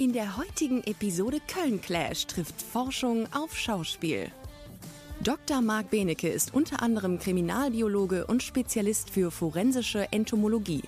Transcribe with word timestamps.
In 0.00 0.14
der 0.14 0.38
heutigen 0.38 0.82
Episode 0.84 1.42
Köln 1.46 1.78
Clash 1.82 2.26
trifft 2.26 2.62
Forschung 2.62 3.28
auf 3.34 3.54
Schauspiel. 3.54 4.30
Dr. 5.22 5.60
Marc 5.60 5.90
Benecke 5.90 6.30
ist 6.30 6.54
unter 6.54 6.82
anderem 6.82 7.18
Kriminalbiologe 7.18 8.26
und 8.26 8.42
Spezialist 8.42 9.10
für 9.10 9.30
forensische 9.30 10.10
Entomologie. 10.10 10.84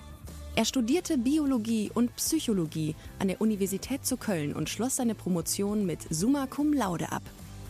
Er 0.55 0.65
studierte 0.65 1.19
Biologie 1.19 1.91
und 1.93 2.15
Psychologie 2.15 2.95
an 3.19 3.27
der 3.27 3.39
Universität 3.39 4.03
zu 4.03 4.17
Köln 4.17 4.51
und 4.51 4.67
schloss 4.67 4.95
seine 4.95 5.13
Promotion 5.13 5.85
mit 5.85 5.99
Summa 6.09 6.47
Cum 6.47 6.73
Laude 6.73 7.11
ab. 7.11 7.21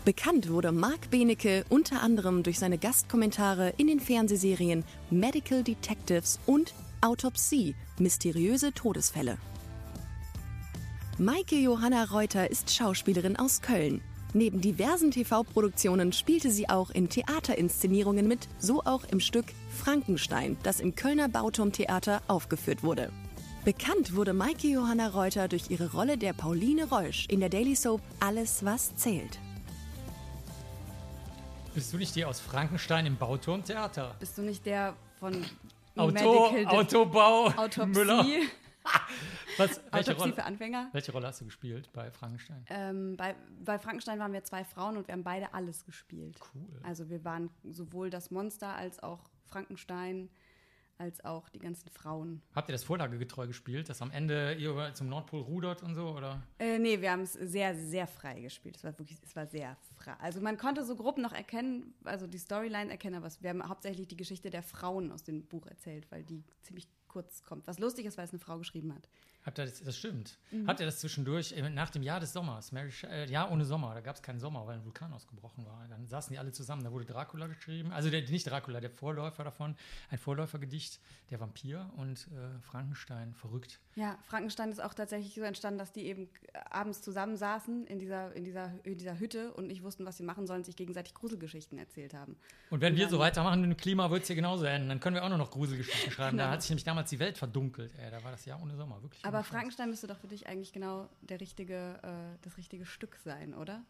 Bekannt 0.05 0.49
wurde 0.49 0.71
Marc 0.71 1.11
Benecke 1.11 1.65
unter 1.67 2.01
anderem 2.01 2.43
durch 2.43 2.57
seine 2.57 2.77
Gastkommentare 2.77 3.73
in 3.75 3.87
den 3.87 3.99
Fernsehserien 3.99 4.85
Medical 5.09 5.61
Detectives 5.61 6.39
und 6.45 6.73
Autopsie– 7.01 7.75
Mysteriöse 7.99 8.71
Todesfälle. 8.71 9.37
Maike 11.19 11.57
Johanna 11.57 12.05
Reuter 12.05 12.49
ist 12.49 12.73
Schauspielerin 12.73 13.37
aus 13.37 13.61
Köln. 13.61 14.01
Neben 14.33 14.61
diversen 14.61 15.11
TV-Produktionen 15.11 16.11
spielte 16.11 16.49
sie 16.49 16.69
auch 16.69 16.89
in 16.89 17.07
Theaterinszenierungen 17.07 18.27
mit, 18.27 18.47
so 18.57 18.81
auch 18.81 19.03
im 19.03 19.19
Stück 19.19 19.45
Frankenstein, 19.69 20.57
das 20.63 20.79
im 20.79 20.95
Kölner 20.95 21.29
Bauturmtheater 21.29 22.23
aufgeführt 22.27 22.81
wurde. 22.81 23.11
Bekannt 23.63 24.15
wurde 24.15 24.33
Maike 24.33 24.67
Johanna 24.67 25.09
Reuter 25.09 25.47
durch 25.47 25.69
ihre 25.69 25.91
Rolle 25.91 26.17
der 26.17 26.33
Pauline 26.33 26.89
Reusch 26.89 27.27
in 27.27 27.41
der 27.41 27.49
Daily 27.49 27.75
Soap 27.75 28.01
Alles, 28.19 28.65
was 28.65 28.95
zählt. 28.95 29.37
Bist 31.75 31.93
du 31.93 31.97
nicht 31.97 32.15
die 32.15 32.25
aus 32.25 32.39
Frankenstein 32.39 33.05
im 33.05 33.17
Bauturmtheater? 33.17 34.15
Bist 34.19 34.35
du 34.39 34.41
nicht 34.41 34.65
der 34.65 34.95
von 35.19 35.45
Auto, 35.95 36.51
Medical 36.51 36.75
Autobau, 36.75 37.45
Autopsie? 37.55 37.85
Müller. 37.85 38.25
Was, 39.57 39.81
welche, 39.91 40.15
Rolle, 40.15 40.33
für 40.33 40.43
Anfänger? 40.43 40.89
welche 40.91 41.11
Rolle 41.11 41.27
hast 41.27 41.41
du 41.41 41.45
gespielt 41.45 41.89
bei 41.93 42.11
Frankenstein? 42.11 42.65
Ähm, 42.69 43.15
bei, 43.17 43.35
bei 43.63 43.77
Frankenstein 43.79 44.19
waren 44.19 44.33
wir 44.33 44.43
zwei 44.43 44.63
Frauen 44.63 44.97
und 44.97 45.07
wir 45.07 45.13
haben 45.13 45.23
beide 45.23 45.53
alles 45.53 45.85
gespielt. 45.85 46.39
Cool. 46.53 46.79
Also 46.83 47.09
wir 47.09 47.23
waren 47.23 47.49
sowohl 47.63 48.09
das 48.09 48.31
Monster 48.31 48.75
als 48.75 49.01
auch 49.01 49.29
Frankenstein, 49.45 50.29
als 50.97 51.23
auch 51.25 51.49
die 51.49 51.59
ganzen 51.59 51.89
Frauen. 51.89 52.41
Habt 52.55 52.69
ihr 52.69 52.73
das 52.73 52.83
vorlagegetreu 52.83 53.47
gespielt, 53.47 53.89
dass 53.89 54.01
am 54.01 54.11
Ende 54.11 54.53
ihr 54.53 54.91
zum 54.93 55.09
Nordpol 55.09 55.41
rudert 55.41 55.83
und 55.83 55.95
so? 55.95 56.09
Oder? 56.09 56.41
Äh, 56.59 56.79
nee, 56.79 57.01
wir 57.01 57.11
haben 57.11 57.21
es 57.21 57.33
sehr, 57.33 57.75
sehr 57.75 58.07
frei 58.07 58.41
gespielt. 58.41 58.77
Es 58.77 58.83
war 58.83 58.97
wirklich, 58.97 59.19
es 59.21 59.35
war 59.35 59.47
sehr 59.47 59.77
frei. 59.97 60.13
Also 60.19 60.41
man 60.41 60.57
konnte 60.57 60.83
so 60.85 60.95
grob 60.95 61.17
noch 61.17 61.33
erkennen, 61.33 61.93
also 62.03 62.27
die 62.27 62.37
Storyline 62.37 62.91
erkennen, 62.91 63.15
aber 63.15 63.29
wir 63.39 63.49
haben 63.49 63.67
hauptsächlich 63.67 64.07
die 64.07 64.17
Geschichte 64.17 64.49
der 64.49 64.63
Frauen 64.63 65.11
aus 65.11 65.23
dem 65.23 65.45
Buch 65.45 65.65
erzählt, 65.67 66.09
weil 66.11 66.23
die 66.23 66.43
ziemlich 66.61 66.87
kurz 67.13 67.43
kommt. 67.43 67.67
Was 67.67 67.77
lustig 67.79 68.05
ist, 68.07 68.17
weil 68.17 68.25
es 68.25 68.31
eine 68.31 68.39
Frau 68.39 68.57
geschrieben 68.57 68.93
hat. 68.93 69.07
Habt 69.45 69.59
ihr 69.59 69.65
das, 69.65 69.83
das 69.83 69.97
stimmt. 69.97 70.37
Mhm. 70.51 70.67
Habt 70.67 70.79
ihr 70.79 70.85
das 70.85 70.99
zwischendurch, 71.01 71.51
äh, 71.51 71.69
nach 71.69 71.89
dem 71.89 72.01
Jahr 72.01 72.21
des 72.21 72.31
Sommers, 72.31 72.71
Mary, 72.71 72.91
äh, 73.03 73.29
Jahr 73.29 73.51
ohne 73.51 73.65
Sommer, 73.65 73.93
da 73.93 73.99
gab 73.99 74.15
es 74.15 74.21
keinen 74.21 74.39
Sommer, 74.39 74.65
weil 74.65 74.77
ein 74.77 74.85
Vulkan 74.85 75.11
ausgebrochen 75.11 75.65
war. 75.65 75.85
Dann 75.89 76.07
saßen 76.07 76.31
die 76.31 76.39
alle 76.39 76.53
zusammen, 76.53 76.81
da 76.85 76.91
wurde 76.93 77.03
Dracula 77.03 77.47
geschrieben, 77.47 77.91
also 77.91 78.09
der, 78.09 78.21
nicht 78.29 78.49
Dracula, 78.49 78.79
der 78.79 78.89
Vorläufer 78.89 79.43
davon, 79.43 79.75
ein 80.09 80.17
Vorläufergedicht, 80.17 81.01
der 81.29 81.41
Vampir 81.41 81.89
und 81.97 82.27
äh, 82.31 82.59
Frankenstein, 82.61 83.33
verrückt. 83.33 83.79
Ja, 83.95 84.17
Frankenstein 84.23 84.71
ist 84.71 84.81
auch 84.81 84.93
tatsächlich 84.93 85.35
so 85.35 85.41
entstanden, 85.41 85.77
dass 85.77 85.91
die 85.91 86.05
eben 86.05 86.29
abends 86.71 87.01
zusammensaßen 87.01 87.85
in 87.87 87.99
dieser, 87.99 88.33
in 88.35 88.45
dieser, 88.45 88.71
in 88.83 88.97
dieser 88.97 89.19
Hütte 89.19 89.53
und 89.53 89.67
nicht 89.67 89.83
wussten, 89.83 90.05
was 90.05 90.15
sie 90.15 90.23
machen 90.23 90.47
sollen, 90.47 90.63
sich 90.63 90.77
gegenseitig 90.77 91.13
Gruselgeschichten 91.15 91.77
erzählt 91.77 92.13
haben. 92.13 92.37
Und 92.69 92.79
wenn 92.79 92.95
wir 92.95 93.03
dann- 93.03 93.11
so 93.11 93.19
weitermachen 93.19 93.59
mit 93.59 93.71
dem 93.71 93.77
Klima, 93.77 94.09
wird 94.09 94.21
es 94.21 94.27
hier 94.27 94.37
genauso 94.37 94.63
enden. 94.63 94.87
Dann 94.87 95.01
können 95.01 95.15
wir 95.17 95.23
auch 95.25 95.29
nur 95.29 95.37
noch 95.37 95.51
Gruselgeschichten 95.51 96.11
schreiben. 96.13 96.37
Da 96.37 96.45
Genau. 96.45 96.53
hat 96.53 96.61
sich 96.61 96.69
nämlich 96.71 96.85
damals 96.85 97.02
die 97.09 97.19
Welt 97.19 97.37
verdunkelt. 97.37 97.93
Ey, 97.97 98.11
da 98.11 98.23
war 98.23 98.31
das 98.31 98.45
Jahr 98.45 98.61
ohne 98.61 98.75
Sommer, 98.75 99.01
wirklich. 99.01 99.23
Aber. 99.25 99.43
Frankenstein 99.43 99.89
müsste 99.89 100.07
doch 100.07 100.17
für 100.17 100.27
dich 100.27 100.47
eigentlich 100.47 100.73
genau 100.73 101.09
der 101.21 101.39
richtige, 101.39 101.99
äh, 102.01 102.37
das 102.41 102.57
richtige 102.57 102.85
Stück 102.85 103.17
sein, 103.23 103.53
oder? 103.53 103.83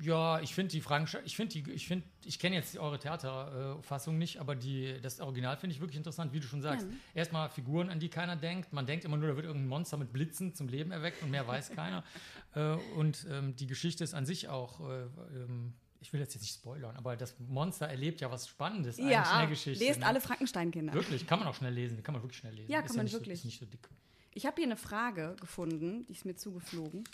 Ja, 0.00 0.40
ich 0.40 0.54
finde 0.54 0.72
die 0.72 0.80
Frankenstein, 0.80 1.22
ich 1.24 1.36
finde 1.36 1.52
die, 1.52 1.70
ich 1.70 1.86
finde, 1.86 2.04
ich 2.24 2.38
kenne 2.38 2.56
jetzt 2.56 2.76
eure 2.76 2.98
Theaterfassung 2.98 4.18
nicht, 4.18 4.40
aber 4.40 4.56
die, 4.56 5.00
das 5.00 5.20
Original 5.20 5.56
finde 5.56 5.74
ich 5.74 5.80
wirklich 5.80 5.96
interessant, 5.96 6.32
wie 6.32 6.40
du 6.40 6.46
schon 6.46 6.62
sagst. 6.62 6.86
Ja. 6.86 6.96
Erstmal 7.14 7.48
Figuren, 7.48 7.90
an 7.90 8.00
die 8.00 8.08
keiner 8.08 8.34
denkt. 8.34 8.72
Man 8.72 8.86
denkt 8.86 9.04
immer 9.04 9.16
nur, 9.16 9.28
da 9.28 9.36
wird 9.36 9.46
irgendein 9.46 9.68
Monster 9.68 9.96
mit 9.96 10.12
Blitzen 10.12 10.52
zum 10.54 10.68
Leben 10.68 10.90
erweckt 10.90 11.22
und 11.22 11.30
mehr 11.30 11.46
weiß 11.46 11.70
keiner. 11.70 12.02
äh, 12.54 12.74
und 12.96 13.26
ähm, 13.30 13.54
die 13.54 13.66
Geschichte 13.66 14.02
ist 14.02 14.14
an 14.14 14.26
sich 14.26 14.48
auch, 14.48 14.80
äh, 14.80 15.04
ähm, 15.36 15.74
ich 16.04 16.12
will 16.12 16.20
jetzt, 16.20 16.34
jetzt 16.34 16.42
nicht 16.42 16.54
spoilern, 16.54 16.94
aber 16.96 17.16
das 17.16 17.34
Monster 17.38 17.86
erlebt 17.88 18.20
ja 18.20 18.30
was 18.30 18.46
Spannendes 18.46 18.98
eigentlich 18.98 19.12
in 19.16 19.38
der 19.38 19.46
Geschichte. 19.46 19.84
lest 19.84 20.00
ne? 20.00 20.06
alle 20.06 20.20
Frankenstein-Kinder. 20.20 20.92
Wirklich, 20.92 21.26
kann 21.26 21.38
man 21.38 21.48
auch 21.48 21.54
schnell 21.54 21.72
lesen, 21.72 22.02
kann 22.02 22.12
man 22.12 22.22
wirklich 22.22 22.38
schnell 22.38 22.52
lesen. 22.52 22.70
Ja, 22.70 22.80
Ist 22.80 22.88
kann 22.88 22.96
man 22.96 23.06
nicht 23.06 23.14
wirklich. 23.14 23.38
Ist 23.38 23.44
nicht 23.46 23.58
so 23.58 23.64
dick. 23.64 23.88
Ich 24.34 24.44
habe 24.44 24.56
hier 24.56 24.66
eine 24.66 24.76
Frage 24.76 25.34
gefunden, 25.40 26.04
die 26.06 26.12
ist 26.12 26.26
mir 26.26 26.36
zugeflogen. 26.36 27.04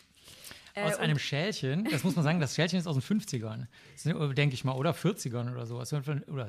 Äh, 0.75 0.83
Aus 0.83 0.95
und- 0.95 1.03
einem 1.03 1.21
Schälchen, 1.21 1.85
das 1.85 2.03
muss 2.03 2.17
man 2.17 2.25
sagen, 2.25 2.41
das 2.41 2.57
Schälchen 2.57 2.81
ist 2.81 2.89
aus 2.89 2.97
den 2.97 3.03
50ern, 3.03 3.69
denke 4.35 4.55
ich 4.55 4.65
mal, 4.65 4.75
oder 4.75 4.93
40ern 4.93 5.53
oder 5.53 5.67
sowas. 5.67 5.93
Oder 5.93 6.49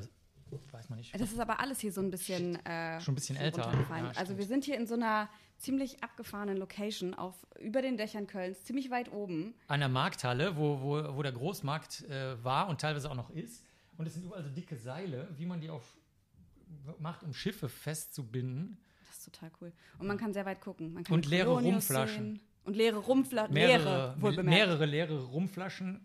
weiß 0.72 0.88
man 0.88 0.98
nicht. 0.98 1.14
Das 1.14 1.30
ist 1.30 1.38
aber 1.38 1.60
alles 1.60 1.78
hier 1.78 1.92
so 1.92 2.00
ein 2.00 2.10
bisschen 2.10 2.56
äh, 2.66 3.00
Schon 3.00 3.12
ein 3.12 3.14
bisschen 3.14 3.36
so 3.36 3.42
älter. 3.42 3.72
Ja, 3.88 4.12
also 4.16 4.36
wir 4.36 4.46
sind 4.46 4.64
hier 4.64 4.76
in 4.76 4.86
so 4.88 4.94
einer 4.94 5.28
ziemlich 5.62 6.02
abgefahrenen 6.02 6.56
Location 6.56 7.14
auf 7.14 7.34
über 7.60 7.82
den 7.82 7.96
Dächern 7.96 8.26
Kölns, 8.26 8.64
ziemlich 8.64 8.90
weit 8.90 9.12
oben. 9.12 9.54
An 9.68 9.80
der 9.80 9.88
Markthalle, 9.88 10.56
wo, 10.56 10.80
wo, 10.80 11.16
wo 11.16 11.22
der 11.22 11.32
Großmarkt 11.32 12.02
äh, 12.08 12.42
war 12.42 12.68
und 12.68 12.80
teilweise 12.80 13.10
auch 13.10 13.14
noch 13.14 13.30
ist. 13.30 13.64
Und 13.96 14.06
es 14.06 14.14
sind 14.14 14.24
überall 14.24 14.42
so 14.42 14.50
dicke 14.50 14.76
Seile, 14.76 15.28
wie 15.36 15.46
man 15.46 15.60
die 15.60 15.70
auf 15.70 15.96
macht, 16.98 17.22
um 17.22 17.32
Schiffe 17.32 17.68
festzubinden. 17.68 18.78
Das 19.06 19.18
ist 19.18 19.24
total 19.24 19.50
cool. 19.60 19.72
Und 19.98 20.06
man 20.06 20.18
kann 20.18 20.32
sehr 20.32 20.46
weit 20.46 20.60
gucken. 20.60 20.94
Man 20.94 21.04
kann 21.04 21.14
Und 21.14 21.26
leere 21.26 21.46
Colonius 21.46 21.74
Rumflaschen. 21.74 22.34
sehen. 22.36 22.40
Und 22.64 22.76
leere 22.76 22.98
Rumflaschen. 22.98 23.54
Mehrere, 23.54 24.16
Leere, 24.20 24.42
mehrere 24.42 24.86
leere 24.86 25.22
Rumflaschen. 25.24 26.04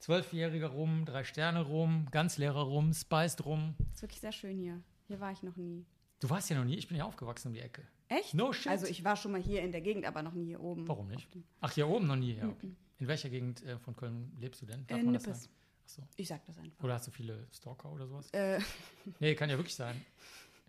Zwölfjähriger 0.00 0.68
Rum, 0.68 1.04
drei 1.04 1.24
Sterne 1.24 1.62
Rum, 1.62 2.08
ganz 2.10 2.38
leerer 2.38 2.62
Rum, 2.62 2.92
Spiced 2.92 3.44
Rum. 3.44 3.74
Das 3.78 3.96
ist 3.96 4.02
wirklich 4.02 4.20
sehr 4.20 4.32
schön 4.32 4.56
hier. 4.58 4.80
Hier 5.06 5.20
war 5.20 5.32
ich 5.32 5.42
noch 5.42 5.56
nie. 5.56 5.84
Du 6.20 6.30
warst 6.30 6.50
ja 6.50 6.56
noch 6.56 6.64
nie, 6.64 6.76
ich 6.76 6.88
bin 6.88 6.96
ja 6.96 7.04
aufgewachsen 7.04 7.48
um 7.48 7.54
die 7.54 7.60
Ecke. 7.60 7.82
Echt? 8.08 8.34
No 8.34 8.52
shit. 8.52 8.68
Also 8.70 8.86
ich 8.86 9.04
war 9.04 9.16
schon 9.16 9.32
mal 9.32 9.40
hier 9.40 9.62
in 9.62 9.72
der 9.72 9.80
Gegend, 9.80 10.04
aber 10.06 10.22
noch 10.22 10.32
nie 10.32 10.46
hier 10.46 10.60
oben. 10.60 10.86
Warum 10.88 11.08
nicht? 11.08 11.28
Ach, 11.60 11.72
hier 11.72 11.88
oben 11.88 12.06
noch 12.06 12.16
nie. 12.16 12.34
Ja, 12.36 12.48
okay. 12.48 12.70
In 12.98 13.06
welcher 13.08 13.28
Gegend 13.30 13.62
äh, 13.64 13.78
von 13.78 13.94
Köln 13.94 14.32
lebst 14.40 14.62
du 14.62 14.66
denn? 14.66 14.86
Darf 14.86 14.98
In 14.98 15.04
man 15.06 15.14
das 15.14 15.26
Nippes. 15.26 15.42
sagen? 15.44 15.54
Ach 15.84 15.88
so. 15.90 16.02
Ich 16.16 16.28
sag 16.28 16.44
das 16.46 16.58
einfach. 16.58 16.82
Oder 16.84 16.94
hast 16.94 17.06
du 17.06 17.10
viele 17.10 17.46
Stalker 17.52 17.90
oder 17.92 18.06
sowas? 18.06 18.28
Äh, 18.32 18.60
Nee, 19.20 19.34
kann 19.34 19.48
ja 19.50 19.56
wirklich 19.56 19.74
sein. 19.74 20.00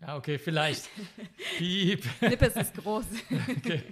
Ja, 0.00 0.16
okay, 0.16 0.38
vielleicht. 0.38 0.88
Piep. 1.58 2.04
Nippes 2.22 2.56
ist 2.56 2.74
groß. 2.74 3.04
Okay. 3.58 3.82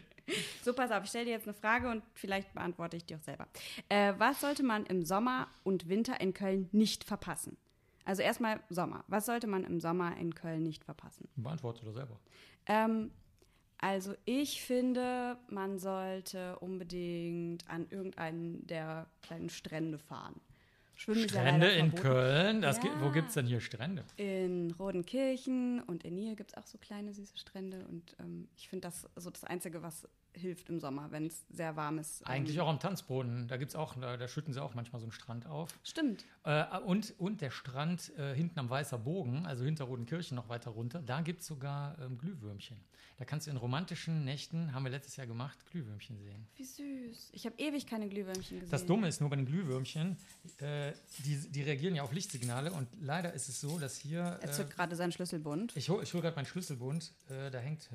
So, 0.62 0.74
pass 0.74 0.90
auf, 0.90 1.04
ich 1.04 1.08
stelle 1.08 1.24
dir 1.24 1.30
jetzt 1.30 1.46
eine 1.48 1.54
Frage 1.54 1.88
und 1.90 2.02
vielleicht 2.12 2.52
beantworte 2.52 2.98
ich 2.98 3.04
die 3.06 3.16
auch 3.16 3.22
selber. 3.22 3.46
Äh, 3.88 4.12
was 4.18 4.42
sollte 4.42 4.62
man 4.62 4.84
im 4.84 5.02
Sommer 5.02 5.48
und 5.64 5.88
Winter 5.88 6.20
in 6.20 6.34
Köln 6.34 6.68
nicht 6.72 7.02
verpassen? 7.04 7.56
Also 8.04 8.20
erstmal 8.20 8.60
Sommer. 8.68 9.04
Was 9.08 9.24
sollte 9.24 9.46
man 9.46 9.64
im 9.64 9.80
Sommer 9.80 10.14
in 10.18 10.34
Köln 10.34 10.62
nicht 10.64 10.84
verpassen? 10.84 11.28
Beantworte 11.36 11.82
doch 11.86 11.94
selber. 11.94 12.20
Ähm, 12.66 13.10
also 13.78 14.14
ich 14.24 14.60
finde, 14.62 15.36
man 15.48 15.78
sollte 15.78 16.58
unbedingt 16.58 17.68
an 17.68 17.86
irgendeinen 17.90 18.66
der 18.66 19.06
kleinen 19.22 19.50
Strände 19.50 19.98
fahren. 19.98 20.40
Schwimmen 20.96 21.28
Strände 21.28 21.68
in. 21.68 21.94
Köln. 21.94 22.62
Ja. 22.62 22.72
gibt, 22.72 23.00
wo 23.00 23.10
gibt 23.10 23.28
es 23.28 23.34
denn 23.34 23.46
hier 23.46 23.60
Strände? 23.60 24.04
In 24.16 24.72
Rodenkirchen 24.72 25.80
und 25.84 26.02
in 26.02 26.16
Niel 26.16 26.34
gibt 26.34 26.50
es 26.50 26.56
auch 26.56 26.66
so 26.66 26.76
kleine 26.76 27.14
süße 27.14 27.38
Strände. 27.38 27.86
Und 27.88 28.16
ähm, 28.18 28.48
ich 28.56 28.68
finde 28.68 28.88
das 28.88 29.08
so 29.14 29.30
das 29.30 29.44
Einzige, 29.44 29.80
was 29.80 30.08
hilft 30.32 30.68
im 30.68 30.78
Sommer, 30.80 31.10
wenn 31.10 31.26
es 31.26 31.44
sehr 31.50 31.76
warm 31.76 31.98
ist. 31.98 32.26
Eigentlich 32.26 32.56
ähm, 32.56 32.62
auch 32.62 32.68
am 32.68 32.80
Tanzboden. 32.80 33.48
Da 33.48 33.56
gibt's 33.56 33.74
auch, 33.74 33.94
da, 34.00 34.16
da 34.16 34.28
schütten 34.28 34.52
sie 34.54 34.62
auch 34.62 34.74
manchmal 34.74 35.00
so 35.00 35.04
einen 35.06 35.12
Strand 35.12 35.46
auf. 35.46 35.70
Stimmt. 35.82 36.24
Äh, 36.44 36.64
und, 36.80 37.14
und 37.18 37.40
der 37.40 37.50
Strand 37.50 38.12
äh, 38.18 38.34
hinten 38.34 38.58
am 38.58 38.70
Weißer 38.70 38.98
Bogen, 38.98 39.46
also 39.46 39.64
hinter 39.64 39.84
Rodenkirchen 39.84 40.34
noch 40.36 40.48
weiter 40.48 40.70
runter, 40.70 41.02
da 41.02 41.20
gibt 41.22 41.40
es 41.40 41.46
sogar 41.46 41.98
ähm, 42.00 42.18
Glühwürmchen. 42.18 42.78
Da 43.16 43.24
kannst 43.24 43.48
du 43.48 43.50
in 43.50 43.56
romantischen 43.56 44.24
Nächten, 44.24 44.72
haben 44.72 44.84
wir 44.84 44.92
letztes 44.92 45.16
Jahr 45.16 45.26
gemacht, 45.26 45.58
Glühwürmchen 45.72 46.18
sehen. 46.18 46.46
Wie 46.54 46.64
süß. 46.64 47.30
Ich 47.32 47.46
habe 47.46 47.56
ewig 47.58 47.84
keine 47.86 48.08
Glühwürmchen 48.08 48.60
gesehen. 48.60 48.70
Das 48.70 48.86
Dumme 48.86 49.08
ist 49.08 49.20
nur 49.20 49.28
bei 49.28 49.34
den 49.36 49.46
Glühwürmchen, 49.46 50.16
äh, 50.58 50.92
die, 51.24 51.50
die 51.50 51.62
reagieren 51.62 51.96
ja 51.96 52.04
auf 52.04 52.12
Lichtsignale 52.12 52.70
und 52.72 52.86
leider 53.00 53.32
ist 53.32 53.48
es 53.48 53.60
so, 53.60 53.78
dass 53.80 53.96
hier. 53.98 54.20
Er 54.20 54.44
Äh, 54.44 54.52
zückt 54.52 54.70
gerade 54.76 54.94
seinen 54.94 55.10
Schlüsselbund. 55.10 55.76
ich 55.76 55.88
hole 55.90 56.04
ich 56.04 56.14
hol 56.14 56.20
gerade 56.20 56.36
meinen 56.36 56.46
Schlüsselbund, 56.46 57.12
äh, 57.28 57.50
da 57.50 57.58
hängt. 57.58 57.88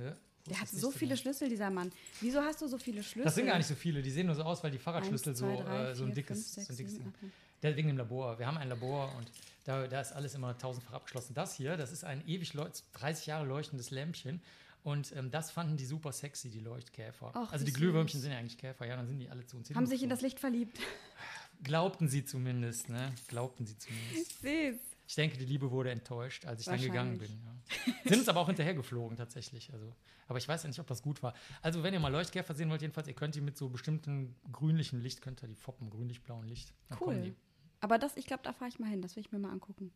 Der 0.50 0.60
hat 0.60 0.68
so 0.68 0.92
viele? 0.92 1.16
Schlüssel, 1.16 1.48
dieser 1.50 1.70
Mann. 1.70 1.92
Wieso 2.20 2.42
hast 2.42 2.62
du 2.62 2.68
so 2.68 2.78
viele 2.78 3.02
Schlüssel? 3.04 3.24
Das 3.24 3.36
sind 3.36 3.46
gar 3.46 3.58
nicht 3.58 3.68
so 3.68 3.76
viele, 3.76 4.02
die 4.02 4.12
sehen 4.12 4.26
nur 4.28 4.36
so 4.36 4.44
aus, 4.44 4.64
weil 4.64 4.72
die 4.72 4.78
Fahrradschlüssel 4.78 5.30
Eins, 5.30 5.40
zwei, 5.40 5.56
so, 5.58 5.64
drei, 5.64 5.84
äh, 5.92 5.96
so 5.96 6.04
ein 6.04 6.08
vier, 6.08 6.16
dickes, 6.16 6.38
fünf, 6.38 6.48
sechs, 6.56 6.68
so 6.68 6.74
ein 6.74 6.78
dickes 6.78 6.92
sieben, 6.94 7.14
Ding. 7.22 7.32
Der 7.62 7.76
wegen 7.78 7.88
dem 7.88 7.98
Labor. 7.98 8.38
Wir 8.40 8.48
haben 8.48 8.58
ein 8.58 8.68
Labor 8.68 9.14
und 9.18 9.32
da, 9.64 9.88
da 9.88 10.02
ist 10.02 10.12
alles 10.12 10.36
immer 10.36 10.58
tausendfach 10.58 10.94
abgeschlossen. 10.94 11.34
Das 11.34 11.56
hier, 11.56 11.78
das 11.78 11.94
ist 11.94 12.04
ein 12.04 12.28
ewig 12.28 12.54
leu- 12.54 12.70
30 12.94 13.28
Jahre 13.28 13.46
leuchtendes 13.46 13.92
Lämpchen. 13.92 14.42
Und 14.84 15.16
ähm, 15.16 15.32
das 15.32 15.50
fanden 15.50 15.78
die 15.78 15.86
super 15.86 16.12
sexy, 16.12 16.50
die 16.50 16.60
Leuchtkäfer. 16.60 17.32
Ach, 17.34 17.54
also 17.54 17.64
die 17.64 17.72
Glühwürmchen 17.72 18.20
sind 18.20 18.34
ja 18.34 18.38
eigentlich 18.38 18.58
Käfer, 18.58 18.86
ja, 18.86 18.98
dann 18.98 19.08
sind 19.08 19.20
die 19.20 19.30
alle 19.30 19.46
zu 19.46 19.56
uns 19.56 19.74
Haben 19.74 19.86
sich 19.86 20.04
in 20.04 20.10
das. 20.10 20.20
Licht 20.20 20.42
verliebt. 20.42 20.78
Glaubten 21.64 22.10
sie 22.10 22.26
zumindest, 22.26 22.90
ne? 22.90 23.14
Glaubten 23.30 23.66
sie 23.66 23.78
zumindest. 23.78 24.42
Süß. 24.42 24.76
Ich 25.06 25.16
denke, 25.16 25.38
die 25.38 25.46
Liebe 25.46 25.70
wurde 25.70 25.92
enttäuscht, 25.92 26.46
als 26.46 26.62
ich 26.62 26.66
dann 26.66 26.82
gegangen 26.82 27.18
bin. 27.18 27.30
Ja. 27.30 27.94
Sind 28.06 28.20
uns 28.20 28.30
aber 28.30 28.40
auch 28.40 28.48
hinterher 28.48 28.74
geflogen, 28.74 29.18
tatsächlich. 29.18 29.72
Also, 29.74 29.94
aber 30.28 30.38
ich 30.38 30.48
weiß 30.48 30.64
ja 30.64 30.70
nicht, 30.70 30.80
ob 30.80 30.88
das 30.88 31.02
gut 31.02 31.22
war. 31.22 31.34
Also, 31.62 31.84
wenn 31.84 31.94
ihr 31.94 32.00
mal 32.00 32.12
Leuchtkäfer 32.12 32.54
sehen 32.54 32.70
wollt, 32.70 32.82
jedenfalls, 32.82 33.08
ihr 33.08 33.14
könnt 33.14 33.36
die 33.36 33.42
mit 33.42 33.58
so 33.58 33.70
bestimmten 33.70 34.36
grünlichen 34.52 35.02
Licht, 35.02 35.22
könnt 35.22 35.42
ihr 35.44 35.48
die 35.48 35.56
foppen, 35.56 35.90
grünlich-blauen 35.90 36.48
Licht. 36.48 36.74
Dann 36.90 36.98
Cool. 37.02 37.36
Aber 37.82 37.98
das, 37.98 38.16
ich 38.16 38.26
glaube, 38.26 38.44
da 38.44 38.54
fahre 38.54 38.70
ich 38.70 38.80
mal 38.80 38.90
hin. 38.90 39.02
Das 39.02 39.16
will 39.18 39.22
ich 39.22 39.32
mir 39.32 39.40
mal 39.40 39.52
angucken. 39.52 39.92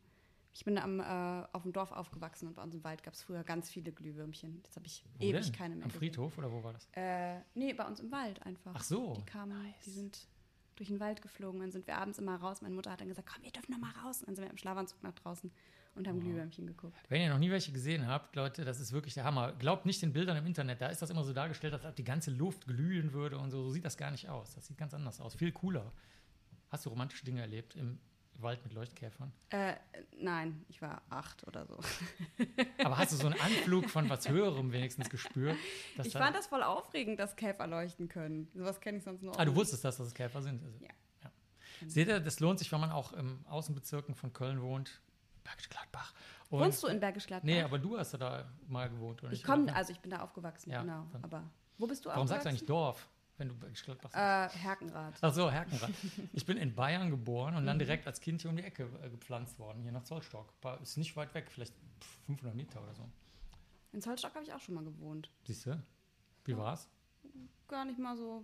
Ich 0.53 0.65
bin 0.65 0.77
am, 0.77 0.99
äh, 0.99 1.47
auf 1.53 1.61
dem 1.63 1.71
Dorf 1.71 1.91
aufgewachsen 1.91 2.47
und 2.47 2.55
bei 2.55 2.63
uns 2.63 2.73
im 2.73 2.83
Wald 2.83 3.03
gab 3.03 3.13
es 3.13 3.21
früher 3.21 3.43
ganz 3.43 3.69
viele 3.69 3.91
Glühwürmchen. 3.91 4.59
Jetzt 4.63 4.75
habe 4.75 4.87
ich 4.87 5.05
Wo 5.19 5.23
ewig 5.23 5.45
denn? 5.45 5.51
keine 5.53 5.75
mehr. 5.75 5.85
Am. 5.85 5.91
Friedhof 5.91 6.35
oder 6.39 6.51
wo 6.51 6.63
war 6.63 6.73
das? 6.73 6.87
Äh, 6.93 7.41
nee, 7.53 7.73
bei 7.73 7.85
uns 7.85 7.99
im 7.99 8.11
Wald 8.11 8.41
einfach. 8.43 8.73
Ach 8.75 8.83
so. 8.83 9.13
Die 9.13 9.23
kamen, 9.23 9.73
die 9.85 9.89
sind 9.91 10.27
durch 10.77 10.89
den 10.89 10.99
Wald 10.99 11.21
geflogen. 11.21 11.59
Dann 11.59 11.71
sind 11.71 11.87
wir 11.87 11.97
abends 11.97 12.19
immer 12.19 12.35
raus. 12.35 12.61
Meine 12.61 12.75
Mutter 12.75 12.91
hat 12.91 13.01
dann 13.01 13.09
gesagt, 13.09 13.29
komm, 13.31 13.43
wir 13.43 13.51
dürfen 13.51 13.71
noch 13.71 13.79
mal 13.79 13.91
raus. 14.03 14.19
Und 14.19 14.29
dann 14.29 14.35
sind 14.35 14.45
wir 14.45 14.51
im 14.51 14.57
Schlafanzug 14.57 15.03
nach 15.03 15.13
draußen 15.13 15.51
und 15.95 16.07
haben 16.07 16.19
Glühwürmchen 16.19 16.67
geguckt. 16.67 16.95
Wenn 17.09 17.21
ihr 17.21 17.29
noch 17.29 17.39
nie 17.39 17.49
welche 17.49 17.71
gesehen 17.71 18.07
habt, 18.07 18.35
Leute, 18.35 18.63
das 18.63 18.79
ist 18.79 18.93
wirklich 18.93 19.15
der 19.15 19.23
Hammer. 19.23 19.53
Glaubt 19.53 19.85
nicht 19.85 20.01
den 20.01 20.13
Bildern 20.13 20.37
im 20.37 20.45
Internet, 20.45 20.79
da 20.79 20.87
ist 20.87 21.01
das 21.01 21.09
immer 21.09 21.23
so 21.23 21.33
dargestellt, 21.33 21.73
als 21.73 21.85
ob 21.85 21.95
die 21.95 22.03
ganze 22.03 22.31
Luft 22.31 22.67
glühen 22.67 23.13
würde 23.13 23.37
und 23.37 23.51
so. 23.51 23.63
So 23.63 23.71
sieht 23.71 23.85
das 23.85 23.97
gar 23.97 24.11
nicht 24.11 24.29
aus. 24.29 24.53
Das 24.53 24.67
sieht 24.67 24.77
ganz 24.77 24.93
anders 24.93 25.19
aus. 25.19 25.35
Viel 25.35 25.51
cooler. 25.51 25.91
Hast 26.69 26.85
du 26.85 26.89
romantische 26.89 27.25
Dinge 27.25 27.41
erlebt 27.41 27.75
im 27.75 27.99
Wald 28.41 28.63
mit 28.63 28.73
Leuchtkäfern? 28.73 29.31
Äh, 29.49 29.73
nein, 30.19 30.63
ich 30.69 30.81
war 30.81 31.01
acht 31.09 31.45
oder 31.47 31.65
so. 31.65 31.77
Aber 32.83 32.97
hast 32.97 33.11
du 33.13 33.15
so 33.17 33.27
einen 33.27 33.39
Anflug 33.39 33.89
von 33.89 34.09
was 34.09 34.27
Höherem 34.29 34.71
wenigstens 34.71 35.09
gespürt? 35.09 35.57
dass 35.95 36.07
Ich 36.07 36.13
fand 36.13 36.35
das 36.35 36.47
voll 36.47 36.63
aufregend, 36.63 37.19
dass 37.19 37.35
Käfer 37.35 37.67
leuchten 37.67 38.07
können. 38.07 38.49
Sowas 38.53 38.79
kenne 38.79 38.97
ich 38.99 39.03
sonst 39.03 39.21
nur. 39.23 39.39
Ah, 39.39 39.45
du 39.45 39.55
wusstest 39.55 39.83
das, 39.85 39.97
dass 39.97 40.07
es 40.07 40.13
Käfer 40.13 40.41
sind? 40.41 40.63
Also, 40.63 40.77
Ja. 40.79 40.89
ja. 41.23 41.31
Seht 41.87 42.07
ihr, 42.07 42.19
das 42.19 42.39
lohnt 42.39 42.59
sich, 42.59 42.71
wenn 42.71 42.79
man 42.79 42.91
auch 42.91 43.13
im 43.13 43.43
Außenbezirken 43.47 44.15
von 44.15 44.33
Köln 44.33 44.61
wohnt. 44.61 45.01
Bergisch 45.43 45.69
Gladbach. 45.69 46.13
Und- 46.49 46.59
Wohnst 46.61 46.83
du 46.83 46.87
in 46.87 46.99
Bergisch 46.99 47.25
Gladbach? 47.27 47.45
Nee, 47.45 47.61
aber 47.61 47.79
du 47.79 47.97
hast 47.97 48.13
da 48.13 48.45
mal 48.67 48.89
gewohnt. 48.89 49.23
Oder 49.23 49.31
ich 49.33 49.43
komme, 49.43 49.73
also 49.75 49.91
ich 49.91 49.99
bin 49.99 50.11
da 50.11 50.21
aufgewachsen, 50.21 50.69
Ja, 50.71 50.81
genau. 50.81 51.05
Aber 51.21 51.43
wo 51.77 51.87
bist 51.87 52.05
du 52.05 52.09
Warum 52.09 52.27
sagst 52.27 52.45
du 52.45 52.49
aufgewachsen? 52.49 52.49
eigentlich 52.49 52.65
Dorf, 52.67 53.07
wenn 53.37 53.49
du 53.49 53.55
Gladbach 53.55 54.11
sagst? 54.11 54.55
Äh, 54.55 54.59
Herkenrath. 54.59 55.15
Ach 55.21 55.33
so, 55.33 55.51
Herkenrad. 55.51 55.91
Ich 56.33 56.45
bin 56.45 56.57
in 56.57 56.73
Bayern 56.75 57.09
geboren 57.09 57.55
und 57.55 57.63
Mhm. 57.63 57.67
dann 57.67 57.79
direkt 57.79 58.07
als 58.07 58.19
Kind 58.19 58.41
hier 58.41 58.49
um 58.51 58.57
die 58.57 58.63
Ecke 58.63 58.89
äh, 59.03 59.09
gepflanzt 59.09 59.59
worden, 59.59 59.81
hier 59.83 59.91
nach 59.91 60.03
Zollstock. 60.03 60.51
Ist 60.81 60.97
nicht 60.97 61.15
weit 61.15 61.33
weg, 61.33 61.45
vielleicht 61.49 61.73
pff, 62.01 62.17
500 62.25 62.55
Meter 62.55 62.81
oder 62.81 62.93
so. 62.95 63.07
In 63.93 64.01
Zollstock 64.01 64.33
habe 64.35 64.43
ich 64.45 64.53
auch 64.53 64.59
schon 64.59 64.75
mal 64.75 64.83
gewohnt. 64.83 65.29
Siehst 65.45 65.65
du? 65.65 65.81
Wie 66.45 66.57
war's? 66.57 66.87
Gar 67.67 67.85
nicht 67.85 67.99
mal 67.99 68.15
so. 68.17 68.43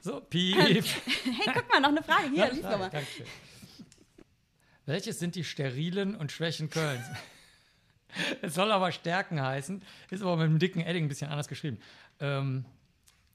So, 0.00 0.20
piep. 0.30 0.56
Hey, 0.84 1.52
guck 1.54 1.68
mal, 1.70 1.80
noch 1.80 1.88
eine 1.88 2.02
Frage. 2.02 2.28
Hier, 2.28 2.38
Ja, 2.38 2.46
lies 2.46 2.60
klar, 2.60 2.72
doch 2.72 2.78
mal. 2.78 2.90
Dankeschön. 2.90 3.26
Welches 4.86 5.18
sind 5.18 5.34
die 5.34 5.44
sterilen 5.44 6.14
und 6.14 6.30
Schwächen 6.30 6.68
Kölns? 6.68 7.04
es 8.42 8.54
soll 8.54 8.70
aber 8.70 8.92
Stärken 8.92 9.40
heißen, 9.40 9.82
ist 10.10 10.20
aber 10.22 10.36
mit 10.36 10.44
einem 10.46 10.58
dicken 10.58 10.80
Edding 10.80 11.06
ein 11.06 11.08
bisschen 11.08 11.30
anders 11.30 11.48
geschrieben. 11.48 11.78
Ähm, 12.20 12.64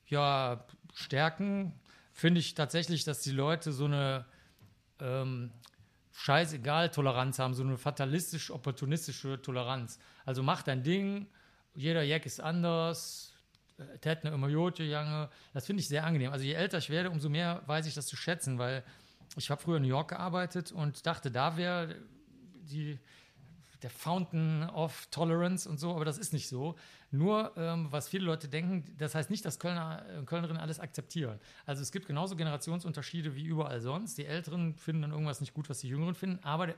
ja, 0.09 0.65
Stärken 0.94 1.73
finde 2.13 2.39
ich 2.39 2.53
tatsächlich, 2.53 3.03
dass 3.03 3.21
die 3.21 3.31
Leute 3.31 3.71
so 3.71 3.85
eine 3.85 4.25
ähm, 5.00 5.51
scheißegal-Toleranz 6.11 7.39
haben, 7.39 7.53
so 7.53 7.63
eine 7.63 7.77
fatalistisch-opportunistische 7.77 9.41
Toleranz. 9.41 10.00
Also 10.25 10.44
mach 10.44 10.63
dein 10.63 10.83
Ding, 10.83 11.27
jeder 11.75 12.03
Jack 12.03 12.25
ist 12.25 12.41
anders, 12.41 13.33
äh, 13.77 13.97
tät 14.00 14.23
ne 14.23 14.31
immer 14.31 14.50
Jote, 14.50 14.83
Jange. 14.83 15.29
Das 15.53 15.65
finde 15.65 15.81
ich 15.81 15.88
sehr 15.88 16.03
angenehm. 16.03 16.33
Also 16.33 16.44
je 16.44 16.53
älter 16.53 16.79
ich 16.79 16.89
werde, 16.89 17.09
umso 17.09 17.29
mehr 17.29 17.63
weiß 17.67 17.85
ich 17.85 17.94
das 17.94 18.07
zu 18.07 18.17
schätzen, 18.17 18.57
weil 18.57 18.83
ich 19.38 19.50
habe 19.50 19.61
früher 19.61 19.77
in 19.77 19.83
New 19.83 19.89
York 19.89 20.09
gearbeitet 20.09 20.71
und 20.71 21.06
dachte, 21.06 21.31
da 21.31 21.56
wäre 21.56 21.95
die 22.69 23.00
der 23.81 23.90
Fountain 23.90 24.70
of 24.70 25.08
Tolerance 25.12 25.70
und 25.70 25.80
so, 25.80 25.96
aber 25.96 26.06
das 26.06 26.18
ist 26.18 26.34
nicht 26.34 26.48
so. 26.48 26.76
Nur, 27.12 27.54
ähm, 27.58 27.92
was 27.92 28.10
viele 28.10 28.26
Leute 28.26 28.48
denken, 28.48 28.96
das 28.98 29.16
heißt 29.16 29.30
nicht, 29.30 29.46
dass 29.46 29.60
Kölner 29.60 30.06
und 30.18 30.26
Kölnerinnen 30.26 30.62
alles 30.62 30.80
akzeptieren. 30.80 31.40
Also 31.66 31.81
es 31.81 31.92
gibt 31.92 32.06
genauso 32.06 32.36
Generationsunterschiede 32.36 33.36
wie 33.36 33.46
überall 33.46 33.80
sonst. 33.80 34.18
Die 34.18 34.26
Älteren 34.26 34.76
finden 34.76 35.04
dann 35.04 35.12
irgendwas 35.12 35.42
nicht 35.42 35.54
gut, 35.54 35.70
was 35.70 35.80
die 35.80 35.88
Jüngeren 35.88 36.16
finden, 36.16 36.44
aber 36.44 36.68
der, 36.68 36.76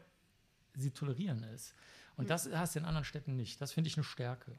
sie 0.75 0.91
tolerieren 0.91 1.43
es. 1.43 1.73
Und 2.17 2.29
das 2.29 2.49
hast 2.51 2.75
du 2.75 2.79
in 2.79 2.85
anderen 2.85 3.05
Städten 3.05 3.35
nicht. 3.35 3.59
Das 3.61 3.71
finde 3.71 3.87
ich 3.87 3.97
eine 3.97 4.03
Stärke. 4.03 4.57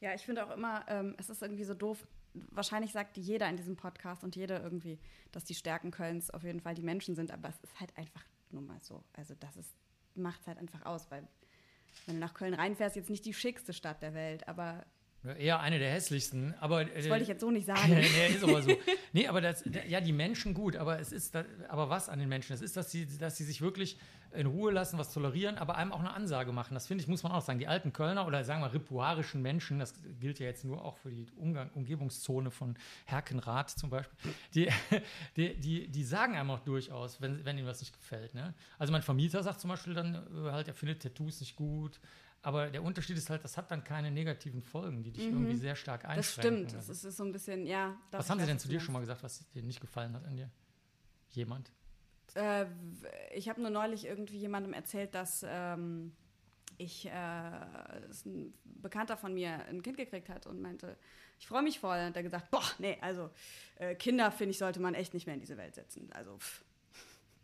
Ja, 0.00 0.14
ich 0.14 0.22
finde 0.22 0.46
auch 0.46 0.50
immer, 0.50 0.84
ähm, 0.88 1.14
es 1.18 1.28
ist 1.28 1.42
irgendwie 1.42 1.64
so 1.64 1.74
doof. 1.74 2.06
Wahrscheinlich 2.32 2.92
sagt 2.92 3.16
jeder 3.16 3.48
in 3.48 3.56
diesem 3.56 3.76
Podcast 3.76 4.22
und 4.22 4.36
jeder 4.36 4.62
irgendwie, 4.62 4.98
dass 5.32 5.44
die 5.44 5.54
Stärken 5.54 5.90
Kölns 5.90 6.30
auf 6.30 6.44
jeden 6.44 6.60
Fall 6.60 6.74
die 6.74 6.82
Menschen 6.82 7.16
sind, 7.16 7.32
aber 7.32 7.48
es 7.48 7.58
ist 7.60 7.80
halt 7.80 7.96
einfach 7.98 8.24
nur 8.50 8.62
mal 8.62 8.80
so. 8.80 9.02
Also 9.12 9.34
das 9.34 9.56
ist, 9.56 9.74
macht 10.14 10.40
es 10.40 10.46
halt 10.46 10.58
einfach 10.58 10.84
aus, 10.86 11.10
weil 11.10 11.26
wenn 12.06 12.16
du 12.16 12.20
nach 12.20 12.34
Köln 12.34 12.54
reinfährst, 12.54 12.96
jetzt 12.96 13.10
nicht 13.10 13.24
die 13.24 13.34
schickste 13.34 13.72
Stadt 13.72 14.02
der 14.02 14.14
Welt, 14.14 14.48
aber 14.48 14.84
Eher 15.38 15.60
eine 15.60 15.78
der 15.78 15.90
hässlichsten, 15.90 16.54
aber 16.60 16.86
das 16.86 17.06
wollte 17.10 17.22
ich 17.22 17.28
jetzt 17.28 17.42
so 17.42 17.50
nicht 17.50 17.66
sagen. 17.66 17.92
nee, 17.92 18.34
ist 18.34 18.42
aber 18.42 18.62
so. 18.62 18.74
Nee, 19.12 19.28
aber 19.28 19.42
das, 19.42 19.62
ja, 19.86 20.00
die 20.00 20.12
Menschen 20.12 20.54
gut, 20.54 20.76
aber 20.76 20.98
es 20.98 21.12
ist, 21.12 21.34
da, 21.34 21.44
aber 21.68 21.90
was 21.90 22.08
an 22.08 22.18
den 22.18 22.28
Menschen? 22.28 22.54
Es 22.54 22.62
ist, 22.62 22.74
dass 22.76 22.90
sie, 22.90 23.06
dass 23.18 23.36
sie 23.36 23.44
sich 23.44 23.60
wirklich 23.60 23.98
in 24.32 24.46
Ruhe 24.46 24.70
lassen, 24.70 24.98
was 24.98 25.12
tolerieren, 25.12 25.58
aber 25.58 25.76
einem 25.76 25.92
auch 25.92 26.00
eine 26.00 26.12
Ansage 26.12 26.52
machen. 26.52 26.74
Das 26.74 26.86
finde 26.86 27.02
ich, 27.02 27.08
muss 27.08 27.22
man 27.22 27.32
auch 27.32 27.42
sagen. 27.42 27.58
Die 27.58 27.66
alten 27.66 27.92
Kölner 27.92 28.26
oder 28.26 28.44
sagen 28.44 28.62
wir 28.62 28.72
ripuarischen 28.72 29.42
Menschen, 29.42 29.78
das 29.78 29.94
gilt 30.20 30.38
ja 30.38 30.46
jetzt 30.46 30.64
nur 30.64 30.84
auch 30.84 30.96
für 30.96 31.10
die 31.10 31.26
Umgang, 31.36 31.70
Umgebungszone 31.74 32.50
von 32.50 32.76
Herkenrath 33.06 33.70
zum 33.70 33.90
Beispiel, 33.90 34.16
die, 34.54 34.68
die, 35.36 35.54
die, 35.56 35.88
die 35.88 36.04
sagen 36.04 36.36
einem 36.36 36.50
auch 36.50 36.60
durchaus, 36.60 37.20
wenn, 37.20 37.44
wenn 37.44 37.58
ihnen 37.58 37.66
was 37.66 37.80
nicht 37.80 37.92
gefällt. 37.92 38.34
Ne? 38.34 38.54
Also 38.78 38.92
mein 38.92 39.02
Vermieter 39.02 39.42
sagt 39.42 39.60
zum 39.60 39.70
Beispiel 39.70 39.94
dann 39.94 40.14
äh, 40.14 40.50
halt, 40.50 40.68
er 40.68 40.74
findet 40.74 41.02
Tattoos 41.02 41.40
nicht 41.40 41.56
gut. 41.56 42.00
Aber 42.42 42.70
der 42.70 42.82
Unterschied 42.82 43.18
ist 43.18 43.28
halt, 43.28 43.44
das 43.44 43.56
hat 43.56 43.70
dann 43.70 43.84
keine 43.84 44.10
negativen 44.10 44.62
Folgen, 44.62 45.02
die 45.02 45.12
dich 45.12 45.26
irgendwie 45.26 45.56
sehr 45.56 45.76
stark 45.76 46.06
einschränken. 46.06 46.62
Das 46.62 46.70
stimmt. 46.70 46.74
Das 46.74 46.88
ist, 46.88 47.04
ist 47.04 47.16
so 47.18 47.24
ein 47.24 47.32
bisschen, 47.32 47.66
ja. 47.66 47.96
Was 48.12 48.30
haben 48.30 48.40
sie 48.40 48.46
denn 48.46 48.58
zu 48.58 48.68
dir 48.68 48.80
schon 48.80 48.94
mal 48.94 49.00
gesagt, 49.00 49.22
was 49.22 49.48
dir 49.50 49.62
nicht 49.62 49.80
gefallen 49.80 50.14
hat 50.14 50.24
an 50.24 50.36
dir? 50.36 50.50
Jemand? 51.30 51.70
Äh, 52.34 52.66
ich 53.34 53.48
habe 53.48 53.60
nur 53.60 53.70
neulich 53.70 54.06
irgendwie 54.06 54.38
jemandem 54.38 54.72
erzählt, 54.72 55.14
dass 55.14 55.44
ähm, 55.46 56.12
ich, 56.78 57.06
äh, 57.06 57.10
dass 57.10 58.24
ein 58.24 58.54
Bekannter 58.64 59.18
von 59.18 59.34
mir 59.34 59.66
ein 59.66 59.82
Kind 59.82 59.98
gekriegt 59.98 60.30
hat 60.30 60.46
und 60.46 60.62
meinte, 60.62 60.96
ich 61.38 61.46
freue 61.46 61.62
mich 61.62 61.78
voll. 61.78 61.98
Und 61.98 62.06
hat 62.06 62.16
er 62.16 62.22
gesagt, 62.22 62.50
boah, 62.50 62.64
nee, 62.78 62.96
also 63.02 63.30
äh, 63.76 63.94
Kinder, 63.94 64.30
finde 64.30 64.52
ich, 64.52 64.58
sollte 64.58 64.80
man 64.80 64.94
echt 64.94 65.12
nicht 65.12 65.26
mehr 65.26 65.34
in 65.34 65.40
diese 65.40 65.58
Welt 65.58 65.74
setzen. 65.74 66.10
Also, 66.12 66.38
pff, 66.38 66.64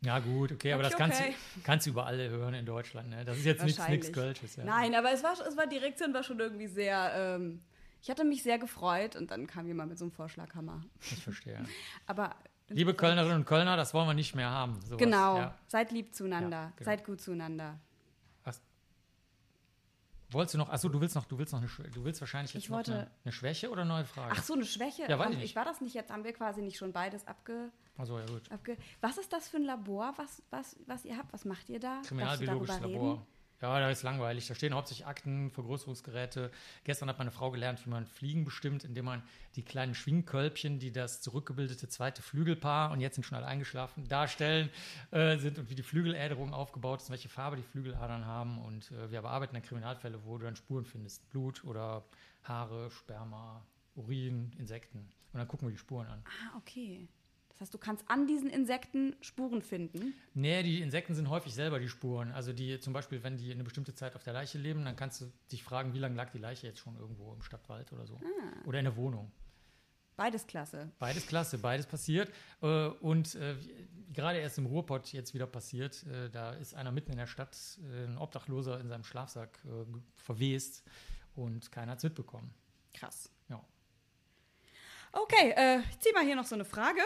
Ja, 0.03 0.19
gut, 0.19 0.53
okay, 0.53 0.73
aber 0.73 0.83
Okay, 0.83 0.91
das 0.91 0.99
kannst, 0.99 1.21
okay. 1.21 1.35
du, 1.55 1.61
kannst 1.63 1.87
du 1.87 1.91
über 1.91 2.07
alle 2.07 2.29
hören 2.29 2.55
in 2.55 2.67
Deutschland. 2.67 3.09
Ne? 3.11 3.25
Das 3.25 3.39
ist 3.39 3.45
jetzt 3.45 3.65
nichts 3.65 4.13
Kölsches. 4.13 4.57
Ja. 4.57 4.65
Nein, 4.65 4.95
aber 4.95 5.11
es 5.13 5.23
war, 5.23 5.33
es 5.33 5.57
war 5.57 5.67
die 5.67 5.79
Reaktion 5.79 6.13
war 6.15 6.23
schon 6.23 6.39
irgendwie 6.39 6.67
sehr, 6.67 7.13
ähm, 7.17 7.63
ich 8.03 8.11
hatte 8.11 8.25
mich 8.25 8.43
sehr 8.43 8.59
gefreut 8.59 9.17
und 9.17 9.31
dann 9.31 9.47
kam 9.47 9.67
jemand 9.67 9.89
mit 9.91 9.99
so 9.99 10.05
einem 10.05 10.13
Vorschlaghammer. 10.13 10.85
Ich 11.01 11.23
verstehe. 11.25 11.65
Aber 12.07 12.37
Liebe 12.69 12.95
Kölnerinnen 12.95 13.37
und 13.37 13.45
Kölner, 13.47 13.77
das 13.77 13.95
wollen 13.95 14.09
wir 14.09 14.15
nicht 14.15 14.35
mehr 14.35 14.51
haben. 14.51 14.81
Sowas. 14.83 14.99
Genau, 14.99 15.39
Ja. 15.39 15.55
seid 15.69 15.93
lieb 15.93 16.15
zueinander, 16.15 16.57
Ja, 16.57 16.73
genau. 16.77 16.85
seid 16.91 17.05
gut 17.05 17.21
zueinander. 17.21 17.79
Wolltest 20.31 20.55
du 20.55 20.59
noch, 20.59 20.69
achso, 20.71 20.89
du 20.89 21.01
willst 21.01 21.15
noch, 21.15 21.25
du 21.25 21.39
willst 21.39 21.53
noch 21.53 21.61
eine, 21.61 21.69
du 21.91 22.05
willst 22.05 22.21
wahrscheinlich 22.21 22.53
jetzt 22.53 22.65
Ich 22.65 22.69
noch 22.69 22.79
wollte- 22.79 22.93
eine, 22.95 23.11
eine 23.25 23.33
Schwäche 23.33 23.71
oder 23.71 23.83
eine 23.83 23.91
neue 23.91 24.05
Frage? 24.05 24.35
Ach 24.37 24.43
so, 24.43 24.55
eine 24.55 24.65
Schwäche? 24.65 25.03
Ja, 25.09 25.19
weiß 25.19 25.29
Komm, 25.33 25.41
ich 25.41 25.55
war 25.55 25.65
das 25.65 25.81
nicht 25.81 25.95
jetzt, 25.95 26.11
haben 26.11 26.25
wir 26.25 26.33
quasi 26.33 26.63
nicht 26.63 26.77
schon 26.79 26.93
beides 26.93 27.27
abge... 27.27 27.71
Achso, 27.97 28.19
ja 28.19 28.27
gut. 28.27 28.51
abge 28.51 28.77
was 29.01 29.17
ist 29.19 29.33
das 29.33 29.49
für 29.49 29.57
ein 29.59 29.65
Labor, 29.65 30.13
was, 30.17 30.43
was, 30.51 30.77
was 30.87 31.05
ihr 31.05 31.17
habt? 31.17 31.33
Was 31.33 31.45
macht 31.45 31.69
ihr 31.71 31.81
da? 31.81 32.03
Kriminalbiologisches 32.07 32.81
Labor. 32.81 33.13
reden? 33.15 33.27
Ja, 33.63 33.81
da 33.81 33.91
ist 33.91 34.03
langweilig. 34.03 34.47
Da 34.47 34.55
stehen 34.55 34.75
hauptsächlich 34.75 35.07
Akten, 35.07 35.51
Vergrößerungsgeräte. 35.51 36.51
Gestern 36.85 37.09
hat 37.09 37.19
meine 37.19 37.31
Frau 37.31 37.51
gelernt, 37.51 37.85
wie 37.87 37.91
man 37.91 38.07
Fliegen 38.07 38.45
bestimmt, 38.45 38.85
indem 38.85 39.07
man 39.07 39.23
die 39.55 39.63
kleinen 39.63 39.95
Schwingkölbchen, 39.95 40.79
die 40.79 40.93
das 40.93 41.23
zurückgebildete 41.23 41.89
zweite 41.89 42.21
Flügelpaar, 42.21 42.91
und 42.91 43.01
jetzt 43.01 43.15
sind 43.15 43.25
schon 43.25 43.39
alle 43.39 43.47
eingeschlafen, 43.47 44.07
darstellen, 44.09 44.69
äh, 45.11 45.39
sind 45.39 45.59
und 45.59 45.71
wie 45.71 45.75
die 45.75 45.83
Flügeläderung 45.83 46.53
aufgebaut 46.53 47.01
ist, 47.01 47.11
welche 47.11 47.31
Farbe 47.31 47.57
die 47.57 47.63
Flügeladern 47.63 48.27
haben. 48.27 48.59
Und 48.59 48.91
äh, 48.91 49.11
wir 49.11 49.23
bearbeiten 49.23 49.55
dann 49.55 49.63
Kriminalfälle, 49.63 50.25
wo 50.25 50.37
du 50.37 50.45
dann 50.45 50.57
Spuren 50.57 50.85
findest. 50.85 51.29
Blut 51.31 51.65
oder 51.65 52.05
Haare, 52.43 52.91
Sperma, 52.91 53.65
Urin, 53.95 54.53
Insekten. 54.59 54.99
Und 55.33 55.39
dann 55.39 55.49
gucken 55.49 55.69
wir 55.69 55.73
die 55.73 55.79
Spuren 55.79 56.07
an. 56.07 56.23
Ah, 56.27 56.57
okay. 56.59 57.09
Das 57.57 57.63
heißt, 57.69 57.75
du 57.75 57.79
kannst 57.79 58.05
an 58.11 58.27
diesen 58.27 58.51
Insekten 58.51 59.17
Spuren 59.23 59.63
finden. 59.63 60.13
Nee, 60.35 60.63
die 60.63 60.83
Insekten 60.83 61.15
sind 61.15 61.31
häufig 61.31 61.55
selber 61.55 61.79
die 61.79 61.89
Spuren. 61.89 62.31
Also 62.33 62.53
die 62.53 62.79
zum 62.81 62.93
Beispiel, 62.93 63.23
wenn 63.23 63.39
die 63.39 63.51
eine 63.51 63.65
bestimmte 63.65 63.95
Zeit 63.95 64.15
auf 64.15 64.23
der 64.23 64.35
Leiche 64.35 64.59
leben, 64.59 64.85
dann 64.85 64.95
kannst 64.95 65.23
du 65.23 65.33
dich 65.51 65.65
fragen, 65.65 65.95
wie 65.95 65.99
lange 65.99 66.17
lag 66.17 66.31
die 66.33 66.39
Leiche 66.39 66.67
jetzt 66.67 66.81
schon 66.81 66.99
irgendwo 66.99 67.33
im 67.33 67.41
Stadtwald 67.41 67.91
oder 67.95 68.07
so. 68.07 68.21
Oder 68.67 68.81
in 68.81 68.85
der 68.85 68.97
Wohnung. 68.97 69.33
Beides 70.17 70.47
klasse. 70.47 70.91
Beides 70.99 71.27
klasse, 71.27 71.57
beides 71.59 71.87
passiert. 71.87 72.31
Äh, 72.61 72.89
Und 73.01 73.35
äh, 73.37 73.57
gerade 74.13 74.39
erst 74.39 74.59
im 74.59 74.67
Ruhrpott 74.67 75.13
jetzt 75.15 75.33
wieder 75.33 75.47
passiert, 75.47 76.05
äh, 76.07 76.29
da 76.29 76.53
ist 76.53 76.75
einer 76.75 76.93
mitten 76.93 77.13
in 77.13 77.19
der 77.19 77.27
Stadt, 77.27 77.57
ein 77.83 78.19
Obdachloser 78.19 78.81
in 78.81 78.89
seinem 78.89 79.05
Schlafsack 79.05 79.59
verwest 80.15 80.85
und 81.35 81.71
keiner 81.73 81.93
hat 81.93 81.99
es 81.99 82.05
mitbekommen. 82.05 82.53
Krass. 82.93 83.31
Ja. 83.49 83.63
Okay, 85.17 85.55
äh, 85.57 85.79
ich 85.91 85.99
ziehe 86.01 86.15
mal 86.15 86.25
hier 86.25 86.37
noch 86.37 86.45
so 86.45 86.55
eine 86.55 86.67
Frage. 86.67 87.01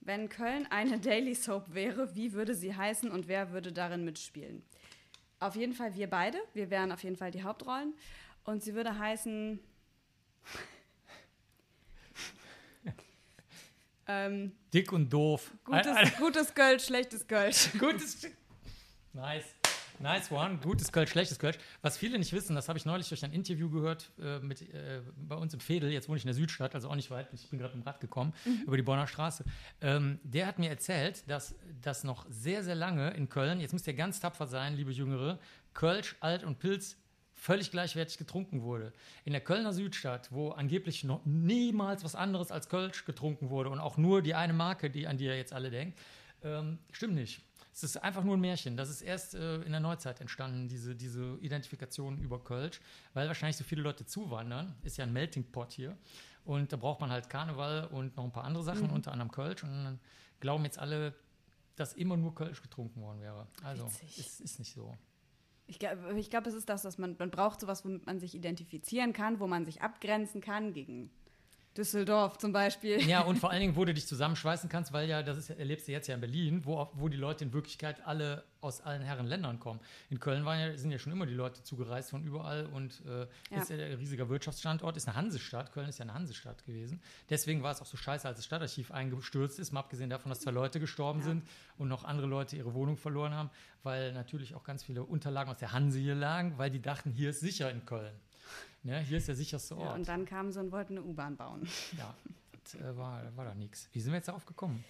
wenn 0.00 0.28
Köln 0.28 0.66
eine 0.70 0.98
Daily 0.98 1.34
Soap 1.34 1.74
wäre, 1.74 2.16
wie 2.16 2.32
würde 2.32 2.54
sie 2.54 2.74
heißen 2.74 3.10
und 3.10 3.28
wer 3.28 3.52
würde 3.52 3.70
darin 3.70 4.04
mitspielen? 4.04 4.62
Auf 5.38 5.56
jeden 5.56 5.74
Fall 5.74 5.94
wir 5.94 6.08
beide. 6.08 6.38
Wir 6.54 6.70
wären 6.70 6.90
auf 6.90 7.04
jeden 7.04 7.16
Fall 7.16 7.30
die 7.30 7.42
Hauptrollen. 7.42 7.94
Und 8.44 8.62
sie 8.62 8.74
würde 8.74 8.98
heißen. 8.98 9.60
ähm, 14.08 14.52
Dick 14.72 14.90
und 14.90 15.12
doof. 15.12 15.50
gutes, 15.64 16.16
gutes 16.18 16.54
Gold, 16.54 16.82
schlechtes 16.82 17.28
Gold. 17.28 17.70
Gutes. 17.78 18.26
Nice. 19.12 19.54
Nice 20.00 20.32
one. 20.32 20.58
Gutes 20.62 20.92
Kölsch, 20.92 21.10
schlechtes 21.10 21.38
Kölsch. 21.38 21.58
Was 21.82 21.98
viele 21.98 22.18
nicht 22.18 22.32
wissen, 22.32 22.56
das 22.56 22.68
habe 22.68 22.78
ich 22.78 22.86
neulich 22.86 23.10
durch 23.10 23.22
ein 23.22 23.32
Interview 23.32 23.68
gehört 23.68 24.10
äh, 24.18 24.38
mit, 24.38 24.62
äh, 24.62 25.02
bei 25.14 25.34
uns 25.34 25.52
im 25.52 25.60
Fedel. 25.60 25.90
Jetzt 25.90 26.08
wohne 26.08 26.16
ich 26.16 26.24
in 26.24 26.28
der 26.28 26.34
Südstadt, 26.34 26.74
also 26.74 26.88
auch 26.88 26.94
nicht 26.94 27.10
weit. 27.10 27.28
Ich 27.34 27.50
bin 27.50 27.58
gerade 27.58 27.74
im 27.74 27.82
Rad 27.82 28.00
gekommen 28.00 28.32
über 28.66 28.78
die 28.78 28.82
Bonner 28.82 29.06
Straße. 29.06 29.44
Ähm, 29.82 30.18
der 30.22 30.46
hat 30.46 30.58
mir 30.58 30.70
erzählt, 30.70 31.28
dass 31.28 31.54
das 31.82 32.02
noch 32.02 32.24
sehr, 32.30 32.64
sehr 32.64 32.74
lange 32.74 33.10
in 33.10 33.28
Köln, 33.28 33.60
jetzt 33.60 33.72
müsst 33.72 33.86
ihr 33.86 33.92
ganz 33.92 34.20
tapfer 34.20 34.46
sein, 34.46 34.74
liebe 34.74 34.90
Jüngere, 34.90 35.38
Kölsch, 35.74 36.16
Alt 36.20 36.44
und 36.44 36.58
Pilz 36.58 36.96
völlig 37.34 37.70
gleichwertig 37.70 38.16
getrunken 38.16 38.62
wurde. 38.62 38.94
In 39.26 39.32
der 39.32 39.42
Kölner 39.42 39.74
Südstadt, 39.74 40.32
wo 40.32 40.50
angeblich 40.50 41.04
noch 41.04 41.26
niemals 41.26 42.04
was 42.04 42.14
anderes 42.14 42.50
als 42.50 42.70
Kölsch 42.70 43.04
getrunken 43.04 43.50
wurde 43.50 43.68
und 43.68 43.80
auch 43.80 43.98
nur 43.98 44.22
die 44.22 44.34
eine 44.34 44.54
Marke, 44.54 44.88
die 44.88 45.06
an 45.06 45.18
die 45.18 45.26
ihr 45.26 45.36
jetzt 45.36 45.52
alle 45.52 45.70
denkt, 45.70 45.98
ähm, 46.42 46.78
stimmt 46.90 47.14
nicht. 47.14 47.42
Es 47.72 47.84
ist 47.84 47.96
einfach 47.98 48.24
nur 48.24 48.36
ein 48.36 48.40
Märchen. 48.40 48.76
Das 48.76 48.90
ist 48.90 49.02
erst 49.02 49.34
äh, 49.34 49.62
in 49.62 49.70
der 49.70 49.80
Neuzeit 49.80 50.20
entstanden, 50.20 50.68
diese, 50.68 50.94
diese 50.94 51.38
Identifikation 51.40 52.18
über 52.18 52.42
Kölsch, 52.42 52.80
weil 53.14 53.28
wahrscheinlich 53.28 53.56
so 53.56 53.64
viele 53.64 53.82
Leute 53.82 54.04
zuwandern. 54.04 54.74
Ist 54.82 54.98
ja 54.98 55.04
ein 55.04 55.12
Melting 55.12 55.44
Pot 55.44 55.72
hier. 55.72 55.96
Und 56.44 56.72
da 56.72 56.76
braucht 56.76 57.00
man 57.00 57.10
halt 57.10 57.30
Karneval 57.30 57.86
und 57.86 58.16
noch 58.16 58.24
ein 58.24 58.32
paar 58.32 58.44
andere 58.44 58.64
Sachen, 58.64 58.90
unter 58.90 59.12
anderem 59.12 59.30
Kölsch. 59.30 59.62
Und 59.62 59.70
dann 59.70 60.00
glauben 60.40 60.64
jetzt 60.64 60.78
alle, 60.78 61.14
dass 61.76 61.92
immer 61.92 62.16
nur 62.16 62.34
Kölsch 62.34 62.62
getrunken 62.62 63.00
worden 63.00 63.20
wäre. 63.20 63.46
Also, 63.62 63.86
es 63.86 64.40
ist 64.40 64.58
nicht 64.58 64.74
so. 64.74 64.96
Ich 65.66 65.78
glaube, 65.78 66.18
ich 66.18 66.30
glaub, 66.30 66.46
es 66.46 66.54
ist 66.54 66.68
das, 66.68 66.82
dass 66.82 66.98
man, 66.98 67.14
man 67.18 67.30
braucht 67.30 67.60
sowas, 67.60 67.84
womit 67.84 68.04
man 68.04 68.18
sich 68.18 68.34
identifizieren 68.34 69.12
kann, 69.12 69.38
wo 69.38 69.46
man 69.46 69.64
sich 69.64 69.82
abgrenzen 69.82 70.40
kann 70.40 70.72
gegen 70.72 71.10
Düsseldorf 71.76 72.38
zum 72.38 72.52
Beispiel. 72.52 73.00
Ja, 73.08 73.22
und 73.22 73.38
vor 73.38 73.50
allen 73.50 73.60
Dingen, 73.60 73.76
wo 73.76 73.84
du 73.84 73.94
dich 73.94 74.06
zusammenschweißen 74.06 74.68
kannst, 74.68 74.92
weil 74.92 75.08
ja, 75.08 75.22
das 75.22 75.38
ist, 75.38 75.50
erlebst 75.50 75.86
du 75.86 75.92
jetzt 75.92 76.08
ja 76.08 76.16
in 76.16 76.20
Berlin, 76.20 76.62
wo, 76.64 76.88
wo 76.94 77.08
die 77.08 77.16
Leute 77.16 77.44
in 77.44 77.52
Wirklichkeit 77.52 78.04
alle 78.06 78.42
aus 78.60 78.80
allen 78.80 79.02
Herren 79.02 79.26
Ländern 79.26 79.58
kommen. 79.60 79.80
In 80.10 80.18
Köln 80.20 80.44
waren 80.44 80.58
ja, 80.60 80.76
sind 80.76 80.90
ja 80.90 80.98
schon 80.98 81.12
immer 81.12 81.26
die 81.26 81.32
Leute 81.34 81.62
zugereist 81.62 82.10
von 82.10 82.24
überall 82.24 82.66
und 82.66 83.00
äh, 83.06 83.26
Ja. 83.54 83.62
ist 83.62 83.70
ja 83.70 83.76
ein 83.76 83.94
riesiger 83.94 84.28
Wirtschaftsstandort, 84.28 84.96
ist 84.96 85.06
eine 85.08 85.16
Hansestadt. 85.16 85.72
Köln 85.72 85.88
ist 85.88 85.98
ja 85.98 86.02
eine 86.04 86.12
Hansestadt 86.14 86.64
gewesen. 86.66 87.00
Deswegen 87.30 87.62
war 87.62 87.70
es 87.72 87.80
auch 87.80 87.86
so 87.86 87.96
scheiße, 87.96 88.26
als 88.26 88.38
das 88.38 88.44
Stadtarchiv 88.46 88.90
eingestürzt 88.90 89.58
ist, 89.60 89.72
mal 89.72 89.80
abgesehen 89.80 90.10
davon, 90.10 90.30
dass 90.30 90.40
zwei 90.40 90.50
Leute 90.50 90.80
gestorben 90.80 91.20
Ja. 91.20 91.26
sind 91.26 91.44
und 91.78 91.88
noch 91.88 92.04
andere 92.04 92.26
Leute 92.26 92.56
ihre 92.56 92.74
Wohnung 92.74 92.96
verloren 92.96 93.32
haben, 93.32 93.50
weil 93.82 94.12
natürlich 94.12 94.54
auch 94.56 94.64
ganz 94.64 94.82
viele 94.82 95.04
Unterlagen 95.04 95.50
aus 95.50 95.58
der 95.58 95.72
Hanse 95.72 95.98
hier 96.00 96.14
lagen, 96.16 96.58
weil 96.58 96.70
die 96.70 96.82
dachten, 96.82 97.12
hier 97.12 97.30
ist 97.30 97.40
sicher 97.40 97.70
in 97.70 97.86
Köln. 97.86 98.12
Ja, 98.82 98.98
hier 98.98 99.18
ist 99.18 99.28
der 99.28 99.34
sicherste 99.34 99.74
Ja, 99.74 99.80
Ort. 99.80 99.98
und 99.98 100.08
dann 100.08 100.24
kamen 100.24 100.52
sie 100.52 100.60
und 100.60 100.72
wollten 100.72 100.96
eine 100.96 101.06
U-Bahn 101.06 101.36
bauen. 101.36 101.68
Ja, 101.98 102.14
das 102.64 102.74
äh, 102.76 102.96
war, 102.96 103.22
war 103.36 103.44
da 103.44 103.54
nichts. 103.54 103.88
Wie 103.92 104.00
sind 104.00 104.12
wir 104.12 104.16
jetzt 104.16 104.28
darauf 104.28 104.46
gekommen? 104.46 104.82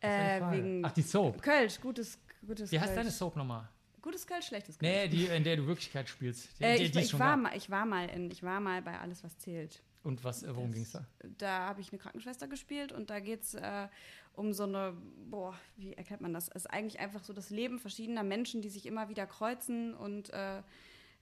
Äh, 0.00 0.40
wegen 0.50 0.84
Ach, 0.84 0.92
die 0.92 1.02
Soap. 1.02 1.42
Kölsch, 1.42 1.80
gutes, 1.80 2.18
gutes 2.46 2.70
Wie 2.70 2.78
heißt 2.78 2.88
Kölsch. 2.88 2.98
deine 2.98 3.10
Soap 3.10 3.36
nochmal? 3.36 3.68
Gutes 4.02 4.26
Kölsch, 4.26 4.46
schlechtes 4.48 4.78
Kölsch. 4.78 4.92
Nee, 4.92 5.08
die, 5.08 5.26
in 5.26 5.42
der 5.44 5.56
du 5.56 5.66
Wirklichkeit 5.66 6.08
spielst. 6.08 6.60
Die, 6.60 6.64
äh, 6.64 6.76
die, 6.76 6.84
ich, 6.84 6.90
die 6.92 6.98
ich, 7.00 7.18
war 7.18 7.36
mal, 7.36 7.56
ich, 7.56 7.70
war 7.70 7.86
mal 7.86 8.08
in, 8.10 8.30
ich 8.30 8.42
war 8.42 8.60
mal 8.60 8.82
bei 8.82 8.98
Alles, 8.98 9.24
was 9.24 9.38
zählt. 9.38 9.82
Und 10.02 10.22
was, 10.22 10.42
äh, 10.42 10.54
worum 10.54 10.72
ging 10.72 10.82
es 10.82 10.92
da? 10.92 11.06
Da 11.38 11.66
habe 11.68 11.80
ich 11.80 11.90
eine 11.90 11.98
Krankenschwester 11.98 12.46
gespielt 12.46 12.92
und 12.92 13.08
da 13.08 13.20
geht 13.20 13.42
es 13.44 13.54
äh, 13.54 13.88
um 14.34 14.52
so 14.52 14.64
eine, 14.64 14.94
boah, 15.30 15.58
wie 15.76 15.94
erkennt 15.94 16.20
man 16.20 16.34
das? 16.34 16.48
Es 16.48 16.56
ist 16.56 16.66
eigentlich 16.66 17.00
einfach 17.00 17.24
so 17.24 17.32
das 17.32 17.48
Leben 17.48 17.78
verschiedener 17.78 18.22
Menschen, 18.22 18.60
die 18.60 18.68
sich 18.68 18.84
immer 18.84 19.08
wieder 19.08 19.26
kreuzen 19.26 19.94
und 19.94 20.28
äh, 20.30 20.62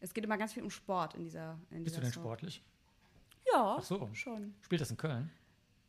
es 0.03 0.13
geht 0.13 0.25
immer 0.25 0.37
ganz 0.37 0.53
viel 0.53 0.63
um 0.63 0.71
Sport 0.71 1.15
in 1.15 1.25
dieser 1.25 1.59
in 1.71 1.85
Bist 1.85 1.97
du 1.97 2.01
dieser 2.01 2.03
denn 2.03 2.13
Soap. 2.13 2.23
sportlich? 2.25 2.63
Ja, 3.53 3.77
Ach 3.79 3.83
so. 3.83 4.09
schon. 4.13 4.55
Spielt 4.63 4.81
das 4.81 4.91
in 4.91 4.97
Köln? 4.97 5.31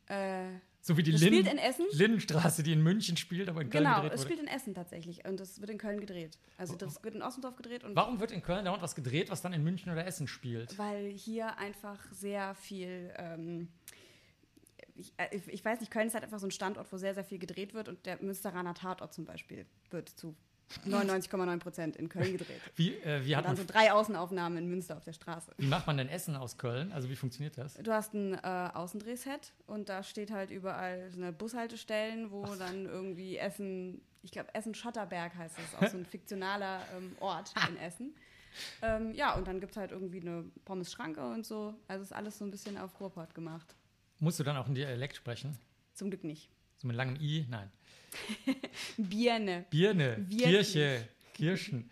Äh, 0.08 0.48
So 0.82 0.98
wie 0.98 1.04
die 1.04 1.12
Das 1.14 1.22
Linden- 1.22 1.40
spielt 1.42 1.54
in 1.54 1.60
Essen? 1.60 1.86
Lindenstraße, 1.92 2.62
die 2.64 2.74
in 2.74 2.82
München 2.84 3.16
spielt, 3.16 3.48
aber 3.48 3.62
in 3.62 3.70
Köln 3.70 3.84
genau, 3.86 3.96
gedreht 4.02 4.14
es 4.14 4.20
wurde. 4.22 4.34
spielt 4.34 4.40
in 4.42 4.54
Essen 4.54 4.74
tatsächlich 4.74 5.24
und 5.26 5.40
das 5.40 5.62
wird 5.62 5.70
in 5.70 5.78
Köln 5.78 6.00
gedreht. 6.00 6.38
Also 6.58 6.76
das 6.76 7.02
wird 7.04 7.16
in 7.16 7.22
Ossendorf 7.22 7.56
gedreht 7.56 7.84
und 7.86 7.96
Warum 7.96 8.20
wird 8.20 8.32
in 8.32 8.42
Köln 8.42 8.66
dauernd 8.66 8.82
was 8.84 8.94
gedreht, 8.96 9.30
was 9.30 9.42
dann 9.42 9.54
in 9.54 9.64
München 9.64 9.92
oder 9.92 10.06
Essen 10.06 10.28
spielt? 10.28 10.78
weil 10.78 11.10
hier 11.12 11.58
einfach 11.58 12.00
sehr 12.12 12.54
viel. 12.56 13.14
Ähm, 13.18 13.70
ich, 14.96 15.14
äh, 15.18 15.36
ich- 15.36 15.48
ich 15.48 15.64
weiß 15.66 15.80
nicht, 15.80 15.92
Köln 15.92 16.08
ist 16.08 16.14
halt 16.16 16.24
einfach 16.26 16.40
so 16.40 16.48
ein 16.48 16.52
Standort, 16.52 16.92
wo 16.92 16.98
sehr, 16.98 17.14
sehr 17.14 17.24
viel 17.24 17.40
gedreht 17.40 17.74
wird 17.74 17.88
und 17.88 18.06
der 18.06 18.22
Münsteraner 18.22 18.74
Tatort 18.74 19.14
zum 19.14 19.24
Beispiel 19.26 19.66
wird 19.90 20.10
zu 20.10 20.36
99,9 20.86 21.60
Prozent 21.60 21.96
in 21.96 22.10
Köln 22.10 22.32
gedreht. 22.38 22.62
Wie, 22.76 22.94
äh, 22.96 23.24
wie, 23.26 23.32
Und 23.32 23.38
hat 23.38 23.46
dann 23.46 23.56
man, 23.56 23.68
so 23.68 23.72
drei 23.72 23.92
Außenaufnahmen 23.92 24.58
in 24.58 24.70
Münster 24.70 24.98
auf 24.98 25.04
der 25.04 25.14
Straße. 25.14 25.52
wie 25.58 25.68
macht 25.68 25.88
man 25.88 25.98
denn 25.98 26.10
Essen 26.10 26.36
aus 26.36 26.58
Köln? 26.58 26.92
Also 26.92 27.10
wie 27.10 27.16
funktioniert 27.16 27.58
das? 27.58 27.76
Du 27.76 27.92
hast 27.92 28.14
ein 28.14 28.34
äh, 28.34 28.70
Außendrehset 28.74 29.54
und 29.68 29.90
da 29.90 30.04
steht 30.04 30.32
halt 30.32 30.52
überall 30.52 31.10
so 31.12 31.18
eine 31.18 31.32
Bushaltestellen, 31.32 32.32
wo 32.32 32.46
dann 32.56 32.86
irgendwie 32.86 33.38
Essen, 33.38 34.02
ich 34.22 34.32
glaube 34.32 34.54
Essen-Schotterberg 34.54 35.36
heißt 35.36 35.56
das, 35.58 35.82
auch 35.82 35.92
so 35.92 35.98
ein 35.98 36.06
fiktionaler 36.10 36.82
ähm, 36.98 37.16
Ort 37.20 37.54
in 37.70 37.78
Essen. 37.78 38.16
Ähm, 38.82 39.14
ja, 39.14 39.34
und 39.36 39.48
dann 39.48 39.60
gibt 39.60 39.72
es 39.72 39.78
halt 39.78 39.92
irgendwie 39.92 40.22
eine 40.22 40.46
Pommes-Schranke 40.66 41.26
und 41.26 41.46
so. 41.46 41.74
Also 41.88 42.04
ist 42.04 42.14
alles 42.14 42.38
so 42.38 42.46
ein 42.46 42.52
bisschen 42.52 42.78
auf 42.78 43.00
Ruhrpott 43.00 43.34
gemacht. 43.34 43.76
Musst 44.20 44.40
du 44.40 44.44
dann 44.44 44.58
auch 44.58 44.68
ein 44.68 44.76
Dialekt 44.76 45.16
sprechen? 45.16 45.58
Zum 45.94 46.10
Glück 46.10 46.24
nicht. 46.24 46.50
So 46.78 46.88
mit 46.88 46.96
langem 46.96 47.16
I? 47.20 47.46
Nein. 47.50 47.72
Birne. 48.98 49.66
Birne, 49.70 50.18
Wirklich? 50.18 50.44
Kirche, 50.44 51.08
Kirschen. 51.34 51.90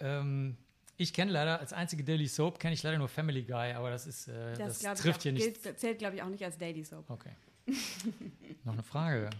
ähm, 0.00 0.56
ich 0.96 1.12
kenne 1.12 1.32
leider, 1.32 1.58
als 1.58 1.72
einzige 1.72 2.04
Daily 2.04 2.28
Soap 2.28 2.58
kenne 2.58 2.74
ich 2.74 2.82
leider 2.82 2.98
nur 2.98 3.08
Family 3.08 3.42
Guy, 3.42 3.72
aber 3.72 3.90
das 3.90 4.06
ist, 4.06 4.28
äh, 4.28 4.54
das, 4.56 4.80
glaub 4.80 4.96
trifft 4.96 5.22
hier 5.22 5.32
nicht. 5.32 5.62
gilt, 5.62 5.80
zählt, 5.80 5.98
glaube 5.98 6.16
ich, 6.16 6.22
auch 6.22 6.28
nicht 6.28 6.44
als 6.44 6.58
Daily 6.58 6.84
Soap. 6.84 7.08
Okay. 7.10 7.32
Noch 8.64 8.74
eine 8.74 8.82
Frage. 8.82 9.30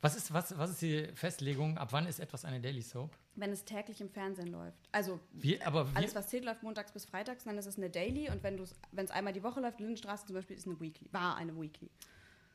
Was 0.00 0.16
ist, 0.16 0.32
was, 0.32 0.56
was 0.58 0.70
ist 0.70 0.82
die 0.82 1.06
Festlegung? 1.14 1.78
Ab 1.78 1.92
wann 1.92 2.06
ist 2.06 2.20
etwas 2.20 2.44
eine 2.44 2.60
Daily 2.60 2.82
Soap? 2.82 3.16
Wenn 3.36 3.50
es 3.50 3.64
täglich 3.64 4.00
im 4.00 4.10
Fernsehen 4.10 4.48
läuft. 4.48 4.88
Also 4.92 5.18
Wie, 5.32 5.60
aber 5.62 5.90
wie, 5.92 5.96
alles, 5.96 6.14
was 6.14 6.28
zählt, 6.28 6.44
läuft 6.44 6.62
montags 6.62 6.92
bis 6.92 7.04
freitags, 7.04 7.44
dann 7.44 7.56
ist 7.56 7.66
es 7.66 7.78
eine 7.78 7.90
Daily. 7.90 8.28
Und 8.30 8.42
wenn 8.42 8.58
es 8.58 9.10
einmal 9.10 9.32
die 9.32 9.42
Woche 9.42 9.60
läuft, 9.60 9.80
Lindenstraße 9.80 10.26
zum 10.26 10.34
Beispiel, 10.34 10.56
ist 10.56 10.66
eine 10.66 10.78
Weekly. 10.78 11.08
War 11.12 11.36
eine 11.36 11.58
Weekly. 11.58 11.90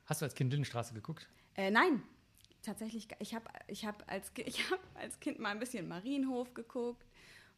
hast 0.05 0.21
du 0.21 0.25
als 0.25 0.35
Kind 0.35 0.51
Lindenstraße 0.51 0.93
geguckt? 0.93 1.27
Äh, 1.55 1.71
nein, 1.71 2.03
tatsächlich, 2.61 3.07
ich 3.19 3.35
habe 3.35 3.45
ich 3.67 3.85
hab 3.85 4.03
als, 4.11 4.31
ich 4.37 4.69
hab 4.71 4.79
als 4.95 5.19
Kind 5.19 5.39
mal 5.39 5.49
ein 5.49 5.59
bisschen 5.59 5.87
Marienhof 5.87 6.53
geguckt 6.53 7.05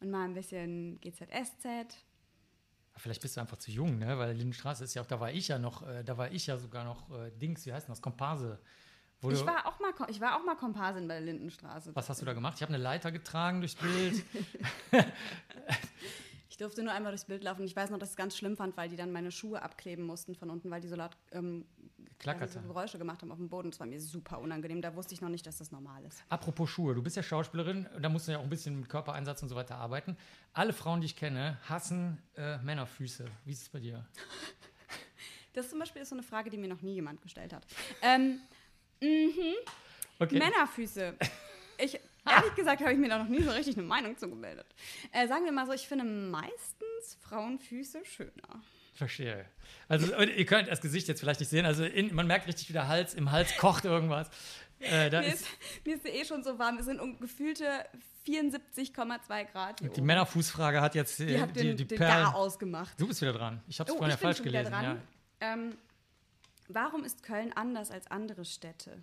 und 0.00 0.10
mal 0.10 0.24
ein 0.24 0.34
bisschen 0.34 1.00
GZSZ. 1.00 1.96
Vielleicht 2.96 3.22
bist 3.22 3.36
du 3.36 3.40
einfach 3.40 3.56
zu 3.56 3.70
jung, 3.70 3.98
ne? 3.98 4.18
Weil 4.18 4.36
Lindenstraße 4.36 4.84
ist 4.84 4.94
ja 4.94 5.02
auch, 5.02 5.06
da 5.06 5.18
war 5.18 5.32
ich 5.32 5.48
ja 5.48 5.58
noch, 5.58 5.86
äh, 5.88 6.04
da 6.04 6.18
war 6.18 6.30
ich 6.30 6.46
ja 6.46 6.58
sogar 6.58 6.84
noch 6.84 7.10
äh, 7.10 7.30
Dings, 7.30 7.64
wie 7.64 7.72
heißt 7.72 7.88
denn 7.88 7.92
das? 7.92 8.02
Komparse. 8.02 8.58
Ich 9.22 9.46
war 9.46 9.66
auch 9.66 9.78
mal, 9.78 9.92
ich 10.08 10.20
war 10.20 10.36
auch 10.36 10.44
mal 10.44 10.56
Komparsin 10.56 11.06
bei 11.06 11.14
der 11.14 11.22
Lindenstraße. 11.22 11.94
was 11.94 12.10
hast 12.10 12.20
du 12.20 12.26
da 12.26 12.32
gemacht? 12.32 12.54
Ich 12.56 12.62
habe 12.62 12.74
eine 12.74 12.82
Leiter 12.82 13.12
getragen 13.12 13.60
durchs 13.60 13.76
Bild. 13.76 14.24
Ich 16.52 16.58
durfte 16.58 16.82
nur 16.82 16.92
einmal 16.92 17.12
durchs 17.12 17.24
Bild 17.24 17.42
laufen. 17.42 17.64
Ich 17.64 17.74
weiß 17.74 17.88
noch, 17.88 17.98
dass 17.98 18.10
ich 18.10 18.12
es 18.12 18.16
ganz 18.16 18.36
schlimm 18.36 18.58
fand, 18.58 18.76
weil 18.76 18.90
die 18.90 18.96
dann 18.96 19.10
meine 19.10 19.30
Schuhe 19.30 19.62
abkleben 19.62 20.04
mussten 20.04 20.34
von 20.34 20.50
unten, 20.50 20.70
weil 20.70 20.82
die 20.82 20.88
so 20.88 20.96
laut 20.96 21.16
ähm, 21.30 21.64
Klackerte. 22.22 22.58
also 22.58 22.60
so 22.60 22.68
Geräusche 22.68 22.98
gemacht 22.98 23.20
haben 23.22 23.30
auf 23.32 23.38
dem 23.38 23.48
Boden. 23.48 23.70
Das 23.70 23.80
war 23.80 23.86
mir 23.86 24.00
super 24.00 24.40
unangenehm. 24.40 24.80
Da 24.80 24.94
wusste 24.94 25.12
ich 25.14 25.20
noch 25.20 25.28
nicht, 25.28 25.46
dass 25.46 25.58
das 25.58 25.70
normal 25.70 26.04
ist. 26.04 26.22
Apropos 26.28 26.70
Schuhe, 26.70 26.94
du 26.94 27.02
bist 27.02 27.16
ja 27.16 27.22
Schauspielerin, 27.22 27.88
da 28.00 28.08
musst 28.08 28.28
du 28.28 28.32
ja 28.32 28.38
auch 28.38 28.42
ein 28.44 28.48
bisschen 28.50 28.80
mit 28.80 28.88
Körpereinsatz 28.88 29.42
und 29.42 29.48
so 29.48 29.56
weiter 29.56 29.76
arbeiten. 29.76 30.16
Alle 30.54 30.72
Frauen, 30.72 31.00
die 31.00 31.06
ich 31.06 31.16
kenne, 31.16 31.58
hassen 31.68 32.22
äh, 32.36 32.58
Männerfüße. 32.58 33.26
Wie 33.44 33.52
ist 33.52 33.62
es 33.62 33.68
bei 33.68 33.80
dir? 33.80 34.06
Das 35.54 35.68
zum 35.68 35.78
Beispiel 35.80 36.00
ist 36.00 36.08
so 36.08 36.14
eine 36.14 36.22
Frage, 36.22 36.48
die 36.48 36.56
mir 36.56 36.68
noch 36.68 36.80
nie 36.80 36.94
jemand 36.94 37.20
gestellt 37.20 37.52
hat. 37.52 37.66
Ähm, 38.00 38.40
Okay. 40.18 40.38
Männerfüße. 40.38 41.14
Ich, 41.78 41.98
ehrlich 42.24 42.54
gesagt, 42.54 42.80
habe 42.80 42.92
ich 42.92 42.98
mir 42.98 43.08
da 43.08 43.18
noch 43.18 43.28
nie 43.28 43.42
so 43.42 43.50
richtig 43.50 43.76
eine 43.76 43.86
Meinung 43.86 44.16
zu 44.16 44.28
gemeldet. 44.28 44.66
Äh, 45.10 45.26
sagen 45.26 45.44
wir 45.44 45.50
mal 45.52 45.66
so, 45.66 45.72
ich 45.72 45.88
finde 45.88 46.04
meistens 46.04 47.16
Frauenfüße 47.20 48.04
schöner. 48.04 48.62
Verstehe. 48.94 49.46
Also 49.88 50.14
ihr 50.14 50.46
könnt 50.46 50.68
das 50.68 50.80
Gesicht 50.80 51.08
jetzt 51.08 51.20
vielleicht 51.20 51.40
nicht 51.40 51.48
sehen. 51.48 51.64
Also 51.66 51.84
in, 51.84 52.14
man 52.14 52.26
merkt 52.26 52.46
richtig, 52.46 52.68
wie 52.68 52.72
der 52.72 52.88
Hals, 52.88 53.14
im 53.14 53.30
Hals 53.32 53.56
kocht 53.56 53.84
irgendwas. 53.84 54.28
Äh, 54.80 55.10
Mir 55.10 55.20
ist, 55.26 55.42
ist, 55.42 55.46
mir 55.86 55.94
ist 55.96 56.06
eh 56.06 56.24
schon 56.24 56.42
so 56.42 56.58
warm. 56.58 56.76
Es 56.78 56.86
sind 56.86 57.00
um 57.00 57.18
gefühlte 57.20 57.86
74,2 58.26 59.44
Grad 59.52 59.80
die 59.80 59.88
oben. 59.88 60.06
Männerfußfrage 60.06 60.80
hat 60.80 60.94
jetzt 60.94 61.20
äh, 61.20 61.26
Die 61.26 61.40
hat 61.40 61.50
die, 61.56 61.60
den, 61.60 61.76
die 61.76 61.86
den 61.86 61.98
Perlen. 61.98 62.24
Gar 62.24 62.34
ausgemacht. 62.34 63.00
Du 63.00 63.06
bist 63.06 63.20
wieder 63.22 63.32
dran. 63.32 63.62
Ich 63.68 63.78
habe 63.80 63.88
es 63.90 63.94
Oh, 63.94 63.98
vorhin 63.98 64.10
ja 64.10 64.16
falsch 64.18 64.42
gelesen. 64.42 64.72
Ja. 64.72 64.96
Ähm, 65.40 65.76
warum 66.68 67.04
ist 67.04 67.22
Köln 67.22 67.52
anders 67.54 67.90
als 67.90 68.10
andere 68.10 68.44
Städte? 68.44 69.02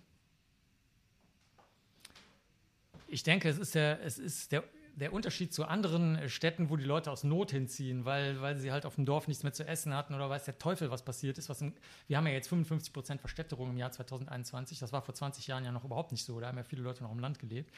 Ich 3.08 3.22
denke, 3.22 3.48
es 3.48 3.58
ist 3.58 3.74
der, 3.74 4.00
es 4.04 4.18
ist 4.18 4.52
der, 4.52 4.62
der 5.00 5.12
Unterschied 5.12 5.52
zu 5.52 5.64
anderen 5.64 6.28
Städten, 6.28 6.70
wo 6.70 6.76
die 6.76 6.84
Leute 6.84 7.10
aus 7.10 7.24
Not 7.24 7.50
hinziehen, 7.50 8.04
weil, 8.04 8.40
weil 8.40 8.58
sie 8.58 8.70
halt 8.70 8.86
auf 8.86 8.94
dem 8.94 9.06
Dorf 9.06 9.28
nichts 9.28 9.42
mehr 9.42 9.52
zu 9.52 9.66
essen 9.66 9.94
hatten 9.94 10.14
oder 10.14 10.28
weiß 10.28 10.44
der 10.44 10.58
Teufel, 10.58 10.90
was 10.90 11.02
passiert 11.02 11.38
ist. 11.38 11.48
Was 11.48 11.62
in, 11.62 11.72
wir 12.06 12.16
haben 12.16 12.26
ja 12.26 12.34
jetzt 12.34 12.48
55 12.48 12.92
Prozent 12.92 13.20
Verstädterung 13.20 13.70
im 13.70 13.78
Jahr 13.78 13.90
2021. 13.90 14.78
Das 14.78 14.92
war 14.92 15.02
vor 15.02 15.14
20 15.14 15.46
Jahren 15.46 15.64
ja 15.64 15.72
noch 15.72 15.84
überhaupt 15.84 16.12
nicht 16.12 16.24
so. 16.24 16.38
Da 16.38 16.48
haben 16.48 16.58
ja 16.58 16.64
viele 16.64 16.82
Leute 16.82 17.02
noch 17.02 17.12
im 17.12 17.18
Land 17.18 17.38
gelebt. 17.38 17.74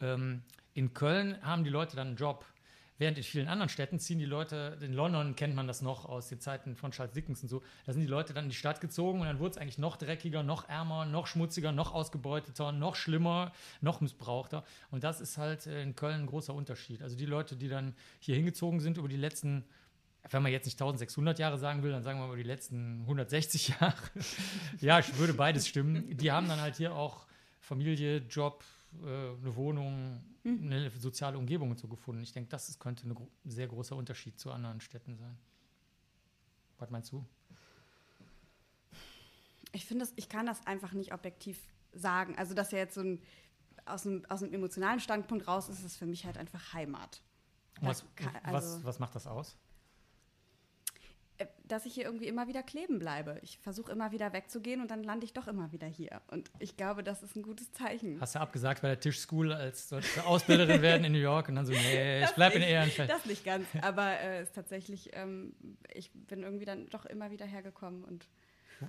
Ähm, 0.00 0.42
in 0.74 0.94
Köln 0.94 1.36
haben 1.42 1.64
die 1.64 1.70
Leute 1.70 1.96
dann 1.96 2.08
einen 2.08 2.16
Job. 2.16 2.44
Während 3.00 3.16
in 3.16 3.24
vielen 3.24 3.48
anderen 3.48 3.70
Städten 3.70 3.98
ziehen 3.98 4.18
die 4.18 4.26
Leute, 4.26 4.76
in 4.82 4.92
London 4.92 5.34
kennt 5.34 5.54
man 5.54 5.66
das 5.66 5.80
noch 5.80 6.04
aus 6.04 6.28
den 6.28 6.38
Zeiten 6.38 6.76
von 6.76 6.90
Charles 6.90 7.14
Dickens 7.14 7.42
und 7.42 7.48
so, 7.48 7.62
da 7.86 7.94
sind 7.94 8.02
die 8.02 8.06
Leute 8.06 8.34
dann 8.34 8.44
in 8.44 8.50
die 8.50 8.56
Stadt 8.56 8.82
gezogen 8.82 9.22
und 9.22 9.26
dann 9.26 9.38
wurde 9.38 9.52
es 9.52 9.56
eigentlich 9.56 9.78
noch 9.78 9.96
dreckiger, 9.96 10.42
noch 10.42 10.68
ärmer, 10.68 11.06
noch 11.06 11.26
schmutziger, 11.26 11.72
noch 11.72 11.94
ausgebeuteter, 11.94 12.72
noch 12.72 12.96
schlimmer, 12.96 13.52
noch 13.80 14.02
missbrauchter. 14.02 14.64
Und 14.90 15.02
das 15.02 15.22
ist 15.22 15.38
halt 15.38 15.66
äh, 15.66 15.82
in 15.82 15.96
Köln 15.96 16.20
ein 16.20 16.26
großer 16.26 16.52
Unterschied. 16.52 17.00
Also 17.02 17.16
die 17.16 17.24
Leute, 17.24 17.56
die 17.56 17.68
dann 17.68 17.94
hier 18.18 18.36
hingezogen 18.36 18.80
sind 18.80 18.98
über 18.98 19.08
die 19.08 19.16
letzten 19.16 19.64
wenn 20.28 20.42
man 20.42 20.52
jetzt 20.52 20.66
nicht 20.66 20.74
1600 20.74 21.38
Jahre 21.38 21.56
sagen 21.56 21.82
will, 21.82 21.92
dann 21.92 22.02
sagen 22.02 22.20
wir 22.20 22.26
mal 22.26 22.36
die 22.36 22.42
letzten 22.42 23.00
160 23.04 23.68
Jahre. 23.68 23.94
ja, 24.80 24.98
ich 24.98 25.16
würde 25.16 25.32
beides 25.32 25.66
stimmen. 25.66 26.14
Die 26.18 26.30
haben 26.30 26.46
dann 26.46 26.60
halt 26.60 26.76
hier 26.76 26.94
auch 26.94 27.24
Familie, 27.70 28.16
Job, 28.28 28.64
äh, 29.00 29.06
eine 29.06 29.54
Wohnung, 29.54 30.24
mhm. 30.42 30.60
eine 30.64 30.90
soziale 30.90 31.38
Umgebung 31.38 31.70
und 31.70 31.78
so 31.78 31.86
gefunden. 31.86 32.20
Ich 32.20 32.32
denke, 32.32 32.50
das 32.50 32.68
ist, 32.68 32.80
könnte 32.80 33.08
ein 33.08 33.14
gro 33.14 33.28
sehr 33.44 33.68
großer 33.68 33.94
Unterschied 33.94 34.40
zu 34.40 34.50
anderen 34.50 34.80
Städten 34.80 35.16
sein. 35.16 35.38
Was 36.78 36.90
meinst 36.90 37.12
du? 37.12 37.24
Ich 39.70 39.86
finde, 39.86 40.08
ich 40.16 40.28
kann 40.28 40.46
das 40.46 40.66
einfach 40.66 40.94
nicht 40.94 41.14
objektiv 41.14 41.62
sagen. 41.92 42.36
Also, 42.36 42.54
dass 42.54 42.72
ja 42.72 42.78
jetzt 42.78 42.94
so 42.94 43.02
ein 43.02 43.22
aus 43.84 44.04
einem, 44.04 44.24
aus 44.28 44.42
einem 44.42 44.52
emotionalen 44.52 44.98
Standpunkt 44.98 45.46
raus 45.46 45.68
ist, 45.68 45.78
ist 45.78 45.84
es 45.84 45.96
für 45.96 46.06
mich 46.06 46.26
halt 46.26 46.38
einfach 46.38 46.72
Heimat. 46.72 47.22
Was, 47.80 48.04
kann, 48.16 48.34
also, 48.42 48.78
was, 48.78 48.84
was 48.84 48.98
macht 48.98 49.14
das 49.14 49.28
aus? 49.28 49.56
Dass 51.70 51.86
ich 51.86 51.94
hier 51.94 52.04
irgendwie 52.04 52.26
immer 52.26 52.48
wieder 52.48 52.62
kleben 52.62 52.98
bleibe. 52.98 53.38
Ich 53.42 53.58
versuche 53.58 53.92
immer 53.92 54.10
wieder 54.10 54.32
wegzugehen 54.32 54.80
und 54.80 54.90
dann 54.90 55.04
lande 55.04 55.24
ich 55.24 55.32
doch 55.32 55.46
immer 55.46 55.70
wieder 55.70 55.86
hier. 55.86 56.20
Und 56.26 56.50
ich 56.58 56.76
glaube, 56.76 57.04
das 57.04 57.22
ist 57.22 57.36
ein 57.36 57.42
gutes 57.42 57.70
Zeichen. 57.72 58.20
Hast 58.20 58.34
du 58.34 58.40
abgesagt 58.40 58.82
bei 58.82 58.88
der 58.88 58.98
Tischschool, 58.98 59.52
als 59.52 59.88
sollte 59.88 60.24
Ausbilderin 60.26 60.82
werden 60.82 61.04
in 61.04 61.12
New 61.12 61.18
York 61.18 61.48
und 61.48 61.54
dann 61.54 61.66
so, 61.66 61.72
nee, 61.72 62.24
ich 62.24 62.30
bleibe 62.32 62.56
in 62.56 62.62
Ehrenfeld. 62.62 63.08
Das 63.08 63.24
nicht 63.24 63.44
ganz, 63.44 63.66
aber 63.82 64.18
äh, 64.18 64.42
ist 64.42 64.54
tatsächlich, 64.54 65.10
ähm, 65.12 65.54
ich 65.94 66.10
bin 66.12 66.42
irgendwie 66.42 66.64
dann 66.64 66.88
doch 66.90 67.06
immer 67.06 67.30
wieder 67.30 67.46
hergekommen. 67.46 68.02
Und 68.02 68.26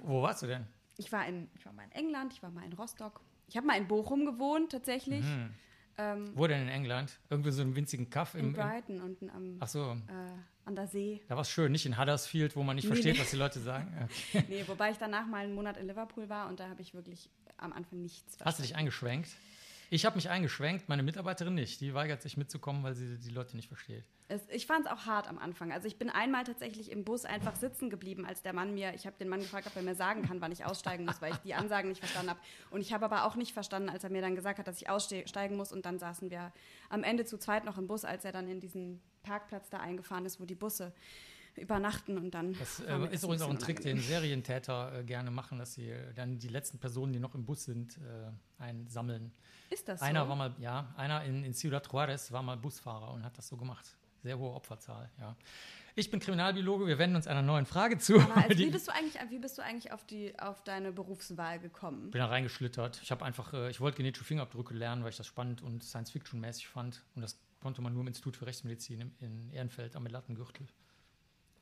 Wo 0.01 0.23
warst 0.23 0.41
du 0.41 0.47
denn? 0.47 0.65
Ich 0.97 1.11
war, 1.11 1.27
in, 1.27 1.49
ich 1.55 1.65
war 1.65 1.73
mal 1.73 1.83
in 1.83 1.91
England, 1.91 2.33
ich 2.33 2.41
war 2.41 2.49
mal 2.49 2.65
in 2.65 2.73
Rostock. 2.73 3.21
Ich 3.47 3.57
habe 3.57 3.67
mal 3.67 3.77
in 3.77 3.87
Bochum 3.87 4.25
gewohnt, 4.25 4.71
tatsächlich. 4.71 5.23
Mhm. 5.23 5.51
Ähm, 5.97 6.31
Wo 6.35 6.47
denn 6.47 6.61
in 6.61 6.69
England? 6.69 7.19
Irgendwie 7.29 7.51
so 7.51 7.61
einen 7.61 7.75
winzigen 7.75 8.09
Kaff 8.09 8.35
im. 8.35 8.47
In 8.47 8.53
Brighton 8.53 8.97
im, 8.97 9.03
unten 9.03 9.29
am. 9.29 9.57
Ach 9.59 9.67
so. 9.67 9.91
Äh, 9.91 10.31
an 10.65 10.75
der 10.75 10.87
See. 10.87 11.21
Da 11.27 11.35
war 11.35 11.41
es 11.41 11.49
schön, 11.49 11.71
nicht 11.71 11.85
in 11.85 11.97
Huddersfield, 11.97 12.55
wo 12.55 12.63
man 12.63 12.75
nicht 12.75 12.85
nee, 12.85 12.89
versteht, 12.89 13.15
nee. 13.15 13.21
was 13.21 13.31
die 13.31 13.37
Leute 13.37 13.59
sagen. 13.59 13.91
Okay. 14.33 14.45
Nee, 14.47 14.63
wobei 14.67 14.91
ich 14.91 14.97
danach 14.97 15.25
mal 15.25 15.43
einen 15.43 15.55
Monat 15.55 15.77
in 15.77 15.87
Liverpool 15.87 16.29
war 16.29 16.47
und 16.47 16.59
da 16.59 16.69
habe 16.69 16.81
ich 16.81 16.93
wirklich 16.93 17.29
am 17.57 17.73
Anfang 17.73 18.01
nichts 18.01 18.35
verstanden. 18.35 18.45
Hast 18.45 18.59
du 18.59 18.63
dich 18.63 18.75
eingeschwenkt? 18.75 19.29
Ich 19.93 20.05
habe 20.05 20.15
mich 20.15 20.29
eingeschwenkt, 20.29 20.87
meine 20.87 21.03
Mitarbeiterin 21.03 21.53
nicht. 21.53 21.81
Die 21.81 21.93
weigert 21.93 22.21
sich 22.21 22.37
mitzukommen, 22.37 22.81
weil 22.81 22.95
sie 22.95 23.17
die 23.17 23.29
Leute 23.29 23.57
nicht 23.57 23.67
versteht. 23.67 24.05
Es, 24.29 24.39
ich 24.47 24.65
fand 24.65 24.85
es 24.85 24.91
auch 24.91 25.05
hart 25.05 25.27
am 25.27 25.37
Anfang. 25.37 25.73
Also 25.73 25.85
ich 25.85 25.97
bin 25.97 26.09
einmal 26.09 26.45
tatsächlich 26.45 26.91
im 26.91 27.03
Bus 27.03 27.25
einfach 27.25 27.57
sitzen 27.57 27.89
geblieben, 27.89 28.25
als 28.25 28.41
der 28.41 28.53
Mann 28.53 28.73
mir, 28.73 28.93
ich 28.95 29.05
habe 29.05 29.17
den 29.19 29.27
Mann 29.27 29.41
gefragt, 29.41 29.67
ob 29.67 29.75
er 29.75 29.81
mir 29.81 29.93
sagen 29.93 30.21
kann, 30.21 30.39
wann 30.39 30.53
ich 30.53 30.63
aussteigen 30.63 31.03
muss, 31.03 31.21
weil 31.21 31.33
ich 31.33 31.39
die 31.39 31.55
Ansagen 31.55 31.89
nicht 31.89 31.99
verstanden 31.99 32.29
habe. 32.29 32.39
Und 32.69 32.79
ich 32.79 32.93
habe 32.93 33.03
aber 33.03 33.25
auch 33.25 33.35
nicht 33.35 33.51
verstanden, 33.51 33.89
als 33.89 34.05
er 34.05 34.11
mir 34.11 34.21
dann 34.21 34.33
gesagt 34.33 34.59
hat, 34.59 34.67
dass 34.69 34.81
ich 34.81 34.87
aussteigen 34.87 35.57
muss. 35.57 35.73
Und 35.73 35.85
dann 35.85 35.99
saßen 35.99 36.31
wir 36.31 36.53
am 36.87 37.03
Ende 37.03 37.25
zu 37.25 37.37
zweit 37.37 37.65
noch 37.65 37.77
im 37.77 37.87
Bus, 37.87 38.05
als 38.05 38.23
er 38.23 38.31
dann 38.31 38.47
in 38.47 38.61
diesen 38.61 39.01
Parkplatz 39.23 39.69
da 39.69 39.81
eingefahren 39.81 40.25
ist, 40.25 40.39
wo 40.39 40.45
die 40.45 40.55
Busse 40.55 40.93
übernachten 41.57 42.17
und 42.17 42.31
dann. 42.31 42.53
Das 42.53 42.79
äh, 42.79 43.13
ist 43.13 43.23
übrigens 43.23 43.41
auch 43.43 43.49
ein 43.49 43.59
Trick, 43.59 43.81
den 43.81 43.99
Serientäter 43.99 44.99
äh, 44.99 45.03
gerne 45.03 45.31
machen, 45.31 45.57
dass 45.57 45.73
sie 45.73 45.89
äh, 45.89 46.13
dann 46.13 46.39
die 46.39 46.47
letzten 46.47 46.79
Personen, 46.79 47.13
die 47.13 47.19
noch 47.19 47.35
im 47.35 47.45
Bus 47.45 47.65
sind, 47.65 47.97
äh, 47.97 48.61
einsammeln. 48.61 49.31
Ist 49.69 49.87
das 49.87 49.99
so? 49.99 50.05
Einer 50.05 50.27
war 50.27 50.35
mal, 50.35 50.55
ja, 50.59 50.93
einer 50.97 51.23
in, 51.23 51.43
in 51.43 51.53
Ciudad 51.53 51.87
Juarez 51.91 52.31
war 52.31 52.43
mal 52.43 52.57
Busfahrer 52.57 53.13
und 53.13 53.23
hat 53.23 53.37
das 53.37 53.47
so 53.47 53.57
gemacht. 53.57 53.85
Sehr 54.23 54.37
hohe 54.37 54.53
Opferzahl, 54.53 55.09
ja. 55.19 55.35
Ich 55.93 56.09
bin 56.09 56.21
Kriminalbiologe, 56.21 56.87
wir 56.87 56.97
wenden 56.99 57.17
uns 57.17 57.27
einer 57.27 57.41
neuen 57.41 57.65
Frage 57.65 57.97
zu. 57.97 58.15
Also 58.35 58.57
wie, 58.57 58.69
bist 58.69 58.87
du 58.87 58.93
eigentlich, 58.93 59.17
wie 59.29 59.39
bist 59.39 59.57
du 59.57 59.61
eigentlich 59.61 59.91
auf, 59.91 60.05
die, 60.05 60.37
auf 60.39 60.63
deine 60.63 60.93
Berufswahl 60.93 61.59
gekommen? 61.59 62.11
Bin 62.11 62.19
da 62.19 62.27
reingeschlittert. 62.27 63.01
Ich 63.03 63.11
habe 63.11 63.25
einfach, 63.25 63.53
äh, 63.53 63.69
ich 63.69 63.81
wollte 63.81 63.97
genetische 63.97 64.23
Fingerabdrücke 64.23 64.73
lernen, 64.73 65.03
weil 65.03 65.09
ich 65.09 65.17
das 65.17 65.27
spannend 65.27 65.61
und 65.61 65.83
Science-Fiction-mäßig 65.83 66.67
fand. 66.67 67.03
Und 67.15 67.23
das 67.23 67.37
konnte 67.59 67.81
man 67.81 67.93
nur 67.93 68.01
im 68.01 68.07
Institut 68.07 68.37
für 68.37 68.45
Rechtsmedizin 68.45 69.11
in 69.19 69.51
Ehrenfeld 69.51 69.95
am 69.97 70.05
Lattengürtel. 70.05 70.65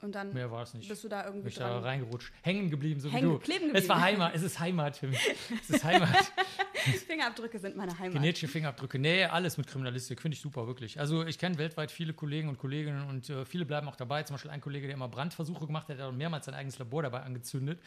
Und 0.01 0.15
dann 0.15 0.33
Mehr 0.33 0.49
war 0.49 0.63
es 0.63 0.73
nicht. 0.73 0.87
bist 0.87 1.03
du 1.03 1.09
da 1.09 1.25
irgendwie 1.25 1.41
Bin 1.43 1.49
ich 1.49 1.57
da 1.57 1.79
reingerutscht. 1.79 2.31
Hängen 2.41 2.69
geblieben, 2.69 3.01
so 3.01 3.09
Hängen, 3.11 3.29
wie 3.29 3.33
du. 3.33 3.39
Kleben 3.39 3.65
geblieben. 3.67 3.75
Es 3.83 3.89
war 3.89 3.99
Heimat, 4.01 4.33
es 4.33 4.43
ist 4.43 4.59
Heimat 4.59 4.95
für 4.97 5.07
mich. 5.07 5.19
Es 5.61 5.69
ist 5.69 5.83
Heimat. 5.83 6.09
Fingerabdrücke 7.07 7.59
sind 7.59 7.75
meine 7.75 7.97
Heimat. 7.97 8.13
Genetische 8.13 8.47
Fingerabdrücke. 8.47 8.99
Nee, 8.99 9.25
alles 9.25 9.57
mit 9.57 9.67
Kriminalistik. 9.67 10.21
Finde 10.21 10.35
ich 10.35 10.41
super, 10.41 10.67
wirklich. 10.67 10.99
Also 10.99 11.25
ich 11.25 11.37
kenne 11.37 11.57
weltweit 11.57 11.91
viele 11.91 12.13
Kollegen 12.13 12.49
und 12.49 12.57
Kolleginnen 12.57 13.07
und 13.07 13.29
äh, 13.29 13.45
viele 13.45 13.65
bleiben 13.65 13.87
auch 13.87 13.95
dabei. 13.95 14.23
Zum 14.23 14.35
Beispiel 14.35 14.51
ein 14.51 14.61
Kollege, 14.61 14.87
der 14.87 14.95
immer 14.95 15.07
Brandversuche 15.07 15.65
gemacht 15.65 15.89
hat, 15.89 15.97
der 15.97 16.07
hat 16.07 16.13
mehrmals 16.13 16.45
sein 16.45 16.55
eigenes 16.55 16.79
Labor 16.79 17.03
dabei 17.03 17.21
angezündet. 17.21 17.79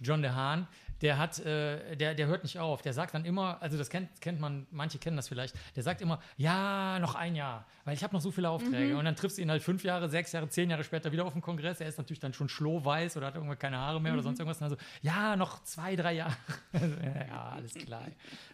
John 0.00 0.22
DeHaan. 0.22 0.68
Der 1.00 1.18
hat, 1.18 1.38
äh, 1.40 1.96
der, 1.96 2.14
der 2.14 2.26
hört 2.28 2.44
nicht 2.44 2.58
auf. 2.58 2.80
Der 2.82 2.92
sagt 2.92 3.14
dann 3.14 3.24
immer, 3.24 3.60
also 3.60 3.76
das 3.76 3.90
kennt, 3.90 4.20
kennt 4.20 4.40
man, 4.40 4.66
manche 4.70 4.98
kennen 4.98 5.16
das 5.16 5.28
vielleicht, 5.28 5.54
der 5.76 5.82
sagt 5.82 6.00
immer, 6.00 6.20
ja, 6.36 6.98
noch 7.00 7.14
ein 7.14 7.34
Jahr, 7.34 7.66
weil 7.84 7.94
ich 7.94 8.02
habe 8.02 8.14
noch 8.14 8.20
so 8.20 8.30
viele 8.30 8.48
Aufträge. 8.48 8.92
Mhm. 8.92 8.98
Und 8.98 9.04
dann 9.04 9.16
triffst 9.16 9.38
du 9.38 9.42
ihn 9.42 9.50
halt 9.50 9.62
fünf 9.62 9.84
Jahre, 9.84 10.08
sechs 10.08 10.32
Jahre, 10.32 10.48
zehn 10.48 10.70
Jahre 10.70 10.84
später 10.84 11.12
wieder 11.12 11.24
auf 11.24 11.32
dem 11.32 11.42
Kongress. 11.42 11.80
Er 11.80 11.88
ist 11.88 11.98
natürlich 11.98 12.20
dann 12.20 12.32
schon 12.32 12.48
schlohweiß 12.48 13.16
oder 13.16 13.26
hat 13.26 13.34
irgendwann 13.34 13.58
keine 13.58 13.78
Haare 13.78 14.00
mehr 14.00 14.12
mhm. 14.12 14.18
oder 14.18 14.22
sonst 14.22 14.38
irgendwas. 14.38 14.62
Und 14.62 14.70
dann 14.70 14.78
so, 14.78 14.84
ja, 15.02 15.36
noch 15.36 15.62
zwei, 15.64 15.96
drei 15.96 16.14
Jahre. 16.14 16.36
ja, 17.28 17.50
alles 17.50 17.74
klar. 17.74 18.04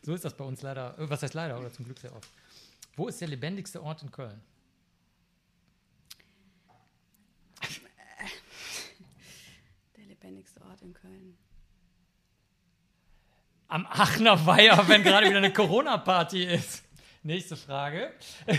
So 0.03 0.14
ist 0.14 0.25
das 0.25 0.37
bei 0.37 0.45
uns 0.45 0.62
leider, 0.62 0.97
äh, 0.99 1.11
was 1.11 1.23
heißt 1.23 1.35
leider 1.35 1.59
oder 1.59 1.73
zum 1.73 1.85
Glück 1.85 1.99
sehr 1.99 2.14
oft. 2.14 2.29
Wo 2.97 3.09
ist 3.09 3.21
der 3.21 3.29
lebendigste 3.29 3.83
Ort 3.83 4.03
in 4.03 4.11
Köln? 4.11 4.40
Der 9.97 10.05
lebendigste 10.07 10.61
Ort 10.62 10.83
in 10.83 10.95
Köln. 10.95 11.37
Am 13.69 13.87
Aachener 13.87 14.45
Weiher, 14.47 14.88
wenn 14.88 15.03
gerade 15.03 15.27
wieder 15.29 15.38
eine 15.38 15.53
Corona-Party 15.53 16.45
ist. 16.45 16.83
Nächste 17.23 17.57
Frage. 17.57 18.12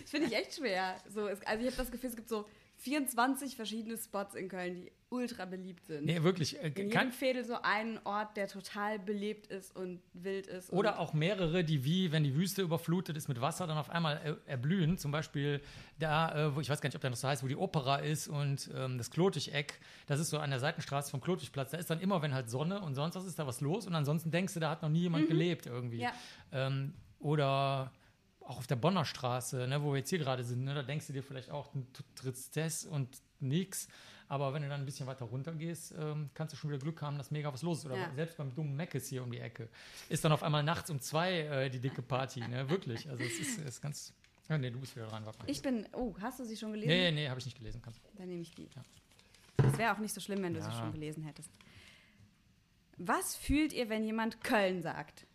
Das 0.00 0.10
finde 0.10 0.28
ich 0.28 0.36
echt 0.36 0.54
schwer. 0.54 0.96
So, 1.12 1.26
also 1.26 1.42
ich 1.42 1.48
habe 1.48 1.72
das 1.76 1.90
Gefühl, 1.90 2.10
es 2.10 2.16
gibt 2.16 2.28
so 2.28 2.48
24 2.86 3.56
verschiedene 3.56 3.98
Spots 3.98 4.36
in 4.36 4.48
Köln, 4.48 4.76
die 4.76 4.92
ultra 5.08 5.44
beliebt 5.44 5.86
sind. 5.86 6.04
Nee, 6.04 6.22
wirklich. 6.22 6.62
Äh, 6.62 6.68
in 6.68 6.88
jedem 6.88 7.10
Fädel 7.10 7.44
so 7.44 7.60
einen 7.60 7.98
Ort, 8.04 8.36
der 8.36 8.46
total 8.46 9.00
belebt 9.00 9.48
ist 9.48 9.74
und 9.74 10.00
wild 10.12 10.46
ist. 10.46 10.72
Oder 10.72 11.00
auch 11.00 11.12
mehrere, 11.12 11.64
die 11.64 11.84
wie, 11.84 12.12
wenn 12.12 12.22
die 12.22 12.36
Wüste 12.36 12.62
überflutet 12.62 13.16
ist 13.16 13.26
mit 13.26 13.40
Wasser, 13.40 13.66
dann 13.66 13.76
auf 13.76 13.90
einmal 13.90 14.20
er, 14.22 14.36
erblühen. 14.46 14.98
Zum 14.98 15.10
Beispiel 15.10 15.60
da, 15.98 16.46
äh, 16.46 16.54
wo 16.54 16.60
ich 16.60 16.70
weiß 16.70 16.80
gar 16.80 16.86
nicht, 16.86 16.94
ob 16.94 17.00
der 17.00 17.10
noch 17.10 17.16
so 17.16 17.26
heißt, 17.26 17.42
wo 17.42 17.48
die 17.48 17.56
Opera 17.56 17.96
ist 17.96 18.28
und 18.28 18.70
ähm, 18.72 18.98
das 18.98 19.10
Kloticheck. 19.10 19.80
Das 20.06 20.20
ist 20.20 20.30
so 20.30 20.38
an 20.38 20.50
der 20.50 20.60
Seitenstraße 20.60 21.10
vom 21.10 21.20
Klotichplatz. 21.20 21.72
Da 21.72 21.78
ist 21.78 21.90
dann 21.90 21.98
immer, 21.98 22.22
wenn 22.22 22.34
halt 22.34 22.48
Sonne 22.48 22.80
und 22.82 22.94
sonst 22.94 23.16
was 23.16 23.26
ist 23.26 23.36
da 23.36 23.48
was 23.48 23.60
los. 23.60 23.88
Und 23.88 23.96
ansonsten 23.96 24.30
denkst 24.30 24.54
du, 24.54 24.60
da 24.60 24.70
hat 24.70 24.82
noch 24.82 24.90
nie 24.90 25.00
jemand 25.00 25.24
mhm. 25.24 25.28
gelebt 25.30 25.66
irgendwie. 25.66 26.02
Ja. 26.02 26.12
Ähm, 26.52 26.94
oder 27.18 27.90
auch 28.46 28.58
auf 28.58 28.66
der 28.66 28.76
Bonner 28.76 29.04
Straße, 29.04 29.66
ne, 29.66 29.82
wo 29.82 29.92
wir 29.92 29.98
jetzt 29.98 30.10
hier 30.10 30.18
gerade 30.18 30.44
sind, 30.44 30.64
ne, 30.64 30.74
da 30.74 30.82
denkst 30.82 31.06
du 31.06 31.12
dir 31.12 31.22
vielleicht 31.22 31.50
auch 31.50 31.72
Tristesse 32.14 32.88
und 32.88 33.08
nix. 33.40 33.88
Aber 34.28 34.52
wenn 34.52 34.62
du 34.62 34.68
dann 34.68 34.80
ein 34.80 34.86
bisschen 34.86 35.06
weiter 35.06 35.24
runter 35.24 35.52
gehst, 35.52 35.94
ähm, 35.96 36.30
kannst 36.34 36.52
du 36.52 36.56
schon 36.56 36.70
wieder 36.70 36.80
Glück 36.80 37.00
haben, 37.00 37.16
dass 37.16 37.30
mega 37.30 37.52
was 37.52 37.62
los 37.62 37.78
ist. 37.78 37.86
Oder 37.86 37.96
ja. 37.96 38.12
selbst 38.14 38.36
beim 38.36 38.54
dummen 38.54 38.74
Meckes 38.74 39.08
hier 39.08 39.22
um 39.22 39.30
die 39.30 39.38
Ecke 39.38 39.68
ist 40.08 40.24
dann 40.24 40.32
auf 40.32 40.42
einmal 40.42 40.64
nachts 40.64 40.90
um 40.90 41.00
zwei 41.00 41.40
äh, 41.40 41.70
die 41.70 41.78
dicke 41.78 42.02
Party. 42.02 42.40
Ne? 42.40 42.68
Wirklich. 42.68 43.08
Also 43.08 43.22
es 43.22 43.38
ist, 43.38 43.58
ist 43.58 43.80
ganz. 43.80 44.12
Ja, 44.48 44.58
nee, 44.58 44.70
du 44.70 44.80
bist 44.80 44.96
wieder 44.96 45.06
dran. 45.06 45.24
Warte 45.24 45.38
mal. 45.38 45.50
Ich 45.50 45.62
bin. 45.62 45.86
Oh, 45.92 46.14
hast 46.20 46.40
du 46.40 46.44
sie 46.44 46.56
schon 46.56 46.72
gelesen? 46.72 46.88
Nee, 46.88 47.12
nee, 47.12 47.28
habe 47.28 47.38
ich 47.38 47.46
nicht 47.46 47.58
gelesen. 47.58 47.80
Kannst. 47.82 48.00
Dann 48.16 48.28
nehme 48.28 48.42
ich 48.42 48.52
die. 48.52 48.64
Ja. 48.64 48.84
Das 49.58 49.78
wäre 49.78 49.94
auch 49.94 49.98
nicht 49.98 50.12
so 50.12 50.20
schlimm, 50.20 50.42
wenn 50.42 50.54
du 50.54 50.60
ja. 50.60 50.70
sie 50.70 50.76
schon 50.76 50.92
gelesen 50.92 51.22
hättest. 51.22 51.50
Was 52.98 53.36
fühlt 53.36 53.72
ihr, 53.72 53.88
wenn 53.88 54.04
jemand 54.04 54.42
Köln 54.42 54.82
sagt? 54.82 55.26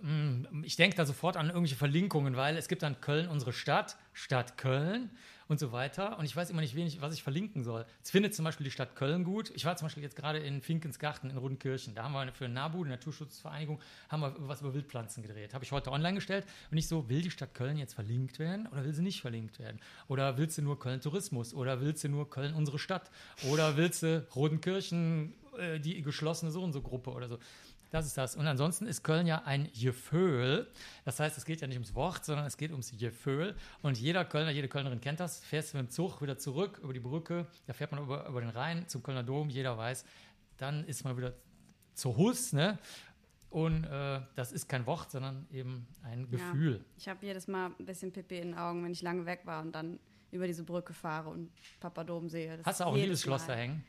Hm, 0.00 0.62
ich 0.64 0.76
denke 0.76 0.96
da 0.96 1.04
sofort 1.04 1.36
an 1.36 1.48
irgendwelche 1.48 1.76
Verlinkungen, 1.76 2.36
weil 2.36 2.56
es 2.56 2.68
gibt 2.68 2.82
dann 2.82 3.00
Köln, 3.00 3.28
unsere 3.28 3.52
Stadt, 3.52 3.96
Stadt 4.12 4.56
Köln 4.56 5.10
und 5.48 5.60
so 5.60 5.70
weiter. 5.70 6.18
Und 6.18 6.24
ich 6.24 6.34
weiß 6.34 6.50
immer 6.50 6.62
nicht 6.62 6.74
wenig, 6.74 7.00
was 7.00 7.14
ich 7.14 7.22
verlinken 7.22 7.62
soll. 7.62 7.84
Es 8.02 8.10
findet 8.10 8.34
zum 8.34 8.44
Beispiel 8.44 8.64
die 8.64 8.70
Stadt 8.70 8.96
Köln 8.96 9.22
gut. 9.22 9.52
Ich 9.54 9.64
war 9.64 9.76
zum 9.76 9.86
Beispiel 9.86 10.02
jetzt 10.02 10.16
gerade 10.16 10.38
in 10.38 10.62
Finkensgarten 10.62 11.30
in 11.30 11.36
Rundkirchen. 11.36 11.94
Da 11.94 12.04
haben 12.04 12.12
wir 12.12 12.32
für 12.32 12.48
NABU, 12.48 12.84
die 12.84 12.90
Naturschutzvereinigung, 12.90 13.80
haben 14.08 14.20
wir 14.20 14.34
was 14.38 14.62
über 14.62 14.72
Wildpflanzen 14.74 15.22
gedreht. 15.22 15.52
Habe 15.52 15.64
ich 15.64 15.72
heute 15.72 15.92
online 15.92 16.14
gestellt. 16.14 16.46
Und 16.70 16.78
ich 16.78 16.88
so, 16.88 17.08
will 17.08 17.20
die 17.20 17.30
Stadt 17.30 17.54
Köln 17.54 17.76
jetzt 17.76 17.94
verlinkt 17.94 18.38
werden 18.38 18.66
oder 18.68 18.84
will 18.84 18.94
sie 18.94 19.02
nicht 19.02 19.20
verlinkt 19.20 19.58
werden? 19.58 19.78
Oder 20.08 20.38
willst 20.38 20.56
du 20.58 20.62
nur 20.62 20.78
Köln 20.78 21.00
Tourismus? 21.00 21.52
Oder 21.54 21.80
willst 21.80 22.02
du 22.02 22.08
nur 22.08 22.30
Köln 22.30 22.54
unsere 22.54 22.78
Stadt? 22.78 23.10
Oder 23.50 23.76
willst 23.76 24.02
du 24.02 24.26
Rodenkirchen, 24.34 25.34
äh, 25.58 25.78
die 25.78 26.00
geschlossene 26.02 26.50
so 26.50 26.62
und 26.62 26.72
so 26.72 26.80
Gruppe 26.80 27.10
oder 27.10 27.28
so? 27.28 27.38
Das 27.92 28.06
ist 28.06 28.16
das. 28.16 28.36
Und 28.36 28.46
ansonsten 28.46 28.86
ist 28.86 29.04
Köln 29.04 29.26
ja 29.26 29.42
ein 29.44 29.68
Gefühl. 29.78 30.66
Das 31.04 31.20
heißt, 31.20 31.36
es 31.36 31.44
geht 31.44 31.60
ja 31.60 31.66
nicht 31.66 31.76
ums 31.76 31.94
Wort, 31.94 32.24
sondern 32.24 32.46
es 32.46 32.56
geht 32.56 32.70
ums 32.70 32.90
Gefühl. 32.96 33.54
Und 33.82 33.98
jeder 33.98 34.24
Kölner, 34.24 34.50
jede 34.50 34.66
Kölnerin 34.66 35.02
kennt 35.02 35.20
das. 35.20 35.44
Fährst 35.44 35.74
du 35.74 35.76
mit 35.76 35.88
dem 35.88 35.90
Zug 35.90 36.22
wieder 36.22 36.38
zurück 36.38 36.80
über 36.82 36.94
die 36.94 37.00
Brücke, 37.00 37.46
da 37.66 37.74
fährt 37.74 37.92
man 37.92 38.02
über, 38.02 38.26
über 38.26 38.40
den 38.40 38.48
Rhein 38.48 38.88
zum 38.88 39.02
Kölner 39.02 39.22
Dom, 39.22 39.50
jeder 39.50 39.76
weiß, 39.76 40.06
dann 40.56 40.84
ist 40.86 41.04
man 41.04 41.18
wieder 41.18 41.34
zu 41.92 42.16
Hus, 42.16 42.54
ne? 42.54 42.78
Und 43.50 43.84
äh, 43.84 44.22
das 44.36 44.52
ist 44.52 44.66
kein 44.66 44.86
Wort, 44.86 45.10
sondern 45.10 45.46
eben 45.50 45.86
ein 46.02 46.30
Gefühl. 46.30 46.76
Ja, 46.76 46.84
ich 46.96 47.08
habe 47.10 47.26
jedes 47.26 47.46
Mal 47.46 47.72
ein 47.78 47.84
bisschen 47.84 48.10
Pipi 48.10 48.38
in 48.38 48.52
den 48.52 48.58
Augen, 48.58 48.82
wenn 48.82 48.92
ich 48.92 49.02
lange 49.02 49.26
weg 49.26 49.42
war 49.44 49.60
und 49.60 49.72
dann 49.72 50.00
über 50.30 50.46
diese 50.46 50.64
Brücke 50.64 50.94
fahre 50.94 51.28
und 51.28 51.50
Papa 51.78 52.04
Dom 52.04 52.30
sehe. 52.30 52.56
Das 52.56 52.64
Hast 52.64 52.80
du 52.80 52.84
auch 52.84 52.94
ein 52.94 53.00
Liebesschloss 53.00 53.46
da 53.46 53.54
hängen? 53.54 53.84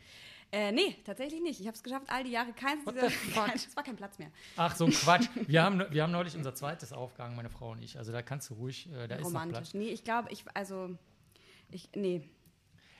Äh, 0.54 0.72
nee, 0.72 0.96
tatsächlich 1.04 1.42
nicht. 1.42 1.60
Ich 1.60 1.66
habe 1.66 1.76
es 1.76 1.82
geschafft, 1.82 2.06
all 2.10 2.24
die 2.24 2.30
Jahre 2.30 2.54
keins 2.54 2.86
What 2.86 2.94
dieser. 2.94 3.10
fuck? 3.10 3.56
Es 3.56 3.76
war 3.76 3.84
kein 3.84 3.96
Platz 3.96 4.20
mehr. 4.20 4.30
Ach, 4.56 4.76
so 4.76 4.86
ein 4.86 4.92
Quatsch. 4.92 5.28
Wir 5.48 5.64
haben, 5.64 5.84
wir 5.90 6.04
haben 6.04 6.12
neulich 6.12 6.36
unser 6.36 6.54
zweites 6.54 6.94
aufgegangen, 6.94 7.36
meine 7.36 7.50
Frau 7.50 7.72
und 7.72 7.82
ich. 7.82 7.98
Also 7.98 8.12
da 8.12 8.22
kannst 8.22 8.52
du 8.52 8.54
ruhig, 8.54 8.88
äh, 8.94 9.08
da 9.08 9.16
ist 9.16 9.22
noch 9.22 9.30
Romantisch. 9.30 9.58
Platz. 9.58 9.74
Nee, 9.74 9.90
ich 9.90 10.04
glaube, 10.04 10.32
ich, 10.32 10.46
also, 10.54 10.96
ich, 11.72 11.90
nee. 11.96 12.30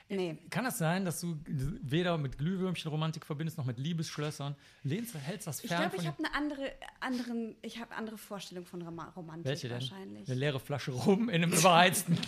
Nee. 0.08 0.36
Kann 0.50 0.64
das 0.64 0.78
sein, 0.78 1.04
dass 1.04 1.20
du 1.20 1.38
weder 1.46 2.18
mit 2.18 2.38
Glühwürmchen 2.38 2.90
Romantik 2.90 3.24
verbindest, 3.24 3.56
noch 3.56 3.64
mit 3.64 3.78
Liebesschlössern? 3.78 4.56
Lehnst, 4.82 5.14
hältst 5.14 5.46
das 5.46 5.62
Ich 5.62 5.68
fern 5.68 5.88
glaube, 5.88 5.96
ich 5.96 6.06
habe 6.06 6.18
eine 6.18 6.34
andere, 6.34 6.72
anderen, 7.00 7.56
ich 7.62 7.80
habe 7.80 7.94
andere 7.94 8.18
Vorstellung 8.18 8.66
von 8.66 8.82
Roma 8.82 9.12
Romantik 9.16 9.46
Welche 9.46 9.68
denn? 9.68 9.80
wahrscheinlich. 9.80 10.28
Eine 10.28 10.38
leere 10.38 10.60
Flasche 10.60 10.90
rum 10.90 11.28
in 11.28 11.42
einem 11.42 11.52
überheizten 11.52 12.18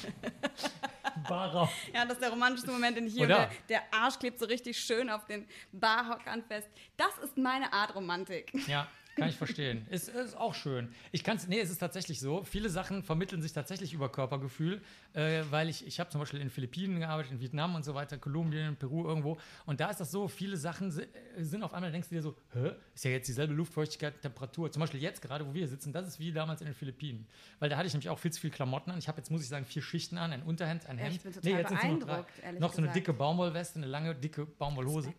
Barraum. 1.29 1.69
Ja, 1.95 2.05
das 2.05 2.15
ist 2.15 2.23
der 2.23 2.31
romantischste 2.31 2.71
Moment, 2.71 2.99
ich 2.99 3.15
hier 3.15 3.25
Oder? 3.25 3.51
der, 3.69 3.81
der 3.91 3.95
Arsch 3.95 4.19
klebt 4.19 4.39
so 4.39 4.47
richtig 4.47 4.79
schön 4.79 5.09
auf 5.11 5.25
den 5.27 5.47
Barhockern 5.73 6.43
fest. 6.43 6.69
Das 6.97 7.17
ist 7.23 7.37
meine 7.37 7.73
Art 7.73 7.95
Romantik. 7.95 8.53
Ja, 8.67 8.87
kann 9.17 9.29
ich 9.29 9.37
verstehen. 9.37 9.87
Ist, 9.91 10.09
ist 10.09 10.37
auch 10.37 10.55
schön. 10.55 10.89
Ich 11.11 11.25
kann 11.25 11.37
es, 11.39 11.49
nee, 11.49 11.59
es 11.59 11.71
ist 11.71 11.79
tatsächlich 11.79 12.21
so. 12.21 12.45
Viele 12.45 12.69
Sachen 12.69 13.03
vermitteln 13.03 13.43
sich 13.43 13.53
tatsächlich 13.53 13.93
über 13.95 14.11
Körpergefühl, 14.13 14.81
äh, 15.15 15.43
weil 15.51 15.69
ich, 15.69 15.87
ich 15.87 15.99
habe 15.99 16.11
zum 16.11 16.21
Beispiel 16.21 16.39
in 16.41 16.47
den 16.47 16.51
Philippinen 16.53 17.01
gearbeitet, 17.01 17.33
in 17.33 17.41
Vietnam 17.41 17.75
und 17.75 17.85
so 17.85 17.95
weiter, 17.95 18.19
Kolumbien, 18.19 18.77
Peru 18.77 19.05
irgendwo. 19.07 19.39
Und 19.65 19.81
da 19.81 19.91
ist 19.91 19.99
das 20.01 20.11
so, 20.11 20.29
viele 20.29 20.57
Sachen 20.57 20.91
si- 20.91 21.07
sind 21.39 21.63
auf 21.63 21.73
einmal, 21.75 21.91
denkst 21.91 22.09
du 22.11 22.15
dir 22.15 22.23
so, 22.23 22.37
hä, 22.53 22.73
ist 22.95 23.05
ja 23.05 23.11
jetzt 23.11 23.27
dieselbe 23.27 23.55
Luftfeuchtigkeit, 23.55 24.21
Temperatur. 24.21 24.71
Zum 24.71 24.81
Beispiel 24.81 25.01
jetzt 25.01 25.23
gerade, 25.23 25.47
wo 25.47 25.53
wir 25.55 25.67
sitzen, 25.67 25.93
das 25.93 26.07
ist 26.07 26.21
wie 26.21 26.31
damals 26.33 26.61
in 26.61 26.67
den 26.67 26.75
Philippinen. 26.75 27.27
Weil 27.59 27.71
da 27.71 27.77
hatte 27.79 27.87
ich 27.87 27.95
nämlich 27.95 28.11
auch 28.11 28.19
viel 28.19 28.33
zu 28.33 28.41
viel 28.41 28.51
Klamotten 28.51 28.91
an. 28.91 28.99
Ich 28.99 29.09
habe 29.09 29.19
jetzt, 29.19 29.31
muss 29.31 29.43
ich 29.43 29.49
sagen, 29.49 29.65
vier 29.65 29.83
Schichten 29.83 30.19
an, 30.19 30.33
ein 30.33 30.43
Unterhemd, 30.43 30.87
ein 30.87 30.99
Ja, 30.99 31.05
Hemd. 31.05 31.17
ich 31.17 31.23
bin 31.23 31.33
total 31.33 31.51
jetzt 31.53 31.69
sind's 31.71 31.85
nur 31.85 31.93
noch 31.95 32.07
beeindruckt, 32.07 32.61
Noch 32.61 32.73
so 32.75 32.83
eine 32.83 32.93
dicke 32.93 33.13
Baumwollweste, 33.13 33.79
eine 33.79 33.87
lange, 33.87 34.15
dicke 34.15 34.45
Baumwollhose. 34.47 35.13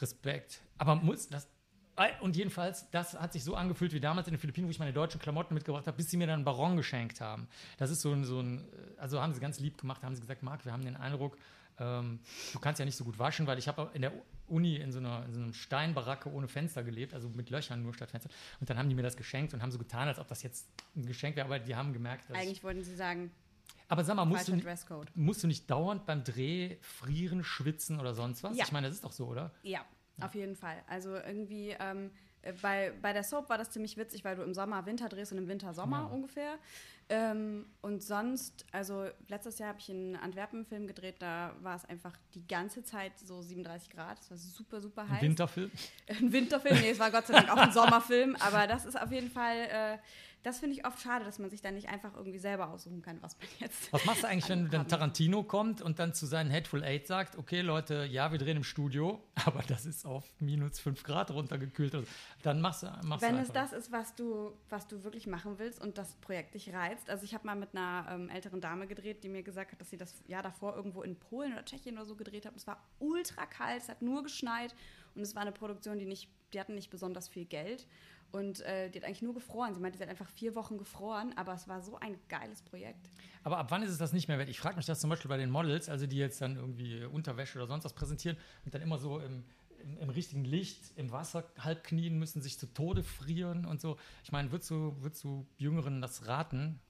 Respekt. 0.00 0.60
Aber 0.78 0.94
muss 0.96 1.28
das. 1.28 1.48
Und 2.20 2.36
jedenfalls, 2.36 2.88
das 2.90 3.14
hat 3.18 3.32
sich 3.32 3.42
so 3.44 3.54
angefühlt 3.54 3.92
wie 3.92 4.00
damals 4.00 4.28
in 4.28 4.34
den 4.34 4.40
Philippinen, 4.40 4.66
wo 4.66 4.70
ich 4.70 4.78
meine 4.78 4.92
deutschen 4.92 5.20
Klamotten 5.20 5.54
mitgebracht 5.54 5.86
habe, 5.86 5.96
bis 5.96 6.10
sie 6.10 6.16
mir 6.16 6.26
dann 6.26 6.36
einen 6.36 6.44
Baron 6.44 6.76
geschenkt 6.76 7.20
haben. 7.20 7.48
Das 7.76 7.90
ist 7.90 8.00
so 8.00 8.12
ein, 8.12 8.24
so 8.24 8.40
ein, 8.40 8.64
also 8.98 9.20
haben 9.20 9.32
sie 9.34 9.40
ganz 9.40 9.58
lieb 9.60 9.78
gemacht, 9.78 10.02
haben 10.02 10.14
sie 10.14 10.20
gesagt, 10.20 10.42
Marc, 10.42 10.64
wir 10.64 10.72
haben 10.72 10.84
den 10.84 10.96
Eindruck, 10.96 11.36
ähm, 11.80 12.20
du 12.52 12.58
kannst 12.58 12.78
ja 12.78 12.84
nicht 12.84 12.96
so 12.96 13.04
gut 13.04 13.18
waschen, 13.18 13.46
weil 13.46 13.58
ich 13.58 13.68
habe 13.68 13.90
in 13.94 14.02
der 14.02 14.12
Uni 14.48 14.76
in 14.76 14.90
so, 14.92 14.98
einer, 14.98 15.24
in 15.26 15.34
so 15.34 15.40
einem 15.40 15.52
Steinbaracke 15.52 16.30
ohne 16.32 16.48
Fenster 16.48 16.82
gelebt, 16.82 17.14
also 17.14 17.28
mit 17.28 17.50
Löchern 17.50 17.82
nur 17.82 17.94
statt 17.94 18.10
Fenster. 18.10 18.30
Und 18.60 18.68
dann 18.70 18.78
haben 18.78 18.88
die 18.88 18.94
mir 18.94 19.02
das 19.02 19.16
geschenkt 19.16 19.52
und 19.54 19.62
haben 19.62 19.70
so 19.70 19.78
getan, 19.78 20.08
als 20.08 20.18
ob 20.18 20.26
das 20.28 20.42
jetzt 20.42 20.66
ein 20.96 21.04
Geschenk 21.06 21.36
wäre, 21.36 21.46
aber 21.46 21.58
die 21.58 21.74
haben 21.76 21.92
gemerkt, 21.92 22.30
dass 22.30 22.36
ich, 22.36 22.42
Eigentlich 22.42 22.64
wollten 22.64 22.82
sie 22.82 22.96
sagen, 22.96 23.30
Aber 23.88 24.02
sag 24.04 24.16
mal, 24.16 24.24
musst 24.24 24.48
du, 24.48 24.52
falscher 24.52 24.56
ni- 24.56 24.62
Dresscode. 24.62 25.10
musst 25.14 25.42
du 25.42 25.46
nicht 25.46 25.70
dauernd 25.70 26.06
beim 26.06 26.24
Dreh 26.24 26.76
frieren, 26.80 27.44
schwitzen 27.44 28.00
oder 28.00 28.14
sonst 28.14 28.42
was? 28.42 28.56
Ja. 28.56 28.64
Ich 28.64 28.72
meine, 28.72 28.86
das 28.88 28.96
ist 28.96 29.04
doch 29.04 29.12
so, 29.12 29.26
oder? 29.26 29.52
Ja, 29.62 29.84
auf 30.20 30.34
jeden 30.34 30.56
Fall. 30.56 30.76
Also 30.88 31.14
irgendwie 31.14 31.76
ähm, 31.78 32.10
äh, 32.42 32.52
bei, 32.62 32.92
bei 33.02 33.12
der 33.12 33.22
Soap 33.24 33.48
war 33.48 33.58
das 33.58 33.70
ziemlich 33.70 33.96
witzig, 33.96 34.24
weil 34.24 34.36
du 34.36 34.42
im 34.42 34.54
Sommer 34.54 34.84
Winter 34.86 35.08
drehst 35.08 35.32
und 35.32 35.38
im 35.38 35.48
Winter 35.48 35.72
Sommer 35.74 36.00
Ja. 36.00 36.04
ungefähr. 36.06 36.54
Ähm, 37.10 37.64
und 37.80 38.02
sonst, 38.02 38.66
also 38.70 39.06
letztes 39.28 39.58
Jahr 39.58 39.70
habe 39.70 39.78
ich 39.78 39.88
in 39.88 40.14
Antwerpen 40.16 40.58
einen 40.58 40.66
Film 40.66 40.86
gedreht, 40.86 41.16
da 41.20 41.54
war 41.62 41.74
es 41.74 41.86
einfach 41.86 42.14
die 42.34 42.46
ganze 42.46 42.84
Zeit 42.84 43.18
so 43.18 43.40
37 43.40 43.88
Grad. 43.90 44.18
Es 44.20 44.30
war 44.30 44.36
super, 44.36 44.80
super 44.82 45.02
Ein 45.02 45.08
heiß. 45.12 45.22
Winterfilm? 45.22 45.70
Ein 46.08 46.32
Winterfilm, 46.32 46.78
nee, 46.80 46.90
es 46.90 46.98
war 46.98 47.10
Gott 47.10 47.26
sei 47.26 47.32
Dank 47.32 47.50
auch 47.50 47.56
ein 47.56 47.72
Sommerfilm, 47.72 48.36
aber 48.40 48.66
das 48.66 48.84
ist 48.84 49.00
auf 49.00 49.10
jeden 49.10 49.30
Fall, 49.30 49.56
äh, 49.56 49.98
das 50.42 50.60
finde 50.60 50.76
ich 50.76 50.86
oft 50.86 51.00
schade, 51.00 51.24
dass 51.24 51.38
man 51.38 51.50
sich 51.50 51.60
da 51.62 51.70
nicht 51.70 51.88
einfach 51.88 52.14
irgendwie 52.14 52.38
selber 52.38 52.70
aussuchen 52.70 53.02
kann, 53.02 53.20
was 53.22 53.36
man 53.38 53.48
jetzt. 53.58 53.92
Was 53.92 54.04
machst 54.04 54.22
du 54.22 54.28
eigentlich, 54.28 54.48
wenn 54.48 54.70
dann. 54.70 54.88
Tarantino 54.88 55.42
kommt 55.42 55.82
und 55.82 55.98
dann 55.98 56.14
zu 56.14 56.26
seinen 56.26 56.52
Hateful 56.52 56.84
Eight 56.84 57.06
sagt, 57.06 57.36
okay 57.36 57.60
Leute, 57.60 58.04
ja, 58.04 58.30
wir 58.30 58.38
drehen 58.38 58.56
im 58.56 58.64
Studio, 58.64 59.22
aber 59.44 59.62
das 59.62 59.84
ist 59.84 60.06
auf 60.06 60.24
minus 60.38 60.78
5 60.80 61.02
Grad 61.02 61.30
runtergekühlt. 61.30 61.94
Also, 61.94 62.06
Dann 62.42 62.60
machst 62.60 62.82
du, 62.82 62.86
machst 63.04 63.22
Wenn 63.22 63.36
du 63.36 63.42
es 63.42 63.52
das 63.52 63.72
ist, 63.72 63.90
was 63.90 64.14
du, 64.14 64.52
was 64.68 64.86
du 64.86 65.02
wirklich 65.04 65.26
machen 65.26 65.58
willst 65.58 65.80
und 65.80 65.98
das 65.98 66.14
Projekt 66.16 66.54
dich 66.54 66.72
reizt. 66.72 67.10
Also 67.10 67.24
ich 67.24 67.34
habe 67.34 67.46
mal 67.46 67.56
mit 67.56 67.74
einer 67.74 68.06
ähm, 68.10 68.28
älteren 68.28 68.60
Dame 68.60 68.86
gedreht, 68.86 69.24
die 69.24 69.28
mir 69.28 69.42
gesagt 69.42 69.72
hat, 69.72 69.80
dass 69.80 69.90
sie 69.90 69.96
das 69.96 70.22
Jahr 70.26 70.42
davor 70.42 70.76
irgendwo 70.76 71.02
in 71.02 71.16
Polen 71.16 71.52
oder 71.52 71.64
Tschechien 71.64 71.96
oder 71.96 72.06
so 72.06 72.14
gedreht 72.14 72.46
hat. 72.46 72.54
Es 72.56 72.66
war 72.66 72.82
ultra 72.98 73.46
kalt, 73.46 73.82
es 73.82 73.88
hat 73.88 74.02
nur 74.02 74.22
geschneit 74.22 74.74
und 75.18 75.24
es 75.24 75.34
war 75.34 75.42
eine 75.42 75.52
Produktion, 75.52 75.98
die 75.98 76.06
nicht, 76.06 76.30
die 76.52 76.60
hatten 76.60 76.76
nicht 76.76 76.90
besonders 76.90 77.28
viel 77.28 77.44
Geld. 77.44 77.86
Und 78.30 78.60
äh, 78.60 78.88
die 78.90 79.00
hat 79.00 79.06
eigentlich 79.06 79.22
nur 79.22 79.34
gefroren. 79.34 79.74
Sie 79.74 79.80
meinte, 79.80 79.98
sie 79.98 80.04
hat 80.04 80.10
einfach 80.10 80.28
vier 80.28 80.54
Wochen 80.54 80.78
gefroren, 80.78 81.32
aber 81.36 81.54
es 81.54 81.66
war 81.66 81.80
so 81.80 81.98
ein 81.98 82.16
geiles 82.28 82.62
Projekt. 82.62 83.10
Aber 83.42 83.58
ab 83.58 83.70
wann 83.70 83.82
ist 83.82 83.90
es 83.90 83.98
das 83.98 84.12
nicht 84.12 84.28
mehr 84.28 84.38
wert? 84.38 84.48
Ich 84.48 84.60
frage 84.60 84.76
mich 84.76 84.86
das 84.86 85.00
zum 85.00 85.10
Beispiel 85.10 85.28
bei 85.28 85.38
den 85.38 85.50
Models, 85.50 85.88
also 85.88 86.06
die 86.06 86.18
jetzt 86.18 86.40
dann 86.40 86.56
irgendwie 86.56 87.04
Unterwäsche 87.04 87.58
oder 87.58 87.66
sonst 87.66 87.84
was 87.84 87.94
präsentieren 87.94 88.36
und 88.64 88.74
dann 88.74 88.82
immer 88.82 88.98
so 88.98 89.18
im, 89.18 89.44
im, 89.82 89.98
im 89.98 90.10
richtigen 90.10 90.44
Licht, 90.44 90.92
im 90.96 91.10
Wasser 91.10 91.50
halb 91.58 91.82
knien 91.82 92.18
müssen, 92.18 92.42
sich 92.42 92.58
zu 92.58 92.72
Tode 92.72 93.02
frieren 93.02 93.64
und 93.64 93.80
so. 93.80 93.96
Ich 94.22 94.30
meine, 94.30 94.52
würdest 94.52 94.70
du, 94.70 94.94
würdest 95.00 95.24
du 95.24 95.46
Jüngeren 95.56 96.00
das 96.00 96.28
raten? 96.28 96.80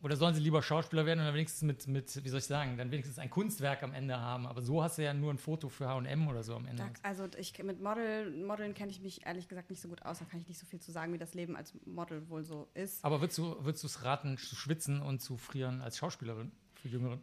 Oder 0.00 0.16
sollen 0.16 0.34
sie 0.34 0.40
lieber 0.40 0.62
Schauspieler 0.62 1.06
werden 1.06 1.18
und 1.20 1.26
dann 1.26 1.34
wenigstens 1.34 1.62
mit, 1.62 1.88
mit, 1.88 2.24
wie 2.24 2.28
soll 2.28 2.38
ich 2.38 2.46
sagen, 2.46 2.76
dann 2.76 2.92
wenigstens 2.92 3.18
ein 3.18 3.30
Kunstwerk 3.30 3.82
am 3.82 3.92
Ende 3.92 4.20
haben? 4.20 4.46
Aber 4.46 4.62
so 4.62 4.82
hast 4.82 4.98
du 4.98 5.02
ja 5.02 5.12
nur 5.12 5.32
ein 5.32 5.38
Foto 5.38 5.68
für 5.68 5.88
H&M 5.88 6.28
oder 6.28 6.44
so 6.44 6.54
am 6.54 6.66
Ende. 6.66 6.84
Also 7.02 7.26
ich, 7.36 7.60
mit 7.64 7.80
Model, 7.80 8.30
Modeln 8.30 8.74
kenne 8.74 8.92
ich 8.92 9.00
mich 9.00 9.26
ehrlich 9.26 9.48
gesagt 9.48 9.70
nicht 9.70 9.80
so 9.80 9.88
gut 9.88 10.02
aus. 10.02 10.20
Da 10.20 10.24
kann 10.24 10.40
ich 10.40 10.46
nicht 10.46 10.58
so 10.58 10.66
viel 10.66 10.80
zu 10.80 10.92
sagen, 10.92 11.12
wie 11.12 11.18
das 11.18 11.34
Leben 11.34 11.56
als 11.56 11.74
Model 11.84 12.28
wohl 12.28 12.44
so 12.44 12.68
ist. 12.74 13.04
Aber 13.04 13.20
würdest 13.20 13.38
du 13.38 13.56
würdest 13.64 13.82
du 13.82 13.88
es 13.88 14.04
raten, 14.04 14.38
zu 14.38 14.54
schwitzen 14.54 15.02
und 15.02 15.20
zu 15.20 15.36
frieren 15.36 15.82
als 15.82 15.98
Schauspielerin 15.98 16.52
für 16.74 16.88
Jüngeren? 16.88 17.20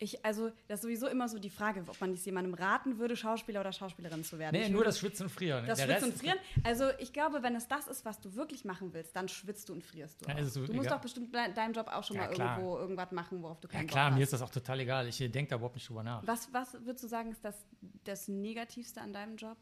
Ich, 0.00 0.24
also, 0.24 0.52
das 0.68 0.78
ist 0.78 0.82
sowieso 0.82 1.08
immer 1.08 1.28
so 1.28 1.40
die 1.40 1.50
Frage, 1.50 1.82
ob 1.88 2.00
man 2.00 2.12
es 2.12 2.24
jemandem 2.24 2.54
raten 2.54 2.98
würde, 2.98 3.16
Schauspieler 3.16 3.60
oder 3.60 3.72
Schauspielerin 3.72 4.22
zu 4.22 4.38
werden. 4.38 4.54
Nee, 4.56 4.66
Ich 4.66 4.70
nur 4.70 4.78
würde- 4.80 4.90
das 4.90 5.00
Schwitzen 5.00 5.24
und 5.26 5.30
Frieren. 5.30 5.66
das 5.66 5.78
Der 5.78 5.86
Schwitzen 5.86 6.04
Rest 6.04 6.14
und 6.14 6.20
Frieren. 6.20 6.38
Also, 6.62 6.84
ich 7.00 7.12
glaube, 7.12 7.42
wenn 7.42 7.56
es 7.56 7.66
das 7.66 7.88
ist, 7.88 8.04
was 8.04 8.20
du 8.20 8.32
wirklich 8.36 8.64
machen 8.64 8.92
willst, 8.94 9.16
dann 9.16 9.28
schwitzt 9.28 9.68
du 9.68 9.72
und 9.72 9.82
frierst 9.82 10.20
du. 10.22 10.28
Ja, 10.28 10.34
auch. 10.36 10.38
ist 10.38 10.46
es 10.46 10.54
so 10.54 10.64
du 10.64 10.72
musst 10.72 10.86
egal. 10.86 10.98
doch 10.98 11.02
bestimmt 11.02 11.34
de 11.34 11.52
deinem 11.52 11.72
Job 11.72 11.88
auch 11.88 12.04
schon 12.04 12.14
Ja, 12.16 12.26
mal 12.26 12.28
klar. 12.32 12.58
irgendwo 12.58 12.78
irgendwas 12.78 13.10
machen, 13.10 13.42
worauf 13.42 13.58
du 13.60 13.66
Ja 13.66 13.72
keinen 13.72 13.88
klar, 13.88 14.10
Bock 14.10 14.18
mir 14.18 14.22
ist 14.22 14.32
das 14.32 14.40
auch 14.42 14.50
total 14.50 14.78
egal. 14.78 15.08
Ich 15.08 15.18
denke 15.18 15.46
da 15.48 15.56
überhaupt 15.56 15.74
nicht 15.74 15.88
drüber 15.88 16.04
nach. 16.04 16.24
Was, 16.24 16.48
was 16.52 16.74
würdest 16.84 17.02
du 17.02 17.08
sagen, 17.08 17.32
ist 17.32 17.44
das, 17.44 17.66
das 18.04 18.28
Negativste 18.28 19.00
an 19.00 19.12
deinem 19.12 19.36
Job? 19.36 19.56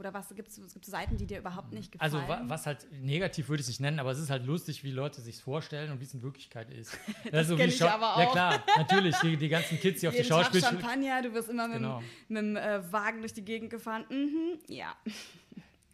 Oder 0.00 0.14
was 0.14 0.34
gibt 0.34 0.48
es 0.48 0.58
Seiten, 0.82 1.16
die 1.18 1.26
dir 1.26 1.38
überhaupt 1.38 1.72
nicht 1.72 1.92
gefallen? 1.92 2.14
Also 2.14 2.26
wa- 2.26 2.40
was 2.46 2.64
halt 2.66 2.86
negativ 2.90 3.48
würde 3.50 3.60
ich 3.60 3.66
es 3.66 3.68
nicht 3.68 3.80
nennen, 3.80 3.98
aber 4.00 4.10
es 4.10 4.18
ist 4.18 4.30
halt 4.30 4.46
lustig, 4.46 4.82
wie 4.82 4.90
Leute 4.90 5.20
sich 5.20 5.40
vorstellen 5.42 5.92
und 5.92 6.00
wie 6.00 6.04
es 6.04 6.14
in 6.14 6.22
Wirklichkeit 6.22 6.70
ist. 6.70 6.96
Also 7.32 7.54
kenn 7.56 7.66
wie 7.66 7.70
ich 7.72 7.76
Schau- 7.78 7.88
aber 7.88 8.20
Ja 8.22 8.28
auch. 8.28 8.32
klar, 8.32 8.64
natürlich, 8.78 9.14
die, 9.18 9.36
die 9.36 9.48
ganzen 9.50 9.78
Kids, 9.78 10.00
die 10.00 10.08
auf 10.08 10.14
die 10.16 10.24
Schauspielschule... 10.24 10.80
Champagner, 10.80 11.20
du 11.22 11.32
wirst 11.34 11.50
immer 11.50 11.68
mit, 11.68 11.76
Genau. 11.76 11.98
dem- 12.00 12.06
mit 12.28 12.38
dem 12.42 12.56
äh, 12.56 12.92
Wagen 12.92 13.20
durch 13.20 13.34
die 13.34 13.44
Gegend 13.44 13.68
gefahren. 13.70 14.04
Mhm, 14.08 14.58
ja. 14.68 14.96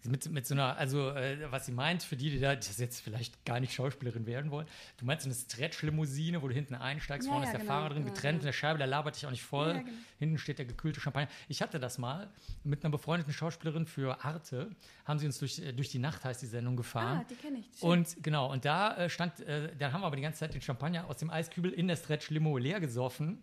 Mit, 0.08 0.30
mit 0.30 0.46
so 0.46 0.54
einer, 0.54 0.76
also 0.76 1.10
äh, 1.10 1.50
was 1.50 1.66
sie 1.66 1.72
meint, 1.72 2.02
für 2.02 2.16
die, 2.16 2.30
die 2.30 2.40
da 2.40 2.54
das 2.54 2.78
jetzt 2.78 3.00
vielleicht 3.00 3.44
gar 3.44 3.60
nicht 3.60 3.72
Schauspielerin 3.72 4.26
werden 4.26 4.50
wollen, 4.50 4.66
du 4.98 5.04
meinst 5.04 5.24
so 5.24 5.30
eine 5.30 5.34
Stretch-Limousine, 5.34 6.42
wo 6.42 6.48
du 6.48 6.54
hinten 6.54 6.74
einsteigst, 6.74 7.26
Ja, 7.26 7.32
vorne 7.32 7.46
ja, 7.46 7.50
ist 7.50 7.54
der 7.54 7.60
genau, 7.60 7.72
Fahrer 7.72 7.88
drin, 7.90 8.04
genau, 8.04 8.14
getrennt 8.14 8.40
in 8.40 8.46
der 8.46 8.52
Scheibe, 8.52 8.78
der 8.78 8.86
labert 8.86 9.16
dich 9.16 9.26
auch 9.26 9.30
nicht 9.30 9.42
voll. 9.42 9.68
Ja, 9.68 9.80
genau. 9.80 9.92
Hinten 10.18 10.38
steht 10.38 10.58
der 10.58 10.66
gekühlte 10.66 11.00
Champagner. 11.00 11.30
Ich 11.48 11.62
hatte 11.62 11.78
das 11.78 11.98
mal 11.98 12.28
mit 12.64 12.84
einer 12.84 12.90
befreundeten 12.90 13.32
Schauspielerin 13.32 13.86
für 13.86 14.24
Arte, 14.24 14.70
haben 15.04 15.18
sie 15.18 15.26
uns 15.26 15.38
durch, 15.38 15.58
äh, 15.58 15.72
durch 15.72 15.90
die 15.90 15.98
Nacht, 15.98 16.24
heißt 16.24 16.42
die 16.42 16.46
Sendung, 16.46 16.76
gefahren. 16.76 17.20
Ah, 17.22 17.26
die 17.28 17.34
kenne 17.34 17.58
ich. 17.58 17.82
Und 17.82 18.22
genau, 18.22 18.50
und 18.52 18.64
da 18.64 18.96
äh, 18.96 19.10
stand, 19.10 19.40
äh, 19.40 19.74
dann 19.78 19.92
haben 19.92 20.02
wir 20.02 20.06
aber 20.06 20.16
die 20.16 20.22
ganze 20.22 20.40
Zeit 20.40 20.54
den 20.54 20.62
Champagner 20.62 21.08
aus 21.08 21.18
dem 21.18 21.30
Eiskübel 21.30 21.72
in 21.72 21.88
der 21.88 21.96
Stretch-Limo 21.96 22.58
leer 22.58 22.80
gesoffen. 22.80 23.42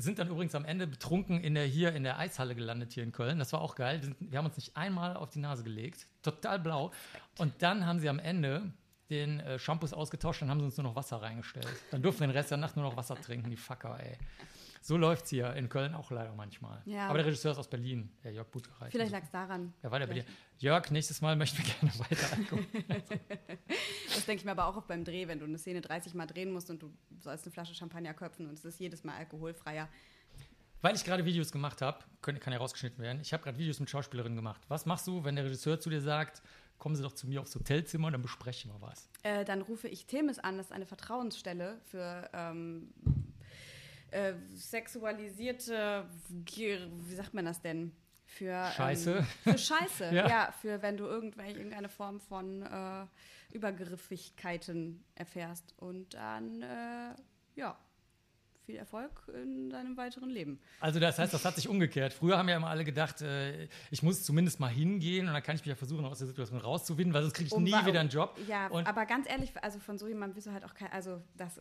Sind 0.00 0.20
dann 0.20 0.28
übrigens 0.28 0.54
am 0.54 0.64
Ende 0.64 0.86
betrunken 0.86 1.40
in 1.40 1.54
der, 1.54 1.66
hier 1.66 1.92
in 1.92 2.04
der 2.04 2.18
Eishalle 2.18 2.54
gelandet, 2.54 2.92
hier 2.92 3.02
in 3.02 3.10
Köln. 3.10 3.38
Das 3.40 3.52
war 3.52 3.60
auch 3.60 3.74
geil. 3.74 4.00
Wir, 4.00 4.06
sind, 4.06 4.16
wir 4.20 4.38
haben 4.38 4.46
uns 4.46 4.56
nicht 4.56 4.76
einmal 4.76 5.16
auf 5.16 5.30
die 5.30 5.40
Nase 5.40 5.64
gelegt. 5.64 6.06
Total 6.22 6.60
blau. 6.60 6.92
Und 7.36 7.52
dann 7.58 7.84
haben 7.84 7.98
sie 7.98 8.08
am 8.08 8.20
Ende 8.20 8.72
den 9.10 9.40
äh, 9.40 9.58
Shampoos 9.58 9.92
ausgetauscht, 9.92 10.42
dann 10.42 10.50
haben 10.50 10.60
sie 10.60 10.66
uns 10.66 10.76
nur 10.76 10.84
noch 10.84 10.94
Wasser 10.94 11.20
reingestellt. 11.20 11.66
Dann 11.90 12.02
durften 12.02 12.20
wir 12.20 12.28
den 12.28 12.36
Rest 12.36 12.50
der 12.50 12.58
Nacht 12.58 12.76
nur 12.76 12.84
noch 12.84 12.96
Wasser 12.96 13.20
trinken, 13.20 13.50
die 13.50 13.56
Fucker, 13.56 13.98
ey. 14.00 14.16
So 14.80 14.96
läuft 14.96 15.24
es 15.24 15.30
hier 15.30 15.52
in 15.54 15.68
Köln 15.68 15.94
auch 15.94 16.10
leider 16.10 16.34
manchmal. 16.34 16.82
Ja. 16.84 17.08
Aber 17.08 17.18
der 17.18 17.26
Regisseur 17.26 17.52
ist 17.52 17.58
aus 17.58 17.68
Berlin, 17.68 18.10
der 18.24 18.32
Jörg 18.32 18.48
Butgereich. 18.48 18.92
Vielleicht 18.92 19.12
lag 19.12 19.22
es 19.22 19.30
daran. 19.30 19.72
Wer 19.80 19.90
war 19.90 19.98
der 19.98 20.06
bei 20.06 20.14
dir? 20.14 20.22
Vielleicht. 20.22 20.62
Jörg, 20.62 20.90
nächstes 20.90 21.20
Mal 21.20 21.36
möchten 21.36 21.58
wir 21.58 21.64
gerne 21.64 21.98
weiter 22.10 22.36
Alkohol. 22.36 22.66
Das 24.14 24.26
denke 24.26 24.40
ich 24.40 24.44
mir 24.44 24.50
aber 24.52 24.66
auch 24.66 24.82
beim 24.82 25.04
Dreh, 25.04 25.28
wenn 25.28 25.38
du 25.38 25.44
eine 25.44 25.58
Szene 25.58 25.80
30 25.80 26.14
Mal 26.14 26.26
drehen 26.26 26.50
musst 26.52 26.70
und 26.70 26.82
du 26.82 26.90
sollst 27.20 27.44
eine 27.44 27.52
Flasche 27.52 27.74
Champagner 27.74 28.14
köpfen 28.14 28.48
und 28.48 28.54
es 28.54 28.64
ist 28.64 28.80
jedes 28.80 29.04
Mal 29.04 29.16
alkoholfreier. 29.16 29.88
weil 30.80 30.96
ich 30.96 31.04
gerade 31.04 31.24
Videos 31.24 31.52
gemacht 31.52 31.82
habe, 31.82 31.98
kann 32.20 32.52
ja 32.52 32.58
rausgeschnitten 32.58 33.02
werden, 33.02 33.20
ich 33.20 33.32
habe 33.32 33.44
gerade 33.44 33.58
Videos 33.58 33.78
mit 33.78 33.88
Schauspielerinnen 33.90 34.36
gemacht. 34.36 34.62
Was 34.68 34.86
machst 34.86 35.06
du, 35.06 35.22
wenn 35.24 35.36
der 35.36 35.44
Regisseur 35.44 35.78
zu 35.78 35.88
dir 35.88 36.00
sagt, 36.00 36.42
kommen 36.78 36.96
Sie 36.96 37.02
doch 37.02 37.12
zu 37.12 37.28
mir 37.28 37.40
aufs 37.40 37.54
Hotelzimmer, 37.54 38.10
dann 38.10 38.22
besprechen 38.22 38.72
wir 38.72 38.80
was? 38.80 39.08
Äh, 39.22 39.44
dann 39.44 39.62
rufe 39.62 39.88
ich 39.88 40.06
Themis 40.06 40.38
an, 40.38 40.56
das 40.56 40.66
ist 40.66 40.72
eine 40.72 40.86
Vertrauensstelle 40.86 41.80
für 41.84 42.28
ähm, 42.32 42.92
äh, 44.10 44.34
sexualisierte, 44.54 46.08
wie 46.28 47.14
sagt 47.14 47.34
man 47.34 47.44
das 47.44 47.60
denn? 47.60 47.92
Für, 48.24 48.66
Scheiße. 48.76 49.16
Ähm, 49.18 49.24
für 49.52 49.58
Scheiße, 49.58 50.04
Ja. 50.14 50.28
ja. 50.28 50.52
für 50.60 50.82
wenn 50.82 50.96
du 50.96 51.04
irgendwelche, 51.06 51.56
irgendeine 51.56 51.88
Form 51.88 52.20
von 52.20 52.62
äh, 52.62 53.06
Übergriffigkeiten 53.52 55.04
erfährst. 55.14 55.74
Und 55.78 56.12
dann, 56.14 56.62
äh, 56.62 57.14
ja, 57.56 57.78
viel 58.68 58.76
Erfolg 58.76 59.10
in 59.32 59.70
deinem 59.70 59.96
weiteren 59.96 60.28
Leben. 60.28 60.60
Also 60.80 61.00
das 61.00 61.18
heißt, 61.18 61.32
das 61.32 61.42
hat 61.46 61.56
sich 61.56 61.68
umgekehrt. 61.68 62.12
Früher 62.12 62.36
haben 62.36 62.50
ja 62.50 62.56
immer 62.58 62.66
alle 62.68 62.84
gedacht, 62.84 63.22
äh, 63.22 63.66
ich 63.90 64.02
muss 64.02 64.22
zumindest 64.24 64.60
mal 64.60 64.68
hingehen 64.68 65.26
und 65.26 65.32
dann 65.32 65.42
kann 65.42 65.54
ich 65.56 65.62
mich 65.62 65.68
ja 65.70 65.74
versuchen, 65.74 66.04
aus 66.04 66.18
der 66.18 66.26
Situation 66.26 66.60
rauszuwinden, 66.60 67.14
weil 67.14 67.22
sonst 67.22 67.32
kriege 67.32 67.46
ich 67.46 67.52
Um 67.54 67.62
nie 67.64 67.72
wa- 67.72 67.86
wieder 67.86 68.00
einen 68.00 68.10
Job. 68.10 68.38
Ja, 68.46 68.66
Und- 68.66 68.86
aber 68.86 69.06
ganz 69.06 69.26
ehrlich, 69.26 69.52
also 69.62 69.78
von 69.78 69.96
so 69.96 70.06
jemandem 70.06 70.36
wirst 70.36 70.48
du 70.48 70.52
halt 70.52 70.66
auch 70.66 70.74
kein, 70.74 70.92
also 70.92 71.22
das, 71.38 71.58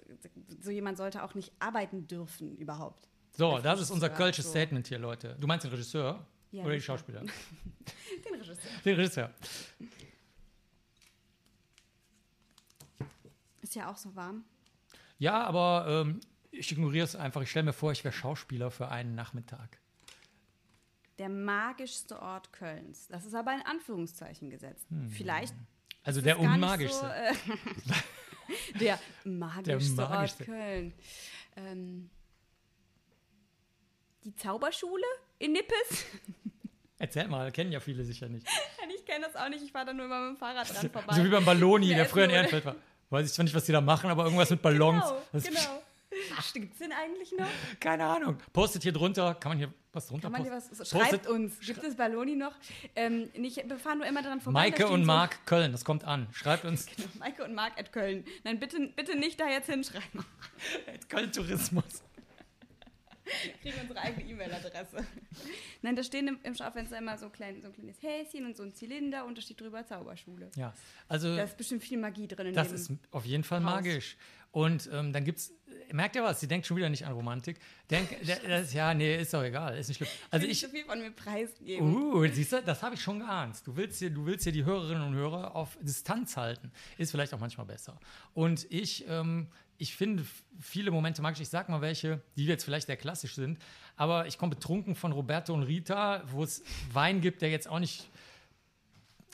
so 0.59 0.69
jemand 0.69 0.97
sollte 0.97 1.23
auch 1.23 1.33
nicht 1.33 1.53
arbeiten 1.59 2.07
dürfen 2.07 2.57
überhaupt. 2.57 3.07
So, 3.37 3.51
als 3.53 3.63
das 3.63 3.79
ist 3.79 3.91
unser 3.91 4.09
kölsches 4.09 4.43
so. 4.43 4.51
Statement 4.51 4.85
hier, 4.87 4.99
Leute. 4.99 5.37
Du 5.39 5.47
meinst 5.47 5.63
den 5.63 5.71
Regisseur 5.71 6.27
Ja, 6.51 6.63
oder 6.65 6.73
die. 6.75 6.81
Schauspieler? 6.81 7.21
Den 8.25 8.33
Regisseur. 8.35 8.57
Den 8.83 8.95
Regisseur. 8.95 9.31
Ist 13.61 13.75
ja 13.75 13.89
auch 13.89 13.95
so 13.97 14.13
warm. 14.13 14.43
Ja, 15.19 15.43
aber 15.45 16.03
ähm, 16.05 16.19
ich 16.57 16.71
ignoriere 16.71 17.05
es 17.05 17.15
einfach. 17.15 17.41
Ich 17.41 17.49
stelle 17.49 17.65
mir 17.65 17.73
vor, 17.73 17.91
ich 17.91 18.03
wäre 18.03 18.13
Schauspieler 18.13 18.71
für 18.71 18.89
einen 18.89 19.15
Nachmittag. 19.15 19.79
Der 21.19 21.29
magischste 21.29 22.21
Ort 22.21 22.53
Kölns. 22.53 23.07
Das 23.07 23.25
ist 23.25 23.33
aber 23.33 23.53
in 23.53 23.61
Anführungszeichen 23.61 24.49
gesetzt. 24.49 24.85
Vielleicht. 25.09 25.55
Also 26.03 26.21
der 26.21 26.39
unmagischste. 26.39 26.99
So, 26.99 27.07
äh, 27.07 27.33
der 28.79 28.99
magischste 29.23 30.01
magischste. 30.01 30.43
Ort 30.43 30.45
Köln. 30.45 30.93
Ähm, 31.55 32.09
die 34.23 34.35
Zauberschule 34.35 35.05
in 35.39 35.53
Nippes? 35.53 36.05
Erzähl 36.99 37.27
mal, 37.27 37.51
kennen 37.51 37.71
ja 37.71 37.79
viele 37.79 38.03
sicher 38.03 38.27
nicht. 38.27 38.47
ich 38.95 39.05
kenne 39.05 39.25
das 39.25 39.35
auch 39.35 39.49
nicht. 39.49 39.63
Ich 39.63 39.71
fahre 39.71 39.87
da 39.87 39.93
nur 39.93 40.05
immer 40.05 40.19
mit 40.21 40.35
dem 40.35 40.37
Fahrrad 40.37 40.73
dran 40.73 40.89
vorbei. 40.89 41.15
So 41.15 41.23
wie 41.23 41.29
beim 41.29 41.45
Balloni, 41.45 41.89
der 41.89 42.05
ist 42.05 42.11
früher 42.11 42.25
in 42.25 42.31
Ehrenfeld 42.31 42.65
war. 42.65 42.75
Weiß 43.09 43.25
ich 43.25 43.33
zwar 43.33 43.43
nicht, 43.43 43.55
was 43.55 43.65
die 43.65 43.71
da 43.71 43.81
machen, 43.81 44.09
aber 44.09 44.25
irgendwas 44.25 44.49
mit 44.49 44.61
Ballons. 44.61 45.03
Genau, 45.31 45.43
genau. 45.45 45.81
Gibt's 46.53 46.77
den 46.79 46.91
eigentlich 46.91 47.31
noch? 47.37 47.47
Keine 47.79 48.05
Ahnung. 48.05 48.37
Postet 48.53 48.83
hier 48.83 48.91
drunter. 48.93 49.35
Kann 49.35 49.51
man 49.51 49.57
hier 49.57 49.73
was 49.93 50.07
drunter 50.07 50.23
Kann 50.29 50.31
man 50.33 50.43
hier 50.43 50.51
posten? 50.51 50.71
was? 50.79 50.89
Postet- 50.89 51.09
Schreibt 51.09 51.27
uns. 51.27 51.59
Gibt 51.59 51.83
es 51.83 51.95
Balloni 51.95 52.35
noch? 52.35 52.53
Ähm, 52.95 53.29
nicht, 53.35 53.57
wir 53.67 53.79
fahren 53.79 53.97
nur 53.99 54.07
immer 54.07 54.21
dran 54.21 54.39
vorbei. 54.41 54.59
Maike 54.61 54.83
da 54.83 54.89
und 54.89 55.01
so- 55.01 55.07
Marc 55.07 55.45
Köln, 55.45 55.71
das 55.71 55.83
kommt 55.85 56.03
an. 56.03 56.27
Schreibt 56.33 56.65
uns 56.65 56.85
Maike 57.19 57.43
und 57.43 57.53
Marc 57.55 57.79
at 57.79 57.91
Köln. 57.91 58.23
Nein, 58.43 58.59
bitte, 58.59 58.91
bitte 58.95 59.17
nicht 59.17 59.39
da 59.39 59.47
jetzt 59.49 59.69
hinschreiben. 59.69 60.23
Köln 61.09 61.31
Tourismus. 61.31 62.03
kriegen 63.61 63.77
unsere 63.81 63.99
eigene 63.99 64.29
E-Mail-Adresse. 64.29 65.05
Nein, 65.81 65.95
da 65.97 66.03
stehen 66.03 66.27
im, 66.29 66.39
im 66.43 66.55
Schaufenster 66.55 66.97
immer 66.97 67.17
so, 67.17 67.29
klein, 67.29 67.61
so 67.61 67.67
ein 67.67 67.73
kleines 67.73 68.01
Häschen 68.01 68.45
und 68.45 68.55
so 68.55 68.63
ein 68.63 68.73
Zylinder 68.73 69.25
und 69.25 69.37
da 69.37 69.41
steht 69.41 69.59
drüber 69.59 69.85
Zauberschule. 69.85 70.49
Ja, 70.55 70.73
also 71.09 71.35
Da 71.35 71.43
ist 71.43 71.57
bestimmt 71.57 71.83
viel 71.83 71.97
Magie 71.97 72.27
drin 72.27 72.47
in 72.47 72.53
das 72.53 72.71
ist 72.71 72.91
auf 73.11 73.25
jeden 73.25 73.43
Fall 73.43 73.59
Haus. 73.63 73.71
magisch. 73.73 74.15
Und 74.51 74.89
ähm, 74.91 75.13
dann 75.13 75.23
gibt's, 75.23 75.51
merkt 75.91 76.15
ihr 76.15 76.23
was? 76.23 76.39
Sie 76.39 76.47
denkt 76.47 76.65
schon 76.65 76.77
wieder 76.77 76.89
nicht 76.89 77.05
an 77.05 77.13
Romantik. 77.13 77.59
Denk, 77.89 78.09
das, 78.47 78.73
ja, 78.73 78.93
nee, 78.93 79.17
ist 79.21 79.33
doch 79.33 79.43
egal, 79.43 79.77
ist 79.77 79.87
nicht 79.87 79.97
schlimm. 79.97 80.09
Also 80.31 80.43
will 80.43 80.51
ich, 80.51 80.61
nicht 80.61 80.71
so 80.71 80.75
viel 80.75 80.85
von 80.85 80.99
mir 80.99 81.11
preisgeben. 81.11 81.95
Uh, 81.95 82.27
siehst 82.27 82.53
du, 82.53 82.61
das 82.61 82.81
habe 82.83 82.95
ich 82.95 83.01
schon 83.01 83.19
geahnt. 83.19 83.65
Du 83.65 83.75
willst, 83.75 83.99
hier, 83.99 84.09
du 84.09 84.25
willst 84.25 84.43
hier 84.43 84.53
die 84.53 84.65
Hörerinnen 84.65 85.03
und 85.03 85.13
Hörer 85.13 85.55
auf 85.55 85.77
Distanz 85.81 86.37
halten. 86.37 86.71
Ist 86.97 87.11
vielleicht 87.11 87.33
auch 87.33 87.39
manchmal 87.39 87.65
besser. 87.65 87.99
Und 88.33 88.65
ich, 88.69 89.05
ähm, 89.07 89.47
ich 89.77 89.95
finde 89.95 90.25
viele 90.59 90.91
Momente 90.91 91.21
magisch. 91.21 91.41
Ich 91.41 91.49
sag 91.49 91.69
mal 91.69 91.81
welche, 91.81 92.21
die 92.35 92.45
jetzt 92.45 92.63
vielleicht 92.63 92.87
sehr 92.87 92.97
klassisch 92.97 93.35
sind. 93.35 93.59
Aber 93.95 94.27
ich 94.27 94.37
komme 94.37 94.55
betrunken 94.55 94.95
von 94.95 95.11
Roberto 95.11 95.53
und 95.53 95.63
Rita, 95.63 96.23
wo 96.31 96.43
es 96.43 96.63
Wein 96.91 97.21
gibt, 97.21 97.41
der 97.41 97.49
jetzt 97.49 97.67
auch 97.67 97.79
nicht, 97.79 98.09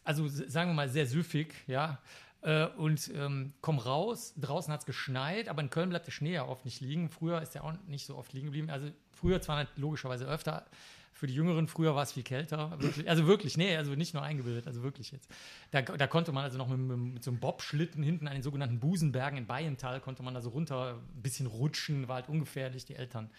also 0.03 0.27
sagen 0.27 0.69
wir 0.69 0.73
mal, 0.73 0.89
sehr 0.89 1.05
süffig, 1.05 1.53
ja. 1.67 2.01
Äh, 2.43 2.67
und 2.77 3.11
ähm, 3.15 3.53
komm 3.61 3.79
raus, 3.79 4.33
draußen 4.37 4.71
hat 4.71 4.81
es 4.81 4.85
geschneit, 4.85 5.49
aber 5.49 5.61
in 5.61 5.69
Köln 5.69 5.89
bleibt 5.89 6.07
der 6.07 6.11
Schnee 6.11 6.33
ja 6.33 6.45
oft 6.45 6.65
nicht 6.65 6.81
liegen. 6.81 7.09
Früher 7.09 7.41
ist 7.41 7.55
der 7.55 7.63
auch 7.63 7.73
nicht 7.87 8.05
so 8.05 8.17
oft 8.17 8.33
liegen 8.33 8.47
geblieben. 8.47 8.69
Also 8.69 8.89
früher 9.11 9.41
zwar 9.41 9.57
halt 9.57 9.69
logischerweise 9.77 10.25
öfter, 10.25 10.65
für 11.13 11.27
die 11.27 11.35
Jüngeren 11.35 11.67
früher 11.67 11.95
war 11.95 12.03
es 12.03 12.11
viel 12.11 12.23
kälter. 12.23 12.77
Wirklich, 12.81 13.09
also 13.09 13.27
wirklich, 13.27 13.55
nee, 13.55 13.77
also 13.77 13.93
nicht 13.95 14.13
nur 14.13 14.23
eingebildet, 14.23 14.67
also 14.67 14.83
wirklich 14.83 15.11
jetzt. 15.11 15.29
Da, 15.71 15.81
da 15.81 16.07
konnte 16.07 16.31
man 16.31 16.43
also 16.43 16.57
noch 16.57 16.67
mit, 16.67 16.79
mit, 16.79 16.97
mit 16.97 17.23
so 17.23 17.31
einem 17.31 17.39
Bobschlitten 17.39 18.03
hinten 18.03 18.27
an 18.27 18.33
den 18.33 18.43
sogenannten 18.43 18.79
Busenbergen 18.79 19.37
in 19.37 19.45
Bayental, 19.45 20.01
konnte 20.01 20.23
man 20.23 20.33
da 20.33 20.41
so 20.41 20.49
runter 20.49 20.99
ein 21.15 21.21
bisschen 21.21 21.45
rutschen, 21.45 22.07
war 22.07 22.15
halt 22.15 22.29
ungefährlich. 22.29 22.85
Die 22.85 22.95
Eltern 22.95 23.29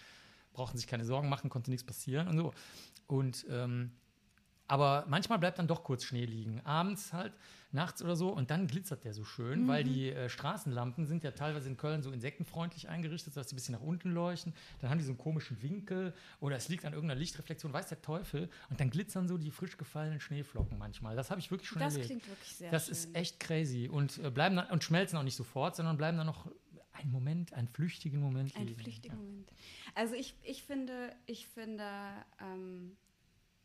brauchten 0.53 0.77
sich 0.77 0.87
keine 0.87 1.05
Sorgen 1.05 1.29
machen, 1.29 1.49
konnte 1.49 1.69
nichts 1.69 1.85
passieren 1.85 2.27
und 2.27 2.37
so. 2.37 2.53
Und 3.07 3.45
ähm, 3.49 3.91
aber 4.67 5.05
manchmal 5.07 5.39
bleibt 5.39 5.59
dann 5.59 5.67
doch 5.67 5.83
kurz 5.83 6.03
Schnee 6.03 6.25
liegen. 6.25 6.61
Abends 6.65 7.13
halt, 7.13 7.33
nachts 7.71 8.01
oder 8.01 8.15
so. 8.15 8.29
Und 8.29 8.49
dann 8.51 8.67
glitzert 8.67 9.03
der 9.03 9.13
so 9.13 9.23
schön, 9.23 9.67
weil 9.67 9.83
die 9.83 10.09
äh, 10.09 10.29
Straßenlampen 10.29 11.05
sind 11.05 11.23
ja 11.23 11.31
teilweise 11.31 11.67
in 11.69 11.77
Köln 11.77 12.01
so 12.01 12.11
insektenfreundlich 12.11 12.87
eingerichtet, 12.87 13.33
sodass 13.33 13.47
die 13.47 13.53
ein 13.53 13.57
bisschen 13.57 13.75
nach 13.75 13.81
unten 13.81 14.11
leuchten. 14.11 14.53
Dann 14.79 14.89
haben 14.89 14.97
die 14.97 15.03
so 15.03 15.11
einen 15.11 15.17
komischen 15.19 15.61
Winkel 15.61 16.13
oder 16.39 16.55
es 16.55 16.69
liegt 16.69 16.85
an 16.85 16.93
irgendeiner 16.93 17.19
Lichtreflexion, 17.19 17.73
weiß 17.73 17.89
der 17.89 18.01
Teufel. 18.01 18.49
Und 18.69 18.79
dann 18.79 18.89
glitzern 18.89 19.27
so 19.27 19.37
die 19.37 19.51
frisch 19.51 19.77
gefallenen 19.77 20.19
Schneeflocken 20.19 20.77
manchmal. 20.77 21.15
Das 21.15 21.29
habe 21.31 21.39
ich 21.41 21.51
wirklich 21.51 21.69
schon 21.69 21.79
Das 21.81 21.93
erlebt. 21.93 22.07
klingt 22.09 22.27
wirklich 22.29 22.55
sehr 22.55 22.71
das 22.71 22.85
schön. 22.85 22.91
ist 22.93 23.15
echt 23.15 23.39
crazy. 23.39 23.89
Und, 23.91 24.17
äh, 24.19 24.31
bleiben 24.31 24.55
dann, 24.55 24.69
und 24.69 24.83
schmelzen 24.83 25.17
auch 25.19 25.23
nicht 25.23 25.35
sofort, 25.35 25.75
sondern 25.75 25.97
bleiben 25.97 26.17
dann 26.17 26.27
noch 26.27 26.49
einen 26.93 27.11
Moment, 27.11 27.53
einen 27.53 27.67
flüchtigen 27.67 28.21
Moment 28.21 28.55
Ein 28.55 28.67
liegen. 28.67 28.79
flüchtiger 28.79 29.15
Moment. 29.15 29.51
Also 29.95 30.15
ich, 30.15 30.33
ich 30.43 30.63
finde, 30.63 31.13
ich 31.25 31.45
finde, 31.47 31.83
ähm, 32.41 32.95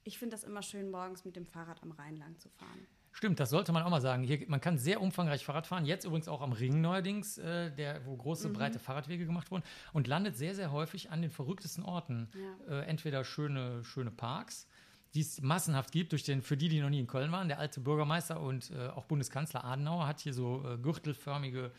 ich 0.05 0.19
finde 0.19 0.35
das 0.35 0.45
immer 0.45 0.63
schön, 0.63 0.91
morgens 0.91 1.25
mit 1.25 1.37
dem 1.37 1.47
Fahrrad 1.47 1.83
am 1.83 1.93
Rhein 1.93 2.17
lang 2.17 2.39
zu 2.39 2.49
fahren. 2.49 2.87
Stimmt, 3.13 3.41
das 3.41 3.51
sollte 3.51 3.73
man 3.73 3.83
auch 3.83 3.91
mal 3.91 4.01
sagen. 4.01 4.23
Hier, 4.23 4.45
man 4.49 4.61
kann 4.61 4.79
sehr 4.79 5.01
umfangreich 5.01 5.45
Fahrrad 5.45 5.67
fahren. 5.67 5.85
Jetzt 5.85 6.05
übrigens 6.05 6.29
auch 6.29 6.41
am 6.43 6.53
Ring 6.53 6.81
neuerdings, 6.81 7.39
äh, 7.39 7.75
der, 7.75 8.07
wo 8.07 8.17
große, 8.17 8.49
Mhm. 8.49 8.53
breite 8.53 8.79
Fahrradwege 8.79 9.27
gemacht 9.27 9.51
wurden. 9.51 9.65
Und 9.93 10.07
landet 10.07 10.37
sehr, 10.37 10.55
sehr 10.55 10.71
häufig 10.71 11.11
an 11.11 11.21
den 11.21 11.31
verrücktesten 11.31 11.83
Orten. 11.85 12.29
Äh, 12.69 12.83
entweder 12.87 13.25
schöne, 13.25 13.83
schöne 13.83 14.13
Parks, 14.13 14.69
die 15.15 15.23
es 15.23 15.43
massenhaft 15.43 15.91
gibt, 15.91 16.13
durch 16.13 16.23
den, 16.23 16.41
für 16.41 16.57
die, 16.57 16.69
die 16.69 16.81
noch 16.81 16.89
nie 16.89 17.01
in 17.01 17.09
Köln 17.09 17.33
waren. 17.33 17.49
Der 17.49 17.59
alte 17.59 17.81
Bürgermeister 17.81 18.41
und 18.41 18.71
äh, 18.71 18.87
auch 18.91 19.07
Bundeskanzler 19.07 19.65
Adenauer 19.65 20.07
hat 20.07 20.21
hier 20.21 20.33
so 20.33 20.63
äh, 20.65 20.79
gürtelförmige 20.79 21.73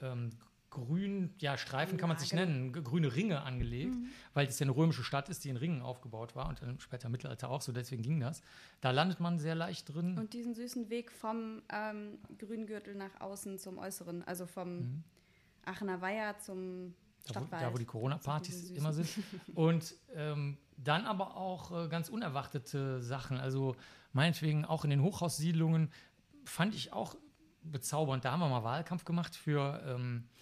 ähm, 0.00 0.30
grün, 0.70 1.34
ja, 1.38 1.58
Streifen 1.58 1.98
kann 1.98 2.08
man 2.08 2.16
es 2.16 2.22
nicht 2.22 2.32
Anlage. 2.32 2.50
nennen, 2.52 2.72
grüne 2.72 3.14
Ringe 3.14 3.42
angelegt, 3.42 3.94
Mhm. 3.94 4.06
weil 4.34 4.46
das 4.46 4.58
ja 4.58 4.64
eine 4.64 4.76
römische 4.76 5.02
Stadt 5.02 5.28
ist, 5.28 5.44
die 5.44 5.48
in 5.48 5.56
Ringen 5.56 5.82
aufgebaut 5.82 6.36
war 6.36 6.48
und 6.48 6.62
dann 6.62 6.78
später 6.80 7.06
im 7.06 7.12
Mittelalter 7.12 7.50
auch 7.50 7.60
so, 7.60 7.72
deswegen 7.72 8.02
ging 8.02 8.20
das. 8.20 8.40
Da 8.80 8.90
landet 8.92 9.18
man 9.20 9.38
sehr 9.38 9.54
leicht 9.54 9.92
drin. 9.92 10.16
Und 10.16 10.32
diesen 10.32 10.54
süßen 10.54 10.88
Weg 10.88 11.10
vom 11.10 11.62
ähm, 11.72 12.18
Grüngürtel 12.38 12.94
nach 12.94 13.20
außen 13.20 13.58
zum 13.58 13.78
Äußeren, 13.78 14.22
also 14.22 14.46
vom 14.46 15.02
Aachener 15.64 16.00
Weiher 16.00 16.38
zum 16.38 16.94
Mhm. 17.28 17.32
Da 17.34 17.40
wo, 17.42 17.46
da, 17.50 17.72
wo 17.72 17.76
die 17.76 17.84
Corona-Partys 17.84 18.70
immer 18.70 18.92
sind. 18.94 19.06
Und 19.54 19.94
ähm, 20.14 20.56
dann 20.78 21.04
aber 21.04 21.36
auch 21.36 21.84
äh, 21.84 21.88
ganz 21.88 22.08
unerwartete 22.08 23.02
Sachen. 23.02 23.36
Also 23.38 23.76
meinetwegen 24.14 24.64
auch 24.64 24.84
in 24.84 24.90
den 24.90 25.02
Hochhaussiedlungen 25.02 25.90
fand 26.46 26.74
ich 26.74 26.92
auch 26.94 27.14
bezaubernd. 27.62 28.24
Da 28.24 28.32
haben 28.32 28.40
wir 28.40 28.48
mal 28.48 28.64
Wahlkampf 28.64 29.04
gemacht 29.04 29.36
für, 29.36 29.82
ähm, 29.86 30.24
äh, 30.24 30.39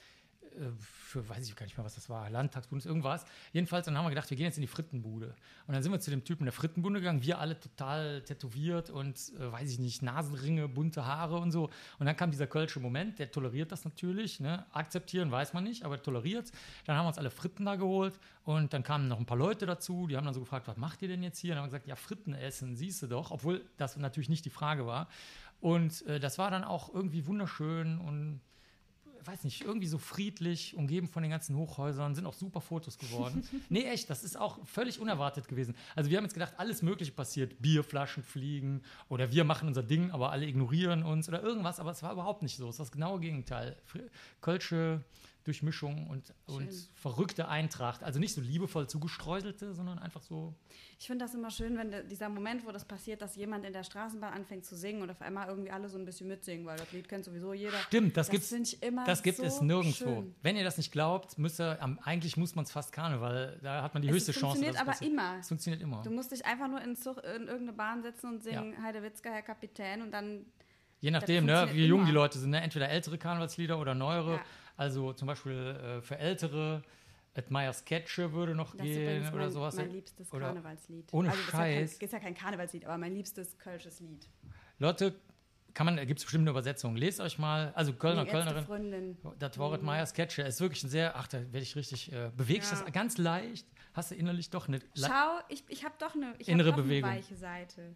für 0.81 1.29
weiß 1.29 1.49
ich 1.49 1.57
gar 1.57 1.65
nicht 1.67 1.77
mehr, 1.77 1.85
was 1.85 1.95
das 1.95 2.09
war, 2.09 2.29
Landtagsbundes, 2.31 2.87
irgendwas. 2.87 3.25
Jedenfalls, 3.53 3.87
dann 3.87 3.97
haben 3.97 4.05
wir 4.05 4.11
gedacht, 4.11 4.29
wir 4.31 4.37
gehen 4.37 4.47
jetzt 4.47 4.59
in 4.59 4.63
die 4.63 4.69
Frittenbude. 4.69 5.35
Und 5.67 5.75
dann 5.75 5.83
sind 5.83 5.93
wir 5.93 6.01
zu 6.01 6.11
dem 6.11 6.25
Typen 6.25 6.45
der 6.45 6.53
Frittenbude 6.53 7.01
gegangen, 7.01 7.23
wir 7.23 7.39
alle 7.39 7.59
total 7.59 8.23
tätowiert 8.23 8.91
und, 8.91 9.33
äh, 9.39 9.53
weiß 9.53 9.71
ich 9.71 9.79
nicht, 9.79 10.03
Nasenringe, 10.03 10.69
bunte 10.69 11.07
Haare 11.07 11.39
und 11.39 11.51
so. 11.51 11.71
Und 11.99 12.07
dann 12.07 12.17
kam 12.17 12.31
dieser 12.31 12.47
kölsche 12.47 12.81
Moment, 12.81 13.19
der 13.19 13.31
toleriert 13.31 13.73
das 13.73 13.85
natürlich, 13.85 14.41
ne? 14.41 14.67
akzeptieren 14.73 15.31
weiß 15.31 15.53
man 15.53 15.65
nicht, 15.65 15.85
aber 15.85 16.03
toleriert 16.03 16.51
Dann 16.85 16.97
haben 16.97 17.05
wir 17.05 17.09
uns 17.09 17.19
alle 17.19 17.31
Fritten 17.31 17.65
da 17.65 17.77
geholt 17.77 18.19
und 18.45 18.73
dann 18.73 18.83
kamen 18.83 19.09
noch 19.09 19.19
ein 19.19 19.27
paar 19.27 19.37
Leute 19.37 19.67
dazu, 19.67 20.07
die 20.07 20.17
haben 20.17 20.25
dann 20.25 20.35
so 20.35 20.41
gefragt, 20.41 20.69
was 20.69 20.77
macht 20.77 21.03
ihr 21.03 21.09
denn 21.09 21.23
jetzt 21.23 21.39
hier? 21.39 21.53
Und 21.53 21.57
dann 21.57 21.65
haben 21.65 21.73
wir 21.73 21.79
gesagt, 21.79 21.89
ja, 21.89 21.97
Fritten 21.97 22.35
essen, 22.35 22.77
siehst 22.77 23.03
du 23.03 23.07
doch, 23.07 23.31
obwohl 23.31 23.65
das 23.77 23.97
natürlich 23.97 24.29
nicht 24.29 24.45
die 24.45 24.51
Frage 24.51 24.87
war. 24.87 25.09
Und 25.61 26.07
äh, 26.07 26.21
das 26.21 26.39
war 26.39 26.51
dann 26.51 26.65
auch 26.65 26.95
irgendwie 26.95 27.27
wunderschön 27.27 27.99
und 27.99 28.41
weiß 29.29 29.45
nicht, 29.45 29.63
irgendwie 29.63 29.87
so 29.87 29.99
friedlich, 29.99 30.75
umgeben 30.75 31.07
von 31.07 31.23
den 31.23 31.31
ganzen 31.31 31.55
Hochhäusern, 31.55 32.15
sind 32.15 32.25
auch 32.25 32.33
super 32.33 32.63
Fotos 32.63 32.97
geworden. 32.97 33.47
nee, 33.69 33.85
echt, 33.85 34.09
das 34.09 34.25
ist 34.25 34.39
auch 34.39 34.59
völlig 34.67 35.01
unerwartet 35.01 35.49
gewesen. 35.49 35.75
Also 35.95 36.09
wir 36.09 36.17
haben 36.17 36.25
jetzt 36.25 36.33
gedacht, 36.33 36.55
alles 36.57 36.81
Mögliche 36.81 37.13
passiert. 37.13 37.61
Bierflaschen 37.61 38.23
fliegen 38.23 38.83
oder 39.11 39.31
wir 39.31 39.45
machen 39.45 39.69
unser 39.69 39.83
Ding, 39.83 40.11
aber 40.13 40.33
alle 40.33 40.47
ignorieren 40.47 41.03
uns 41.03 41.29
oder 41.29 41.43
irgendwas, 41.43 41.79
aber 41.79 41.91
es 41.91 42.03
war 42.03 42.13
überhaupt 42.13 42.43
nicht 42.43 42.57
so. 42.57 42.71
Es 42.71 42.79
war 42.79 42.87
das 42.87 42.93
genaue 42.93 43.21
Gegenteil. 43.21 43.77
Kölsche 44.41 45.05
Durchmischung 45.49 46.07
und, 46.09 46.35
und 46.45 46.69
verrückte 46.95 47.49
Eintracht. 47.49 48.05
Also 48.05 48.21
nicht 48.21 48.35
so 48.35 48.43
liebevoll 48.43 48.87
zugestreuselte, 48.87 49.73
sondern 49.73 49.99
einfach 49.99 50.23
so. 50.23 50.55
Ich 50.99 51.07
finde 51.07 51.25
das 51.25 51.35
immer 51.35 51.51
schön, 51.51 51.79
wenn 51.79 51.91
de, 51.91 52.07
dieser 52.07 52.29
Moment, 52.29 52.67
wo 52.67 52.71
das 52.71 52.85
passiert, 52.85 53.23
dass 53.23 53.35
jemand 53.35 53.65
in 53.65 53.73
der 53.73 53.83
Straßenbahn 53.83 54.35
anfängt 54.35 54.67
zu 54.67 54.77
singen 54.77 55.01
und 55.01 55.11
auf 55.11 55.23
einmal 55.23 55.49
irgendwie 55.49 55.71
alle 55.71 55.89
so 55.89 55.97
ein 55.97 56.05
bisschen 56.05 56.29
mitsingen, 56.29 56.67
weil 56.67 56.77
das 56.77 56.93
Lied 56.93 57.09
kennt 57.09 57.25
sowieso 57.25 57.55
jeder. 57.55 57.79
Stimmt, 57.87 58.15
das, 58.19 58.29
gibt's, 58.29 58.51
finde 58.51 58.69
ich 58.69 58.83
immer 58.83 59.07
das 59.07 59.23
gibt 59.23 59.39
so 59.39 59.45
es 59.45 59.63
nirgendwo. 59.63 60.05
Schön. 60.05 60.35
Wenn 60.43 60.57
ihr 60.57 60.65
das 60.65 60.77
nicht 60.77 60.93
glaubt, 60.93 61.39
müsst 61.39 61.61
ihr, 61.61 61.79
eigentlich 62.03 62.37
muss 62.37 62.55
man 62.55 62.67
es 62.67 62.71
fast 62.71 62.93
Karneval, 62.93 63.59
da 63.63 63.83
hat 63.83 63.95
man 63.95 64.03
die 64.03 64.09
Es 64.09 64.15
höchste 64.17 64.33
Chance. 64.33 64.59
funktioniert 64.59 64.75
dass 64.75 64.83
es 64.83 64.83
aber 64.83 64.93
passiert. 64.93 65.13
immer. 65.13 65.37
Es 65.41 65.49
funktioniert 65.49 65.83
immer. 65.83 66.03
Du 66.03 66.11
musst 66.11 66.31
dich 66.31 66.45
einfach 66.45 66.69
nur 66.69 66.83
in, 66.83 66.95
Zug, 66.95 67.17
in 67.25 67.49
irgendeine 67.49 67.73
Bahn 67.73 68.03
setzen 68.03 68.35
und 68.35 68.43
singen 68.43 68.83
Heidewitzka, 68.83 69.31
Herr 69.31 69.43
Kapitän 69.43 70.03
und 70.03 70.11
dann 70.11 70.45
Je 71.01 71.11
nachdem, 71.11 71.45
ne, 71.47 71.53
funktioniert 71.53 71.77
wie 71.77 71.87
jung 71.89 72.05
die 72.05 72.11
immer. 72.11 72.21
Leute 72.21 72.39
sind. 72.39 72.51
Ne? 72.51 72.61
Entweder 72.61 72.89
ältere 72.89 73.19
Karnevalslieder 73.19 73.79
oder 73.79 73.95
neuere. 73.95 74.33
Ja. 74.35 74.41
Also 74.79 75.13
zum 75.13 75.27
Beispiel 75.27 75.53
äh, 75.53 76.01
für 76.01 76.17
ältere, 76.19 76.83
Meyer 77.51 77.73
Sketche 77.73 78.33
würde 78.33 78.55
noch 78.55 78.75
Das 78.75 78.83
gehen 78.85 79.29
oder 79.29 79.37
mein, 79.37 79.51
sowas. 79.51 79.77
mein 79.77 79.91
liebstes 79.93 80.33
Oder- 80.33 80.47
Karnevalslied. 80.47 81.13
ohne 81.13 81.31
also, 81.31 81.41
Scheiß. 81.43 81.93
Ist 81.93 81.93
ja, 81.93 81.99
kein, 81.99 82.07
ist 82.07 82.13
ja 82.13 82.19
kein 82.21 82.35
Karnevalslied, 82.35 82.85
aber 82.85 82.99
mein 82.99 83.13
liebstes 83.15 83.59
kölsches 83.59 84.01
Lied. 84.01 84.29
Leute, 84.81 85.15
kann 85.75 85.85
man, 85.87 85.97
gibt 86.05 86.19
es 86.19 86.25
bestimmt 86.25 86.43
eine 86.43 86.51
Übersetzung. 86.51 86.97
Lest 86.97 87.21
euch 87.21 87.39
mal, 87.39 87.73
also 87.77 87.93
Kölner, 87.93 88.25
Die 88.25 88.31
Kölnerin, 88.33 88.65
Freundin. 88.65 89.17
das 89.39 89.57
war 89.59 89.73
Ed 89.75 89.83
Meyer 89.83 90.07
Sketche. 90.07 90.43
Ist 90.43 90.61
wirklich 90.61 90.83
ein 90.83 90.89
sehr, 90.89 91.15
ach, 91.17 91.29
da 91.29 91.39
werde 91.39 91.59
ich 91.61 91.77
richtig, 91.77 92.13
äh, 92.13 92.31
bewegst 92.37 92.73
Ja. 92.73 92.81
das 92.83 92.93
ganz 92.93 93.19
leicht. 93.19 93.69
Hast 93.93 94.11
du 94.11 94.17
innerlich 94.17 94.51
doch 94.51 94.67
eine, 94.67 94.81
Schau, 94.97 95.39
ich, 95.49 95.63
ich 95.69 95.85
habe 95.85 95.95
doch 95.99 96.15
eine, 96.17 96.35
ich 96.39 96.49
hab 96.49 96.55
Innere 96.55 96.71
doch 96.71 96.77
Bewegung. 96.79 97.09
eine 97.11 97.21
weiche 97.21 97.37
Seite. 97.37 97.95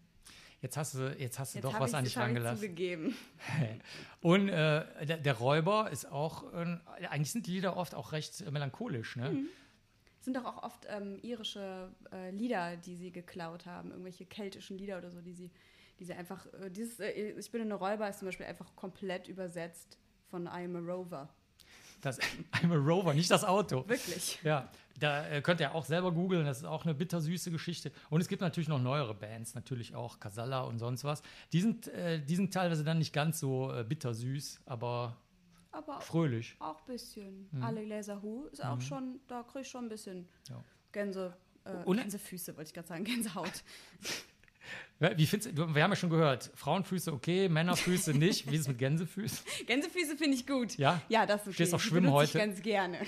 Jetzt 0.63 0.77
hast 0.77 0.95
du, 0.95 1.15
jetzt 1.19 1.39
hast 1.39 1.55
du 1.55 1.59
Jetzt 1.59 1.65
doch 1.65 1.79
was 1.79 1.93
an 1.93 2.05
dich 2.05 2.17
rangelassen. 2.17 3.15
Und 4.21 4.49
äh, 4.49 5.07
der, 5.07 5.19
der 5.19 5.35
Räuber 5.35 5.91
ist 5.91 6.11
auch, 6.11 6.53
äh, 6.55 6.79
eigentlich 7.09 7.33
sind 7.33 7.47
die 7.47 7.53
Lieder 7.53 7.77
oft 7.77 7.95
auch 7.95 8.13
recht 8.13 8.41
äh, 8.41 8.51
melancholisch, 8.51 9.17
ne? 9.17 9.31
Mhm. 9.31 9.49
sind 10.21 10.37
doch 10.37 10.45
auch 10.45 10.63
oft 10.63 10.87
ähm, 10.89 11.19
irische 11.23 11.91
äh, 12.13 12.31
Lieder, 12.31 12.77
die 12.77 12.97
sie 12.97 13.11
geklaut 13.11 13.67
haben, 13.67 13.91
irgendwelche 13.91 14.25
keltischen 14.25 14.79
Lieder 14.79 14.99
oder 14.99 15.11
so, 15.11 15.21
die 15.21 15.35
sie, 15.35 15.51
die 15.99 16.05
sie 16.05 16.15
einfach, 16.15 16.47
äh, 16.55 16.71
dieses 16.71 17.01
äh, 17.01 17.33
Ich 17.39 17.51
bin 17.51 17.61
eine 17.61 17.75
Räuber 17.75 18.09
ist 18.09 18.21
zum 18.21 18.29
Beispiel 18.29 18.47
einfach 18.47 18.75
komplett 18.77 19.29
übersetzt 19.29 19.99
von 20.31 20.47
I 20.47 20.65
am 20.65 20.77
a 20.77 20.79
Rover. 20.79 21.29
Das, 22.03 22.19
I'm 22.53 22.71
a 22.73 22.77
Rover, 22.77 23.15
nicht 23.15 23.31
das 23.31 23.45
Auto. 23.45 23.89
Wirklich. 23.89 24.39
Ja, 24.43 24.69
da 24.99 25.27
äh, 25.29 25.41
könnt 25.41 25.61
ihr 25.61 25.75
auch 25.75 25.85
selber 25.87 26.13
googeln, 26.13 26.45
das 26.45 26.59
ist 26.59 26.65
auch 26.65 26.85
eine 26.85 26.95
bittersüße 26.95 27.51
Geschichte. 27.51 27.91
Und 28.11 28.21
es 28.21 28.29
gibt 28.29 28.43
natürlich 28.43 28.69
noch 28.69 28.81
neuere 28.81 29.15
Bands, 29.15 29.55
natürlich 29.55 29.95
auch 29.95 30.21
Casalla 30.21 30.63
und 30.63 30.79
sonst 30.79 31.05
was. 31.05 31.23
Die 31.53 31.61
sind, 31.61 31.89
äh, 31.89 32.21
die 32.21 32.37
sind 32.37 32.53
teilweise 32.53 32.85
dann 32.85 32.99
nicht 32.99 33.13
ganz 33.13 33.41
so 33.41 33.73
äh, 33.73 33.85
bittersüß, 33.85 34.61
aber 34.67 35.17
Aber 35.71 36.01
fröhlich. 36.01 36.55
auch 36.59 36.81
ein 36.81 36.87
bisschen. 36.87 37.49
Alle 37.63 37.85
Gläser 37.85 38.21
Hu 38.21 38.45
ist 38.47 38.63
auch 38.65 38.81
schon, 38.81 39.21
da 39.29 39.43
krieg 39.45 39.63
ich 39.63 39.69
schon 39.69 39.87
ein 39.87 39.89
bisschen 39.89 40.29
Ja. 40.49 40.63
Gänse, 40.93 41.35
äh, 41.65 41.85
Gänsefüße, 41.95 42.57
wollte 42.57 42.69
ich 42.69 42.75
gerade 42.75 42.89
sagen, 42.89 43.05
Gänsehaut. 43.05 43.63
Wie 45.17 45.27
findest 45.27 45.59
du, 45.59 45.75
wir 45.75 45.83
haben 45.83 45.91
ja 45.91 45.97
schon 45.97 46.11
gehört, 46.11 46.51
Frauenfüße 46.55 47.13
okay, 47.13 47.49
Männerfüße 47.49 48.15
nicht. 48.19 48.49
Wie 48.51 48.55
ist 48.55 48.63
es 48.63 48.69
mit 48.69 48.79
Gänsefüßen? 48.79 49.45
Gänsefüße 49.67 50.17
finde 50.17 50.37
ich 50.37 50.47
gut. 50.47 50.79
Ja? 50.79 51.03
Ja, 51.09 51.27
das 51.27 51.41
ist 51.41 51.47
okay. 51.49 51.55
Stehst 51.55 51.75
auf 51.75 51.83
Schwimmhäute? 51.83 52.39
Ich 52.39 52.45
ganz 52.45 52.63
gerne. 52.63 52.99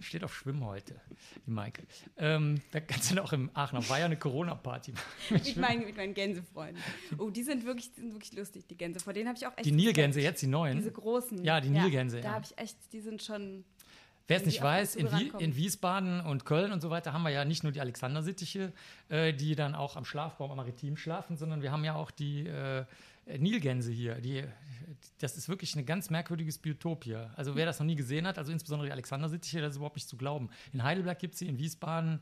Steht 0.00 0.24
auf 0.24 0.34
Schwimmhäute, 0.34 1.00
die 1.46 1.50
Maike. 1.50 1.82
Ähm, 2.16 2.60
da 2.72 2.80
kannst 2.80 3.12
du 3.12 3.22
auch 3.22 3.32
im 3.32 3.50
Aachener, 3.54 3.88
war 3.88 4.00
ja 4.00 4.06
eine 4.06 4.16
Corona-Party. 4.16 4.92
mit, 5.30 5.56
meinen, 5.56 5.84
mit 5.84 5.96
meinen 5.96 6.14
Gänsefreunden. 6.14 6.82
Oh, 7.18 7.30
die 7.30 7.44
sind 7.44 7.64
wirklich, 7.64 7.94
die 7.94 8.00
sind 8.00 8.12
wirklich 8.12 8.32
lustig, 8.32 8.66
die 8.66 8.76
Gänse. 8.76 8.98
Vor 9.00 9.12
denen 9.12 9.28
habe 9.28 9.38
ich 9.38 9.46
auch 9.46 9.56
echt 9.56 9.66
Die 9.66 9.72
Nilgänse, 9.72 10.20
jetzt 10.20 10.42
die 10.42 10.48
neuen. 10.48 10.78
Diese 10.78 10.90
großen. 10.90 11.44
Ja, 11.44 11.60
die 11.60 11.70
Nilgänse, 11.70 12.20
Da 12.20 12.28
ja. 12.28 12.34
habe 12.34 12.44
ich 12.44 12.58
echt, 12.58 12.76
die 12.92 13.00
sind 13.00 13.22
schon. 13.22 13.64
Wer 14.28 14.38
es 14.38 14.46
nicht 14.46 14.60
weiß, 14.60 14.96
in, 14.96 15.10
Wie, 15.12 15.32
in 15.38 15.54
Wiesbaden 15.54 16.20
und 16.20 16.44
Köln 16.44 16.72
und 16.72 16.80
so 16.80 16.90
weiter 16.90 17.12
haben 17.12 17.22
wir 17.22 17.30
ja 17.30 17.44
nicht 17.44 17.62
nur 17.62 17.70
die 17.70 17.80
Alexandersittiche, 17.80 18.72
äh, 19.08 19.32
die 19.32 19.54
dann 19.54 19.74
auch 19.74 19.96
am 19.96 20.04
Schlafraum 20.04 20.50
am 20.50 20.56
Maritim 20.56 20.96
schlafen, 20.96 21.36
sondern 21.36 21.62
wir 21.62 21.70
haben 21.70 21.84
ja 21.84 21.94
auch 21.94 22.10
die 22.10 22.46
äh, 22.46 22.84
Nilgänse 23.26 23.92
hier. 23.92 24.16
Die, 24.16 24.44
das 25.18 25.36
ist 25.36 25.48
wirklich 25.48 25.76
ein 25.76 25.86
ganz 25.86 26.10
merkwürdiges 26.10 26.58
Biotop 26.58 27.04
hier. 27.04 27.30
Also 27.36 27.54
wer 27.54 27.66
das 27.66 27.78
noch 27.78 27.86
nie 27.86 27.94
gesehen 27.94 28.26
hat, 28.26 28.36
also 28.38 28.50
insbesondere 28.50 28.86
die 28.86 28.92
Alexandersittiche, 28.92 29.60
das 29.60 29.72
ist 29.72 29.76
überhaupt 29.76 29.96
nicht 29.96 30.08
zu 30.08 30.16
glauben. 30.16 30.50
In 30.72 30.82
Heidelberg 30.82 31.18
gibt 31.20 31.34
es 31.34 31.40
sie, 31.40 31.46
in 31.46 31.58
Wiesbaden, 31.58 32.20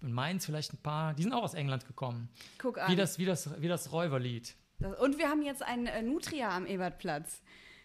in 0.00 0.12
Mainz 0.12 0.46
vielleicht 0.46 0.72
ein 0.72 0.78
paar. 0.78 1.14
Die 1.14 1.22
sind 1.22 1.32
auch 1.32 1.42
aus 1.42 1.54
England 1.54 1.86
gekommen. 1.86 2.30
Guck 2.58 2.78
an. 2.78 2.90
Wie 2.90 2.96
das, 2.96 3.18
wie 3.18 3.26
das, 3.26 3.60
wie 3.60 3.68
das 3.68 3.92
Räuberlied. 3.92 4.54
Und 5.00 5.18
wir 5.18 5.28
haben 5.28 5.42
jetzt 5.42 5.62
einen 5.62 5.86
äh, 5.86 6.02
Nutria 6.02 6.56
am 6.56 6.66
Ebertplatz. 6.66 7.42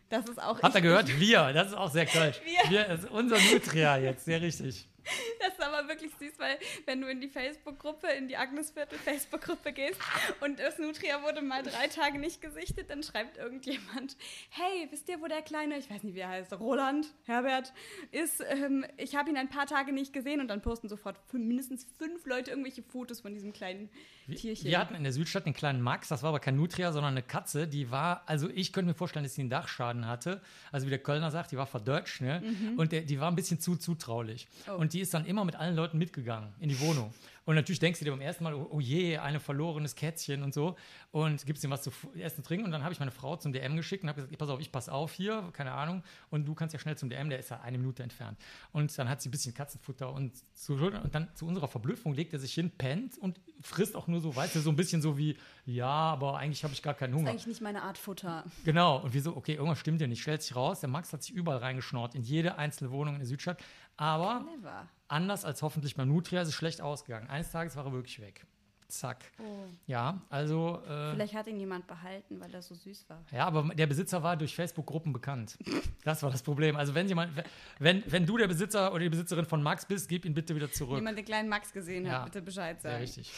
Das 0.10 0.26
ist 0.26 0.41
auch. 0.41 0.62
Habt 0.62 0.76
ihr 0.76 0.82
gehört? 0.82 1.08
Wir, 1.20 1.54
das 1.54 1.70
ist 1.70 1.74
auch 1.74 1.91
sehr 1.91 2.06
kölsch. 2.06 2.39
Wir. 2.43 2.72
Wir, 2.72 2.88
ist 2.88 3.10
unser 3.10 3.38
Nutria 3.52 3.98
jetzt, 3.98 4.26
sehr 4.26 4.41
richtig. 4.41 4.88
Das 5.39 5.54
ist 5.54 5.62
aber 5.62 5.88
wirklich 5.88 6.12
süß, 6.20 6.39
weil 6.39 6.58
wenn 6.86 7.02
du 7.02 7.08
in 7.08 7.22
die 7.22 7.28
Facebook-Gruppe, 7.28 8.08
in 8.08 8.28
die 8.28 8.38
Agnesviertel 8.38 8.98
Facebook-Gruppe 9.00 9.72
gehst 9.72 10.00
und 10.41 10.60
das 10.60 10.78
Nutria 10.78 11.24
wurde 11.24 11.41
mal 11.41 11.63
drei 11.63 11.88
Tage 11.88 12.20
nicht 12.20 12.41
gesichtet, 12.41 12.89
dann 12.89 13.04
schreibt 13.04 13.38
irgendjemand, 13.38 14.17
hey, 14.50 14.88
wisst 14.91 15.10
ihr, 15.10 15.22
wo 15.22 15.28
der 15.28 15.41
kleine, 15.41 15.78
ich 15.78 15.89
weiß 15.89 16.04
nicht, 16.04 16.15
wie 16.15 16.20
er 16.20 16.30
heißt, 16.30 16.54
Roland, 16.60 17.08
Herbert, 17.24 17.74
ist, 18.12 18.43
ähm, 18.50 18.86
ich 18.98 19.15
habe 19.15 19.30
ihn 19.30 19.38
ein 19.38 19.50
paar 19.50 19.67
Tage 19.67 19.91
nicht 19.91 20.13
gesehen 20.13 20.41
und 20.41 20.48
dann 20.48 20.62
posten 20.62 20.89
sofort 20.89 21.17
mindestens 21.34 21.86
fünf 21.98 22.26
Leute 22.26 22.52
irgendwelche 22.52 22.84
Fotos 22.84 23.22
von 23.22 23.34
diesem 23.34 23.54
kleinen 23.54 23.89
Tierchen. 24.36 24.70
Wir 24.70 24.80
hatten 24.80 24.96
in 24.96 25.04
der 25.04 25.13
Südstadt 25.13 25.46
den 25.46 25.54
kleinen 25.54 25.82
Max, 25.82 26.10
das 26.10 26.24
war 26.24 26.30
aber 26.30 26.39
kein 26.39 26.56
Nutria, 26.56 26.91
sondern 26.91 27.13
eine 27.13 27.24
Katze, 27.24 27.67
die 27.67 27.91
war, 27.91 28.24
also 28.26 28.50
ich 28.50 28.74
könnte 28.74 28.89
mir 28.89 28.96
vorstellen, 28.96 29.24
dass 29.24 29.36
sie 29.36 29.41
einen 29.41 29.50
Dachschaden 29.50 30.06
hatte. 30.06 30.41
Also 30.72 30.86
wie 30.86 30.89
der 30.89 31.00
Kölner 31.00 31.32
sagt, 31.32 31.52
die 31.52 31.58
war 31.58 31.67
verdeutscht, 31.67 32.22
ne? 32.22 32.41
Und 32.78 32.91
der, 32.91 33.02
die 33.02 33.20
war 33.20 33.30
ein 33.30 33.36
bisschen 33.36 33.60
zu 33.60 33.76
zutraulich. 33.76 34.48
Oh. 34.67 34.74
Und 34.74 34.93
die 34.93 34.96
ist 35.01 35.13
dann 35.13 35.25
immer 35.25 35.45
mit 35.45 35.55
allen 35.55 35.75
Leuten 35.75 35.97
mitgegangen 35.97 36.53
in 36.60 36.69
die 36.69 36.79
Wohnung. 36.79 37.13
Und 37.47 37.55
natürlich 37.55 37.79
denkst 37.79 37.99
du 37.99 38.05
dir 38.05 38.12
beim 38.12 38.19
ersten 38.19 38.43
Mal, 38.43 38.53
oh, 38.53 38.67
oh 38.71 38.79
je, 38.81 39.17
ein 39.19 39.39
verlorenes 39.39 39.95
Kätzchen 39.95 40.43
und 40.43 40.53
so. 40.53 40.75
Und 41.12 41.45
gibst 41.45 41.63
ihm 41.63 41.69
was 41.69 41.81
zu 41.81 41.91
essen, 42.19 42.43
trinken. 42.43 42.65
Und 42.65 42.73
dann 42.73 42.83
habe 42.83 42.91
ich 42.91 42.99
meine 42.99 43.12
Frau 43.12 43.38
zum 43.38 43.53
DM 43.53 43.77
geschickt 43.77 44.03
und 44.03 44.10
habe 44.10 44.21
gesagt, 44.21 44.38
pass 44.38 44.49
auf, 44.49 44.60
ich 44.60 44.69
pass 44.69 44.89
auf 44.89 45.13
hier, 45.13 45.49
keine 45.53 45.71
Ahnung. 45.71 46.03
Und 46.29 46.45
du 46.45 46.53
kannst 46.53 46.73
ja 46.73 46.79
schnell 46.79 46.97
zum 46.97 47.10
DM, 47.10 47.29
der 47.29 47.39
ist 47.39 47.49
ja 47.49 47.62
eine 47.62 47.77
Minute 47.77 48.03
entfernt. 48.03 48.38
Und 48.73 48.97
dann 48.97 49.07
hat 49.07 49.21
sie 49.21 49.29
ein 49.29 49.31
bisschen 49.31 49.53
Katzenfutter 49.53 50.12
und, 50.12 50.33
zu, 50.57 50.73
und 50.73 51.15
dann 51.15 51.29
zu 51.36 51.47
unserer 51.47 51.69
Verblüffung 51.69 52.13
legt 52.13 52.33
er 52.33 52.39
sich 52.39 52.53
hin, 52.53 52.69
pennt 52.69 53.17
und 53.17 53.39
frisst 53.62 53.95
auch 53.95 54.07
nur 54.07 54.19
so, 54.19 54.36
weißt 54.36 54.55
du, 54.55 54.60
so 54.60 54.69
ein 54.69 54.75
bisschen 54.75 55.01
so 55.01 55.17
wie, 55.17 55.38
ja, 55.65 55.88
aber 55.88 56.38
eigentlich 56.38 56.65
habe 56.65 56.73
ich 56.73 56.83
gar 56.83 56.95
keinen 56.95 57.12
das 57.12 57.15
ist 57.15 57.19
Hunger. 57.21 57.29
eigentlich 57.31 57.47
nicht 57.47 57.62
meine 57.62 57.81
Art 57.83 57.97
Futter. 57.97 58.43
Genau. 58.65 58.97
Und 58.97 59.13
wir 59.13 59.21
so, 59.21 59.38
okay, 59.38 59.53
irgendwas 59.53 59.79
stimmt 59.79 59.99
hier 59.99 60.10
nicht. 60.10 60.21
Stellt 60.21 60.43
sich 60.43 60.53
raus, 60.53 60.81
der 60.81 60.89
Max 60.89 61.13
hat 61.13 61.23
sich 61.23 61.33
überall 61.33 61.60
reingeschnort, 61.60 62.13
in 62.13 62.23
jede 62.23 62.57
einzelne 62.57 62.91
Wohnung 62.91 63.13
in 63.13 63.19
der 63.21 63.27
Südstadt. 63.27 63.57
Aber 63.97 64.45
Clever. 64.47 64.88
anders 65.07 65.43
als 65.45 65.62
hoffentlich 65.62 65.95
beim 65.95 66.07
Nutria 66.07 66.41
ist 66.41 66.49
es 66.49 66.53
schlecht 66.53 66.81
ausgegangen. 66.81 67.29
Eines 67.29 67.51
Tages 67.51 67.75
war 67.75 67.86
er 67.86 67.91
wirklich 67.93 68.19
weg. 68.21 68.45
Zack. 68.89 69.25
Oh. 69.39 69.65
Ja, 69.86 70.21
also, 70.29 70.81
äh, 70.88 71.12
Vielleicht 71.12 71.33
hat 71.33 71.47
ihn 71.47 71.60
jemand 71.60 71.88
behalten, 71.88 72.39
weil 72.39 72.53
er 72.53 72.62
so 72.62 72.73
süß 72.73 73.10
war. 73.10 73.21
ja, 73.33 73.45
aber 73.45 73.63
der 73.75 73.86
Besitzer 73.86 74.23
war 74.23 74.38
durch 74.38 74.55
Facebook-Gruppen 74.55 75.12
bekannt. 75.12 75.57
Das 76.05 76.23
war 76.23 76.31
das 76.31 76.41
Problem. 76.41 76.77
Also, 76.77 76.95
wenn 76.95 77.05
jemand, 77.10 77.33
wenn, 77.79 78.01
wenn 78.10 78.25
du 78.25 78.38
der 78.38 78.47
Besitzer 78.47 78.91
oder 78.91 78.99
die 79.03 79.10
Besitzerin 79.10 79.45
von 79.45 79.62
Max 79.62 79.86
bist, 79.86 80.07
gib 80.07 80.23
ihn 80.23 80.33
bitte 80.33 80.55
wieder 80.55 80.71
zurück. 80.71 80.95
Jemand 80.99 81.17
den 81.17 81.25
kleinen 81.25 81.49
Max 81.49 81.73
gesehen 81.73 82.05
Ja. 82.05 82.19
hat, 82.19 82.25
bitte 82.25 82.41
Bescheid 82.41 82.77
Ja, 82.77 82.91
sagen. 82.91 83.01
richtig. 83.01 83.29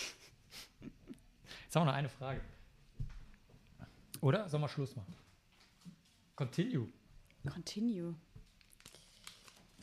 Jetzt 1.63 1.75
haben 1.75 1.81
wir 1.81 1.85
noch 1.85 1.93
eine 1.97 2.09
Frage. 2.09 2.41
Oder? 4.21 4.47
Sollen 4.49 4.61
wir 4.61 4.69
Schluss 4.69 4.95
machen? 4.95 5.15
Continue. 6.35 6.89
Continue. 7.51 8.13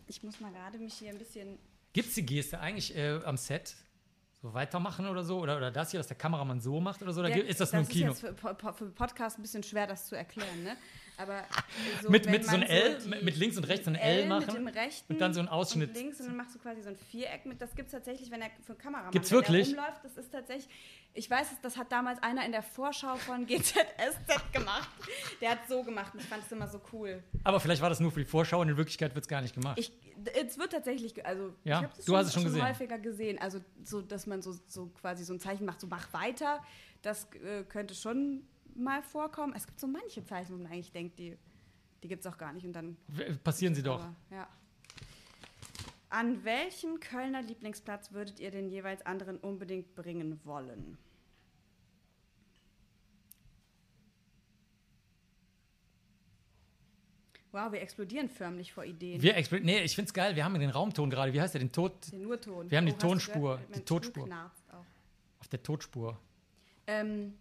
Ich 0.07 0.23
muss 0.23 0.41
mal 0.41 0.53
gerade 0.53 0.79
mich 0.79 0.95
hier 0.95 1.11
ein 1.11 1.19
bisschen. 1.19 1.59
Gibt 1.93 2.09
es 2.09 2.15
die 2.15 2.27
Geste 2.27 2.61
eigentlich 2.61 2.95
äh, 2.97 3.21
am 3.25 3.37
Set? 3.37 3.75
So 4.43 4.53
weitermachen 4.53 5.07
oder 5.07 5.25
so? 5.25 5.41
Oder, 5.41 5.57
oder 5.57 5.71
das 5.71 5.91
hier, 5.91 5.99
dass 5.99 6.07
der 6.09 6.17
Kameramann 6.17 6.61
so 6.61 6.81
macht 6.81 7.03
oder 7.03 7.13
so? 7.13 7.21
Oder 7.21 7.31
Ja, 7.31 7.43
ist 7.43 7.61
das 7.61 7.73
nur 7.73 7.83
im 7.83 7.89
Kino? 7.89 8.13
ist 8.13 8.23
jetzt 8.23 8.39
für, 8.41 8.73
für 8.75 8.87
Podcast 8.91 9.39
ein 9.39 9.43
bisschen 9.43 9.63
schwer, 9.63 9.87
das 9.87 10.07
zu 10.07 10.15
erklären, 10.17 10.63
ne? 10.63 10.77
Aber 11.19 11.45
so, 12.03 12.11
mit 12.11 12.27
wenn 12.27 12.33
mit 12.33 12.45
so 12.45 12.55
ein 12.57 12.63
L, 12.63 12.99
mit, 13.23 13.37
links 13.37 13.57
und 13.57 13.65
rechts 13.65 13.89
ein 13.89 13.95
L, 13.95 14.27
mit 14.29 14.49
dem 14.49 14.65
machen? 14.65 14.69
rechten 14.69 15.13
und 15.15 15.19
dann 15.21 15.33
so 15.33 15.41
einen 15.41 15.49
Ausschnitt. 15.49 15.89
Und 15.91 15.95
links 15.97 16.21
und 16.21 16.27
dann 16.27 16.37
machst 16.37 16.55
du 16.55 16.59
quasi 16.59 16.83
so 16.83 16.91
ein 16.91 16.97
Viereck 16.97 17.47
mit. 17.47 17.61
Das 17.61 17.75
gibt 17.75 17.87
es 17.87 17.93
tatsächlich, 17.93 18.31
wenn 18.31 18.43
er 18.43 18.51
für 18.67 18.75
Kameramann 18.75 19.13
Gibt's 19.13 19.31
wenn 19.31 19.39
wirklich? 19.39 19.71
Der 19.71 19.79
rumläuft, 19.79 20.05
das 20.05 20.17
ist 20.19 20.31
tatsächlich. 20.31 20.69
Ich 21.15 21.31
weiß, 21.31 21.53
es, 21.53 21.61
das 21.63 21.79
hat 21.79 21.91
damals 21.91 22.23
einer 22.23 22.45
in 22.45 22.53
der 22.53 22.63
Vorschau 22.63 23.17
von 23.17 23.47
GZSZ 23.91 24.53
gemacht. 24.53 24.91
Der 25.41 25.53
hat 25.53 25.61
so 25.69 25.83
gemacht 25.83 26.13
und 26.13 26.21
ich 26.21 26.27
fand 26.27 26.45
es 26.45 26.53
immer 26.53 26.69
so 26.69 26.81
cool. 26.93 27.23
Aber 27.45 27.61
vielleicht 27.61 27.81
war 27.81 27.89
das 27.89 28.01
nur 28.01 28.13
für 28.13 28.21
die 28.21 28.27
Vorschau 28.27 28.61
und 28.61 28.69
in 28.69 28.77
Wirklichkeit 28.77 29.15
wird 29.15 29.25
es 29.25 29.29
gar 29.29 29.41
nicht 29.41 29.55
gemacht. 29.55 29.79
Ich, 29.79 29.93
es 30.35 30.59
wird 30.59 30.73
tatsächlich, 30.73 31.25
also 31.25 31.55
Ja? 31.65 31.79
ich 31.79 31.85
habe 31.85 31.93
das 31.97 32.05
Du 32.05 32.15
hast 32.17 32.27
es 32.27 32.35
schon 32.35 32.45
gesehen. 32.45 32.67
häufiger 32.69 32.99
gesehen. 32.99 33.39
Also 33.39 33.61
so, 33.85 34.03
dass 34.03 34.27
man 34.27 34.43
so, 34.43 34.55
so 34.67 34.89
quasi 35.01 35.25
so 35.25 35.33
ein 35.33 35.41
Zeichen 35.41 35.65
macht, 35.65 35.81
so 35.81 35.87
mach 35.87 36.13
weiter. 36.13 36.63
Das 37.01 37.27
äh, 37.43 37.63
könnte 37.65 37.95
schon 37.95 38.47
mal 38.79 39.03
vorkommen. 39.03 39.53
Es 39.57 39.67
gibt 39.67 39.79
so 39.81 39.87
manche 39.87 40.25
Zeichen, 40.25 40.53
wo 40.55 40.63
man 40.63 40.71
eigentlich 40.73 40.93
denkt, 40.93 41.19
die, 41.19 41.37
die 42.03 42.09
gibt 42.09 42.25
es 42.25 42.33
auch 42.33 42.39
gar 42.39 42.53
nicht. 42.53 42.65
Und 42.67 42.73
dann 42.73 42.97
W- 43.09 43.35
Passieren 43.43 43.75
sie 43.75 43.83
doch. 43.83 44.07
ja. 44.31 44.49
An 46.09 46.45
welchen 46.45 47.01
Kölner 47.01 47.43
Lieblingsplatz 47.43 48.13
würdet 48.13 48.39
ihr 48.41 48.51
den 48.51 48.69
jeweils 48.71 49.05
anderen 49.05 49.39
unbedingt 49.39 49.95
bringen 49.97 50.41
wollen? 50.45 50.97
Wow, 57.53 57.73
wir 57.73 57.81
explodieren 57.81 58.29
förmlich 58.29 58.73
vor 58.73 58.85
Ideen. 58.85 59.23
Wir 59.23 59.35
expl 59.37 59.61
nee, 59.61 59.81
ich 59.83 59.95
find's 59.95 60.13
geil. 60.13 60.37
Wir 60.37 60.45
haben 60.45 60.59
den 60.59 60.69
Raumton 60.71 61.09
gerade. 61.09 61.33
Wie 61.33 61.41
heißt 61.41 61.55
der? 61.55 61.61
Den 61.61 61.73
Tod 61.73 62.13
den 62.13 62.23
Nurton. 62.23 62.71
Wir 62.71 62.77
haben 62.79 62.87
die 62.87 62.93
hast 62.93 63.03
du 63.03 63.07
Tonspur, 63.09 63.59
die 63.75 64.33
auch. 64.33 64.85
auf 65.41 65.49
der 65.51 65.63
Totspur. 65.63 66.19
Ähm, 66.87 67.35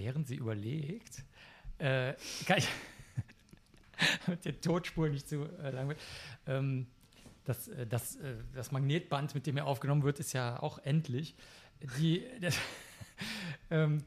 Während 0.00 0.28
sie 0.28 0.36
überlegt, 0.36 1.24
äh, 1.76 2.14
kann 2.46 2.56
ich 2.56 2.68
mit 4.28 4.46
der 4.46 4.58
Totspur 4.58 5.10
nicht 5.10 5.28
zu 5.28 5.44
äh, 5.62 5.70
lang 5.72 5.88
wird. 5.88 6.00
Ähm, 6.46 6.86
das, 7.44 7.68
äh, 7.68 7.86
das, 7.86 8.16
äh, 8.16 8.36
das 8.54 8.72
Magnetband, 8.72 9.34
mit 9.34 9.46
dem 9.46 9.58
er 9.58 9.66
aufgenommen 9.66 10.02
wird, 10.02 10.18
ist 10.18 10.32
ja 10.32 10.58
auch 10.62 10.78
endlich. 10.78 11.34
Die, 11.98 12.24
das, 12.40 12.56
ähm, 13.70 14.02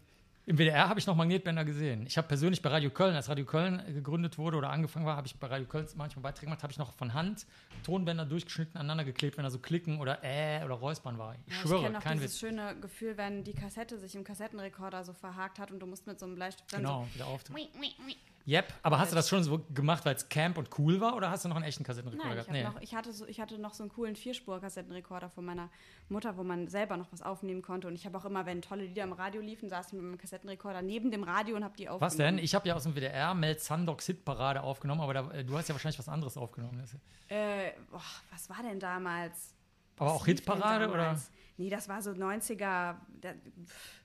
Im 0.46 0.58
WDR 0.58 0.90
habe 0.90 1.00
ich 1.00 1.08
noch 1.08 1.16
Magnetbänder 1.16 1.64
gesehen. 1.64 2.06
Ich 2.06 2.18
habe 2.18 2.28
persönlich 2.28 2.62
bei 2.62 2.70
Radio 2.70 2.90
Köln, 2.90 3.16
als 3.16 3.30
Radio 3.30 3.46
Köln 3.46 3.82
gegründet 3.94 4.38
wurde 4.38 4.58
oder 4.58 4.72
angefangen 4.72 5.06
war, 5.06 5.16
habe 5.16 5.26
ich 5.26 5.36
bei 5.38 5.48
Radio 5.48 5.66
Köln 5.66 5.88
manchmal 5.96 6.24
Beiträge 6.24 6.48
gemacht, 6.48 6.64
habe 6.64 6.72
ich 6.74 6.78
noch 6.78 6.92
von 6.94 7.14
Hand 7.14 7.46
Tonbänder 7.86 8.26
durchgeschnitten, 8.26 8.76
aneinander 8.78 9.06
geklebt, 9.06 9.38
wenn 9.38 9.46
da 9.46 9.50
so 9.50 9.60
Klicken 9.60 10.02
oder 10.02 10.20
äh 10.22 10.62
oder 10.66 10.76
Räuspern 10.76 11.18
war. 11.18 11.36
Ich 11.36 11.40
ja, 11.40 11.54
ich 11.54 11.62
schwöre, 11.62 11.82
kenne 11.84 11.94
noch 11.94 12.04
kein 12.04 12.18
dieses 12.18 12.34
Witz. 12.34 12.40
schöne 12.42 12.76
Gefühl, 12.82 13.16
wenn 13.16 13.46
die 13.46 13.54
Kassette 13.54 13.98
sich 13.98 14.16
im 14.16 14.26
Kassettenrekorder 14.26 15.06
so 15.06 15.14
verhakt 15.14 15.60
hat 15.60 15.72
und 15.72 15.80
du 15.80 15.86
musst 15.86 16.08
mit 16.08 16.20
so 16.20 16.26
einem 16.26 16.36
Bleistift 16.36 16.74
dann 16.74 16.82
Genau, 16.82 17.08
wieder 17.14 17.26
so. 17.26 17.54
Ui, 17.54 17.62
ui. 17.80 18.16
Yep, 18.46 18.74
aber 18.82 19.00
hast 19.00 19.12
du 19.12 19.16
das 19.16 19.30
schon 19.30 19.42
so 19.42 19.60
gemacht, 19.74 20.06
weil 20.06 20.16
es 20.16 20.28
Camp 20.28 20.58
und 20.58 20.70
cool 20.78 21.00
war 21.00 21.16
oder 21.16 21.30
hast 21.30 21.46
du 21.46 21.50
noch 21.50 21.56
einen 21.56 21.64
echten 21.64 21.86
Kassettenrekorder 21.86 22.36
Nein, 22.36 22.40
ich, 22.42 22.48
gehabt? 22.48 22.66
hab 22.66 22.74
noch, 22.74 22.82
ich, 22.82 22.96
hatte 22.96 23.14
so, 23.14 23.26
ich 23.26 23.40
hatte 23.40 23.58
noch 23.58 23.74
so 23.74 23.84
einen 23.84 23.92
coolen 23.94 24.18
Vierspur-Kassettenrekorder 24.18 25.30
von 25.30 25.46
meiner 25.46 25.70
Mutter, 26.10 26.36
wo 26.36 26.44
man 26.44 26.68
selber 26.68 26.98
noch 26.98 27.10
was 27.14 27.22
aufnehmen 27.22 27.62
konnte. 27.62 27.88
Und 27.88 27.96
ich 27.96 28.06
habe 28.06 28.18
auch 28.18 28.26
immer, 28.26 28.46
wenn 28.46 28.62
tolle 28.62 28.84
Lieder 28.84 29.04
im 29.04 29.14
Radio 29.14 29.42
liefen, 29.42 29.70
saß 29.70 29.88
ich 29.88 29.94
mit 29.94 30.02
meinem 30.02 30.18
Kassettenrekorder 30.18 30.82
neben 30.82 31.10
dem 31.10 31.24
Radio 31.24 31.56
und 31.56 31.64
habe 31.64 31.78
die 31.78 31.88
aufgenommen. 31.88 32.12
Was 32.12 32.18
denn? 32.18 32.38
Ich 32.38 32.54
habe 32.54 32.68
ja 32.68 32.76
aus 32.76 32.84
dem 32.84 32.96
WDR 32.96 33.34
Mel 33.34 33.58
Sandoks 33.58 34.08
Hitparade 34.08 34.62
aufgenommen, 34.62 35.02
aber 35.02 35.14
da, 35.14 35.32
äh, 35.32 35.46
du 35.46 35.58
hast 35.58 35.70
ja 35.70 35.76
wahrscheinlich 35.76 36.00
was 36.00 36.10
anderes 36.10 36.36
aufgenommen. 36.36 36.84
Äh, 37.30 37.72
boah, 37.90 38.02
was 38.30 38.50
war 38.50 38.62
denn 38.62 38.80
damals? 38.80 39.54
Aber 39.98 40.10
Was 40.10 40.16
auch 40.18 40.26
Hitparade 40.26 40.90
oder? 40.90 41.18
Nee, 41.56 41.70
das 41.70 41.88
war 41.88 42.02
so 42.02 42.12
90er. 42.12 42.58
Da, 42.58 42.98
pff, 43.66 44.03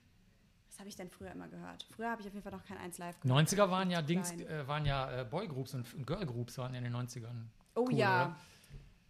was 0.79 0.83
habe 0.83 0.89
ich 0.89 0.95
denn 0.95 1.09
früher 1.09 1.31
immer 1.31 1.49
gehört? 1.49 1.85
Früher 1.93 2.09
habe 2.09 2.21
ich 2.21 2.27
auf 2.29 2.33
jeden 2.33 2.41
Fall 2.41 2.53
noch 2.53 2.63
kein 2.63 2.77
1 2.77 2.99
Live 2.99 3.19
gehört. 3.19 3.49
90er 3.49 3.69
waren 3.69 3.91
ja 3.91 4.01
Dings, 4.01 4.31
äh, 4.31 4.65
waren 4.65 4.85
ja 4.85 5.11
äh, 5.11 5.25
Boygroups 5.25 5.73
und, 5.73 5.93
und 5.93 6.07
Girlgroups 6.07 6.57
waren 6.57 6.73
in 6.73 6.85
den 6.85 6.95
90ern. 6.95 7.47
Oh 7.75 7.81
cool, 7.81 7.93
ja. 7.95 8.27
oder? 8.27 8.35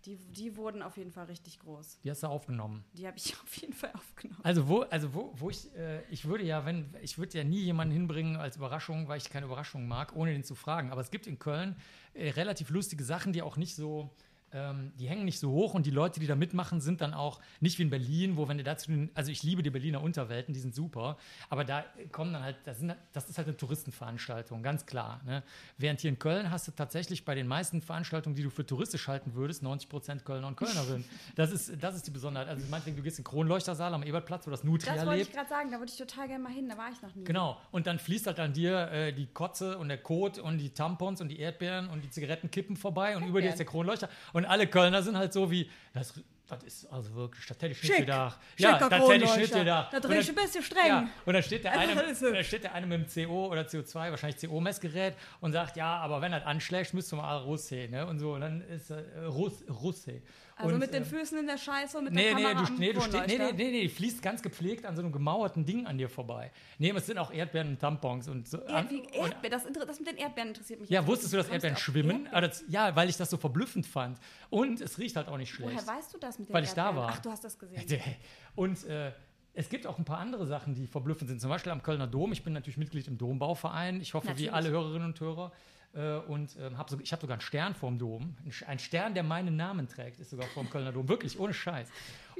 Die, 0.05 0.15
die 0.15 0.57
wurden 0.57 0.81
auf 0.81 0.97
jeden 0.97 1.11
Fall 1.11 1.25
richtig 1.25 1.59
groß. 1.59 1.99
Die 2.03 2.09
hast 2.09 2.23
du 2.23 2.27
aufgenommen. 2.27 2.83
Die 2.93 3.05
habe 3.05 3.17
ich 3.17 3.39
auf 3.43 3.55
jeden 3.57 3.73
Fall 3.73 3.91
aufgenommen. 3.93 4.41
Also 4.41 4.67
wo, 4.67 4.79
also 4.81 5.13
wo, 5.13 5.31
wo 5.35 5.51
ich, 5.51 5.71
äh, 5.75 6.01
ich 6.09 6.25
würde 6.25 6.43
ja, 6.43 6.65
wenn, 6.65 6.91
ich 7.03 7.19
würde 7.19 7.37
ja 7.37 7.43
nie 7.43 7.61
jemanden 7.61 7.93
hinbringen 7.93 8.37
als 8.37 8.55
Überraschung, 8.55 9.07
weil 9.07 9.19
ich 9.19 9.29
keine 9.29 9.45
Überraschung 9.45 9.87
mag, 9.87 10.15
ohne 10.15 10.31
den 10.31 10.43
zu 10.43 10.55
fragen. 10.55 10.91
Aber 10.91 11.01
es 11.01 11.11
gibt 11.11 11.27
in 11.27 11.37
Köln 11.37 11.75
äh, 12.15 12.31
relativ 12.31 12.71
lustige 12.71 13.03
Sachen, 13.03 13.31
die 13.31 13.43
auch 13.43 13.57
nicht 13.57 13.75
so, 13.75 14.09
ähm, 14.53 14.91
die 14.99 15.07
hängen 15.07 15.25
nicht 15.25 15.39
so 15.39 15.51
hoch 15.51 15.73
und 15.73 15.85
die 15.85 15.91
Leute, 15.91 16.19
die 16.19 16.27
da 16.27 16.35
mitmachen, 16.35 16.81
sind 16.81 17.01
dann 17.01 17.13
auch 17.13 17.39
nicht 17.59 17.77
wie 17.79 17.83
in 17.83 17.89
Berlin, 17.89 18.37
wo 18.37 18.47
wenn 18.47 18.57
du 18.57 18.63
dazu, 18.63 18.91
also 19.13 19.31
ich 19.31 19.43
liebe 19.43 19.63
die 19.63 19.69
Berliner 19.69 20.01
Unterwelten, 20.01 20.53
die 20.53 20.59
sind 20.59 20.75
super, 20.75 21.17
aber 21.49 21.63
da 21.63 21.85
kommen 22.11 22.33
dann 22.33 22.43
halt, 22.43 22.57
das, 22.65 22.79
sind, 22.79 22.95
das 23.13 23.29
ist 23.29 23.37
halt 23.37 23.47
eine 23.47 23.57
Touristenveranstaltung, 23.57 24.63
ganz 24.63 24.85
klar. 24.85 25.21
Ne? 25.25 25.43
Während 25.77 26.01
hier 26.01 26.09
in 26.09 26.19
Köln 26.19 26.51
hast 26.51 26.67
du 26.67 26.71
tatsächlich 26.71 27.25
bei 27.25 27.35
den 27.35 27.47
meisten 27.47 27.81
Veranstaltungen, 27.81 28.35
die 28.35 28.43
du 28.43 28.49
für 28.49 28.65
touristisch 28.65 29.07
halten 29.07 29.33
würdest, 29.33 29.63
90 29.63 29.89
Prozent 29.89 30.25
Kölner 30.25 30.47
und 30.47 30.55
Kölnerinnen. 30.57 31.05
Das 31.35 31.51
ist, 31.51 31.71
das 31.81 31.95
ist 31.95 32.07
die 32.07 32.11
Besonderheit. 32.11 32.47
Also 32.47 32.65
meinetwegen, 32.69 32.97
du 32.97 33.03
gehst 33.03 33.19
in 33.19 33.23
den 33.23 33.29
Kronleuchtersaal 33.29 33.93
am 33.93 34.03
Ebertplatz, 34.03 34.47
wo 34.47 34.51
das 34.51 34.63
Nutria 34.63 34.95
Das 34.95 35.05
wollte 35.05 35.19
lebt. 35.19 35.29
ich 35.29 35.35
gerade 35.35 35.49
sagen, 35.49 35.71
da 35.71 35.79
würde 35.79 35.91
ich 35.91 35.97
total 35.97 36.27
gerne 36.27 36.43
mal 36.43 36.53
hin, 36.53 36.69
da 36.69 36.77
war 36.77 36.89
ich 36.91 37.01
noch 37.01 37.13
nie. 37.15 37.23
Genau. 37.23 37.57
Und 37.71 37.87
dann 37.87 37.99
fließt 37.99 38.27
halt 38.27 38.39
an 38.39 38.53
dir 38.53 38.91
äh, 38.91 39.13
die 39.13 39.27
Kotze 39.27 39.77
und 39.77 39.89
der 39.89 39.97
Kot 39.97 40.39
und 40.39 40.57
die 40.57 40.69
Tampons 40.71 41.21
und 41.21 41.29
die 41.29 41.39
Erdbeeren 41.39 41.89
und 41.89 42.03
die 42.03 42.09
Zigarettenkippen 42.09 42.75
vorbei 42.75 43.15
und 43.17 43.23
über 43.23 43.41
dir 43.41 43.49
ist 43.49 43.59
der 43.59 43.65
Kronleuchter. 43.65 44.09
Und 44.33 44.38
alle 44.45 44.67
Kölner 44.67 45.01
sind 45.03 45.17
halt 45.17 45.33
so 45.33 45.49
wie, 45.49 45.69
das, 45.93 46.13
das 46.47 46.63
ist 46.63 46.85
also 46.91 47.13
wirklich, 47.15 47.45
das 47.45 47.57
hätte 47.57 47.67
ich 47.67 47.83
nicht 47.83 47.91
Schick. 47.91 48.05
gedacht. 48.05 48.39
Schicker 48.55 48.79
Ja, 48.79 48.89
das 48.89 49.09
hätte 49.09 49.25
ich 49.25 49.35
nicht 49.37 49.53
gedacht. 49.53 49.93
Da 49.93 49.97
Und 49.97 50.03
dreh 50.05 50.19
ich 50.19 50.29
ein 50.29 50.35
bisschen 50.35 50.63
streng. 50.63 50.87
Ja, 50.87 51.09
und 51.25 51.33
dann 51.33 51.43
steht 51.43 51.63
der 51.63 51.77
eine, 51.77 51.91
und 51.91 52.21
dann 52.33 52.43
steht 52.43 52.63
der 52.63 52.73
eine 52.73 52.87
mit 52.87 53.15
dem 53.15 53.27
CO 53.27 53.47
oder 53.47 53.61
CO2, 53.61 54.09
wahrscheinlich 54.09 54.41
CO-Messgerät 54.41 55.15
und 55.41 55.53
sagt, 55.53 55.77
ja, 55.77 55.97
aber 55.97 56.21
wenn 56.21 56.31
das 56.31 56.43
anschlägt, 56.43 56.93
müsst 56.93 57.11
du 57.11 57.17
mal 57.17 57.37
Russe, 57.37 57.87
ne? 57.89 58.05
Und 58.07 58.19
so, 58.19 58.33
und 58.33 58.41
dann 58.41 58.61
ist 58.61 58.89
äh, 58.89 59.03
Russ, 59.27 59.63
Russe. 59.69 60.21
Also 60.59 60.73
und, 60.73 60.79
mit 60.81 60.93
den 60.93 61.03
ähm, 61.03 61.09
Füßen 61.09 61.39
in 61.39 61.47
der 61.47 61.57
Scheiße 61.57 61.97
und 61.97 62.03
mit 62.03 62.13
Nee, 62.13 62.23
der 62.25 62.35
nee, 62.35 62.43
Kamera 62.43 62.61
du, 62.65 62.67
am 62.67 62.75
nee, 62.79 62.91
du 62.91 62.99
stehst, 62.99 63.27
nee, 63.27 63.37
nee, 63.37 63.51
nee, 63.53 63.71
nee, 63.71 63.81
die 63.83 63.89
fließt 63.89 64.21
ganz 64.21 64.41
gepflegt 64.41 64.85
an 64.85 64.93
so 64.93 65.01
einem 65.01 65.13
gemauerten 65.13 65.65
Ding 65.65 65.85
an 65.85 65.97
dir 65.97 66.09
vorbei. 66.09 66.51
Nee, 66.77 66.91
es 66.91 67.05
sind 67.05 67.17
auch 67.17 67.31
Erdbeeren 67.31 67.69
und 67.69 67.79
Tampons 67.79 68.27
und 68.27 68.45
so. 68.45 68.59
Erd, 68.63 68.91
wie, 68.91 68.99
und, 68.99 69.13
Erdbeer, 69.13 69.51
das, 69.51 69.63
das 69.87 69.99
mit 69.99 70.09
den 70.09 70.17
Erdbeeren 70.17 70.49
interessiert 70.49 70.81
mich. 70.81 70.89
ja, 70.89 71.07
wusstest 71.07 71.31
du, 71.31 71.37
dass. 71.37 71.47
Erdbeeren 71.47 71.75
du 71.75 71.81
schwimmen? 71.81 72.25
Erdbeeren? 72.25 72.51
Ja, 72.67 72.93
weil 72.93 73.07
ich 73.09 73.15
das 73.15 73.29
so 73.29 73.37
verblüffend 73.37 73.87
fand. 73.87 74.19
Und 74.49 74.81
es 74.81 74.97
riecht 74.99 75.15
halt 75.15 75.29
auch 75.29 75.37
nicht 75.37 75.49
schlecht. 75.49 75.71
Woher 75.71 75.87
weißt 75.87 76.13
du 76.13 76.17
das 76.17 76.37
mit 76.37 76.49
den 76.49 76.53
Weil 76.53 76.65
ich 76.65 76.73
da 76.73 76.87
Erdbeeren? 76.87 77.07
war. 77.07 77.13
Ach, 77.15 77.19
du 77.19 77.31
hast 77.31 77.43
das 77.45 77.57
gesehen. 77.57 78.01
Und 78.55 78.83
äh, 78.85 79.13
es 79.53 79.69
gibt 79.69 79.87
auch 79.87 79.97
ein 79.97 80.05
paar 80.05 80.19
andere 80.19 80.45
Sachen, 80.45 80.75
die 80.75 80.87
verblüffend 80.87 81.29
sind. 81.29 81.39
Zum 81.41 81.49
Beispiel 81.49 81.71
am 81.71 81.83
Kölner 81.83 82.07
Dom. 82.07 82.31
Ich 82.31 82.43
bin 82.43 82.53
natürlich 82.53 82.77
Mitglied 82.77 83.07
im 83.07 83.17
Dombauverein. 83.17 84.01
Ich 84.01 84.13
hoffe, 84.13 84.27
wie 84.27 84.31
Natürlich. 84.31 84.53
alle 84.53 84.69
Hörerinnen 84.69 85.07
und 85.07 85.19
Hörer. 85.19 85.51
Äh, 85.93 86.17
und 86.19 86.55
ähm, 86.59 86.77
hab 86.77 86.89
so, 86.89 86.99
ich 86.99 87.11
habe 87.11 87.21
sogar 87.21 87.35
einen 87.35 87.41
Stern 87.41 87.73
vorm 87.73 87.97
Dom. 87.97 88.35
Ein 88.67 88.79
Stern, 88.79 89.13
der 89.15 89.23
meinen 89.23 89.55
Namen 89.55 89.87
trägt, 89.87 90.19
ist 90.19 90.29
sogar 90.29 90.47
vorm 90.47 90.69
Kölner 90.69 90.91
Dom. 90.91 91.07
Wirklich, 91.09 91.39
ohne 91.39 91.53
Scheiß. 91.53 91.89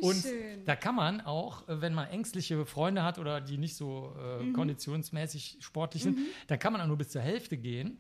Und 0.02 0.22
schön. 0.22 0.64
da 0.66 0.76
kann 0.76 0.96
man 0.96 1.22
auch, 1.22 1.68
äh, 1.68 1.82
wenn 1.82 1.94
man 1.94 2.08
ängstliche 2.10 2.66
Freunde 2.66 3.04
hat 3.04 3.18
oder 3.18 3.42
die 3.42 3.58
nicht 3.58 3.76
so 3.76 4.16
äh, 4.20 4.44
Mhm. 4.44 4.54
konditionsmäßig 4.54 5.58
sportlich 5.62 6.04
sind, 6.04 6.20
da 6.48 6.58
kann 6.58 6.74
man 6.74 6.82
auch 6.82 6.88
nur 6.88 6.98
bis 6.98 7.10
zur 7.10 7.22
Hälfte 7.22 7.58
gehen. 7.58 7.98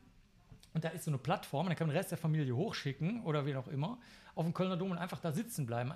Und 0.76 0.84
da 0.84 0.89
ist 0.89 1.06
so 1.06 1.10
eine 1.12 1.18
Plattform, 1.18 1.66
und 1.66 1.70
dann 1.72 1.78
kann 1.78 1.88
man 1.88 1.95
den 1.95 1.97
Rest 1.97 2.12
der 2.12 2.20
Familie 2.20 2.56
hochschicken 2.56 3.24
oder 3.24 3.45
wie 3.47 3.56
auch 3.56 3.68
immer, 3.68 3.97
auf 4.36 4.45
dem 4.45 4.54
Kölner 4.54 4.78
Dom 4.78 4.91
und 4.91 4.97
einfach 5.00 5.20
da 5.20 5.32
sitzen 5.32 5.66
bleiben. 5.66 5.91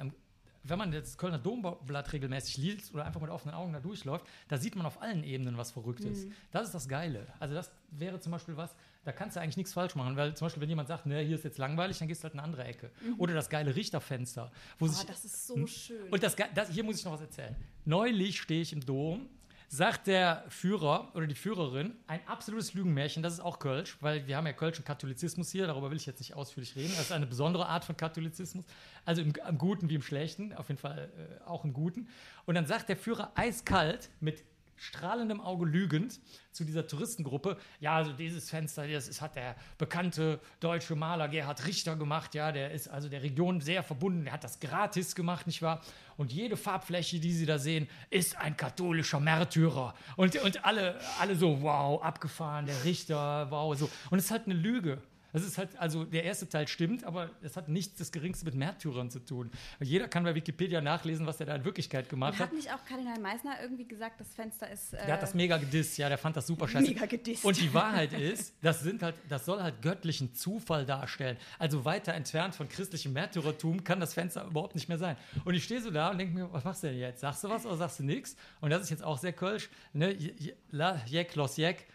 Wenn 0.66 0.78
man 0.78 0.91
das 0.91 1.18
Kölner 1.18 1.39
Domblatt 1.39 2.14
regelmäßig 2.14 2.57
liest 2.57 2.93
oder 2.93 3.05
einfach 3.05 3.20
mit 3.20 3.30
offenen 3.30 3.53
Augen 3.53 3.74
da 3.74 3.80
durchläuft, 3.82 4.26
da 4.47 4.57
sieht 4.57 4.76
man 4.76 4.86
auf 4.86 5.01
allen 5.01 5.24
Ebenen 5.24 5.57
was 5.57 5.72
Verrücktes. 5.72 6.26
Das 6.51 6.64
ist 6.68 6.74
das 6.74 6.88
Geile. 6.88 7.28
Also 7.39 7.53
das 7.53 7.70
wäre 7.91 8.20
zum 8.22 8.32
Beispiel 8.32 8.55
was, 8.55 8.74
da 9.03 9.11
kannst 9.11 9.36
du 9.36 9.41
eigentlich 9.41 9.57
nichts 9.57 9.74
falsch 9.74 9.95
machen, 9.95 10.16
weil 10.16 10.36
zum 10.36 10.45
Beispiel, 10.45 10.61
wenn 10.61 10.70
jemand 10.70 10.88
sagt, 10.88 11.05
ne, 11.05 11.20
hier 11.20 11.36
ist 11.36 11.43
jetzt 11.43 11.57
langweilig, 11.57 11.97
dann 11.99 12.07
gehst 12.07 12.22
du 12.22 12.24
halt 12.24 12.34
in 12.34 12.39
eine 12.39 12.47
andere 12.47 12.64
Ecke. 12.64 12.91
Oder 13.18 13.34
das 13.34 13.49
geile 13.49 13.76
Richterfenster, 13.76 14.51
wo 14.80 14.86
Oh, 14.86 14.88
sich 14.88 15.05
das 15.05 15.26
ist 15.26 15.47
so 15.47 15.68
schön. 15.68 16.09
und 16.09 16.24
das, 16.24 16.36
das, 16.55 16.70
hier 16.70 16.84
muss 16.86 16.97
ich 16.99 17.03
noch 17.05 17.11
was 17.14 17.22
erzählen. 17.22 17.55
Neulich 17.84 18.39
stehe 18.39 18.61
ich 18.61 18.72
im 18.72 18.86
Dom, 18.86 19.28
sagt 19.68 20.07
der 20.07 20.43
Führer 20.49 21.11
oder 21.16 21.28
die 21.28 21.36
Führerin 21.36 21.95
ein 22.07 22.20
absolutes 22.28 22.74
Lügenmärchen, 22.74 23.24
das 23.24 23.34
ist 23.34 23.39
auch 23.39 23.59
Kölsch, 23.59 23.97
weil 24.01 24.28
wir 24.28 24.38
haben 24.38 24.45
ja 24.45 24.53
Kölsch 24.53 24.78
und 24.78 24.86
Katholizismus 24.86 25.49
hier, 25.49 25.68
darüber 25.68 25.89
will 25.89 25.97
ich 25.97 26.05
jetzt 26.05 26.20
nicht 26.20 26.36
ausführlich 26.36 26.76
reden. 26.76 26.93
Das 26.95 27.05
ist 27.05 27.11
eine 27.11 27.26
besondere 27.26 27.68
Art 27.68 27.86
von 27.86 27.97
Katholizismus, 27.97 28.66
also 29.05 29.22
im, 29.22 29.34
im 29.47 29.57
Guten 29.57 29.89
wie 29.89 29.95
im 29.95 30.01
Schlechten, 30.01 30.53
auf 30.53 30.70
jeden 30.70 30.80
Fall 30.80 31.11
äh, 31.18 31.43
auch 31.45 31.66
im 31.66 31.74
Guten. 31.74 32.07
Und 32.45 32.55
dann 32.55 32.66
sagt 32.66 32.89
der 32.89 32.97
Führer 32.97 33.32
eiskalt 33.36 34.09
mit 34.20 34.43
strahlendem 34.84 35.40
Auge 35.40 35.66
lügend 35.66 36.20
zu 36.52 36.66
dieser 36.66 36.86
Touristengruppe, 36.86 37.58
ja, 37.80 37.96
also 37.96 38.12
dieses 38.12 38.50
Fenster, 38.50 38.88
das 38.88 39.08
ist, 39.08 39.22
hat 39.22 39.36
der 39.36 39.56
bekannte 39.78 40.40
deutsche 40.60 40.96
Maler 40.96 41.30
Gerhard 41.30 41.66
Richter 41.66 41.96
gemacht, 41.96 42.36
ja, 42.36 42.52
der 42.52 42.72
ist 42.72 42.90
also 42.90 43.08
der 43.08 43.24
Region 43.24 43.62
sehr 43.62 43.82
verbunden, 43.82 44.26
der 44.26 44.34
hat 44.34 44.44
das 44.44 44.60
gratis 44.60 45.16
gemacht, 45.16 45.48
nicht 45.48 45.62
wahr? 45.62 45.82
Und 46.18 46.32
jede 46.32 46.58
Farbfläche, 46.58 47.20
die 47.20 47.32
Sie 47.32 47.46
da 47.46 47.58
sehen, 47.58 47.88
ist 48.10 48.38
ein 48.38 48.58
katholischer 48.58 49.20
Märtyrer. 49.20 49.96
Und, 50.18 50.36
und 50.44 50.66
alle, 50.66 51.00
alle 51.20 51.36
so, 51.36 51.62
wow, 51.62 52.04
abgefahren, 52.04 52.66
der 52.66 52.84
Richter, 52.84 53.50
wow, 53.50 53.76
so. 53.76 53.90
Und 54.10 54.20
es 54.20 54.26
ist 54.26 54.32
halt 54.32 54.46
eine 54.46 54.56
Lüge. 54.56 55.02
Das 55.34 55.44
ist 55.44 55.58
halt, 55.58 55.76
also 55.78 56.06
der 56.06 56.24
erste 56.24 56.48
Teil 56.48 56.68
stimmt, 56.68 57.04
aber 57.04 57.32
es 57.42 57.58
hat 57.58 57.68
nichts 57.68 57.98
das 57.98 58.12
Geringste 58.12 58.46
mit 58.46 58.54
Märtyrern 58.56 59.10
zu 59.10 59.20
tun. 59.20 59.52
Jeder 59.82 60.08
kann 60.08 60.24
bei 60.24 60.36
Wikipedia 60.36 60.80
nachlesen, 60.80 61.26
was 61.26 61.40
er 61.40 61.48
da 61.48 61.56
in 61.56 61.66
Wirklichkeit 61.66 62.08
gemacht 62.08 62.36
hat. 62.36 62.48
hat 62.50 62.54
nicht 62.54 62.72
auch 62.72 62.86
Kardinal 62.86 63.20
Meissner 63.20 63.56
irgendwie 63.62 63.86
gesagt, 63.88 64.20
das 64.20 64.34
Fenster 64.34 64.70
ist. 64.72 64.94
Äh, 64.94 65.06
Der 65.06 65.16
hat 65.16 65.24
das 65.24 65.34
mega 65.34 65.58
gedisst, 65.58 65.98
ja, 65.98 66.08
der 66.08 66.18
fand 66.18 66.38
das 66.38 66.48
super 66.48 66.68
scheiße. 66.68 66.88
Mega 66.88 67.06
gedisst. 67.08 67.44
Und 67.44 67.60
die 67.60 67.74
Wahrheit 67.74 68.14
ist, 68.14 68.54
das 68.62 68.82
sind 68.82 69.02
halt, 69.04 69.16
das 69.28 69.46
soll 69.46 69.62
halt 69.62 69.82
göttlichen 69.82 70.34
Zufall 70.36 70.86
darstellen. 70.86 71.38
Also 71.58 71.84
weiter 71.84 72.14
entfernt 72.14 72.56
von 72.56 72.70
christlichem 72.70 73.12
Märtyrertum 73.14 73.84
kann 73.84 74.00
das 74.00 74.14
Fenster 74.14 74.46
überhaupt 74.46 74.76
nicht 74.76 74.88
mehr 74.88 75.00
sein. 75.00 75.18
Und 75.46 75.56
ich 75.56 75.64
stehe 75.64 75.82
so 75.82 75.90
da 75.90 76.12
und 76.12 76.20
denke 76.20 76.34
mir, 76.36 76.54
was 76.54 76.64
machst 76.64 76.84
du 76.84 76.88
denn 76.88 77.00
jetzt? 77.00 77.22
Sagst 77.22 77.44
du 77.44 77.50
was 77.50 77.66
oder 77.66 77.78
sagst 77.78 78.00
du 78.00 78.04
nichts? 78.04 78.36
Und 78.62 78.70
das 78.70 78.84
ist 78.84 78.92
jetzt 78.92 79.04
auch 79.04 79.18
sehr 79.18 79.34
kölsch. 79.34 79.70
Ne? 79.94 80.12
J- 80.12 80.40
j- 80.40 80.56
La, 80.70 81.02
Jek, 81.08 81.34
los, 81.36 81.58
Jek. 81.58 81.88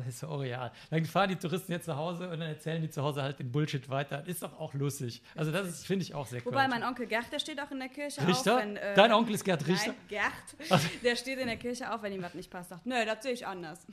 Das 0.00 0.06
ist 0.06 0.18
so 0.20 0.28
original. 0.28 0.72
Dann 0.90 1.04
fahren 1.04 1.28
die 1.28 1.36
Touristen 1.36 1.72
jetzt 1.72 1.84
zu 1.84 1.96
Hause 1.96 2.24
und 2.30 2.40
dann 2.40 2.48
erzählen 2.48 2.80
die 2.82 2.90
zu 2.90 3.02
Hause 3.02 3.22
halt 3.22 3.38
den 3.38 3.50
Bullshit 3.52 3.88
weiter. 3.88 4.26
Ist 4.26 4.42
doch 4.42 4.58
auch 4.58 4.74
lustig. 4.74 5.22
Also 5.34 5.52
das 5.52 5.84
finde 5.84 6.04
ich 6.04 6.14
auch 6.14 6.26
sehr 6.26 6.44
Wobei 6.44 6.62
kölsch. 6.66 6.70
mein 6.70 6.82
Onkel 6.84 7.06
Gerd, 7.06 7.30
der 7.32 7.38
steht 7.38 7.60
auch 7.60 7.70
in 7.70 7.78
der 7.78 7.88
Kirche 7.88 8.26
Richter? 8.26 8.56
auf. 8.56 8.60
Wenn, 8.62 8.76
äh, 8.76 8.94
Dein 8.94 9.12
Onkel 9.12 9.34
ist 9.34 9.44
Gerd 9.44 9.66
Richter? 9.66 9.88
Nein, 9.92 9.96
Gerd. 10.08 10.80
Der 11.04 11.16
steht 11.16 11.38
in 11.38 11.46
der 11.46 11.56
Kirche 11.56 11.92
auf, 11.92 12.02
wenn 12.02 12.12
ihm 12.12 12.22
was 12.22 12.34
nicht 12.34 12.50
passt. 12.50 12.70
Sagt, 12.70 12.86
nö, 12.86 12.94
das 13.04 13.22
sehe 13.22 13.32
ich 13.32 13.46
anders. 13.46 13.86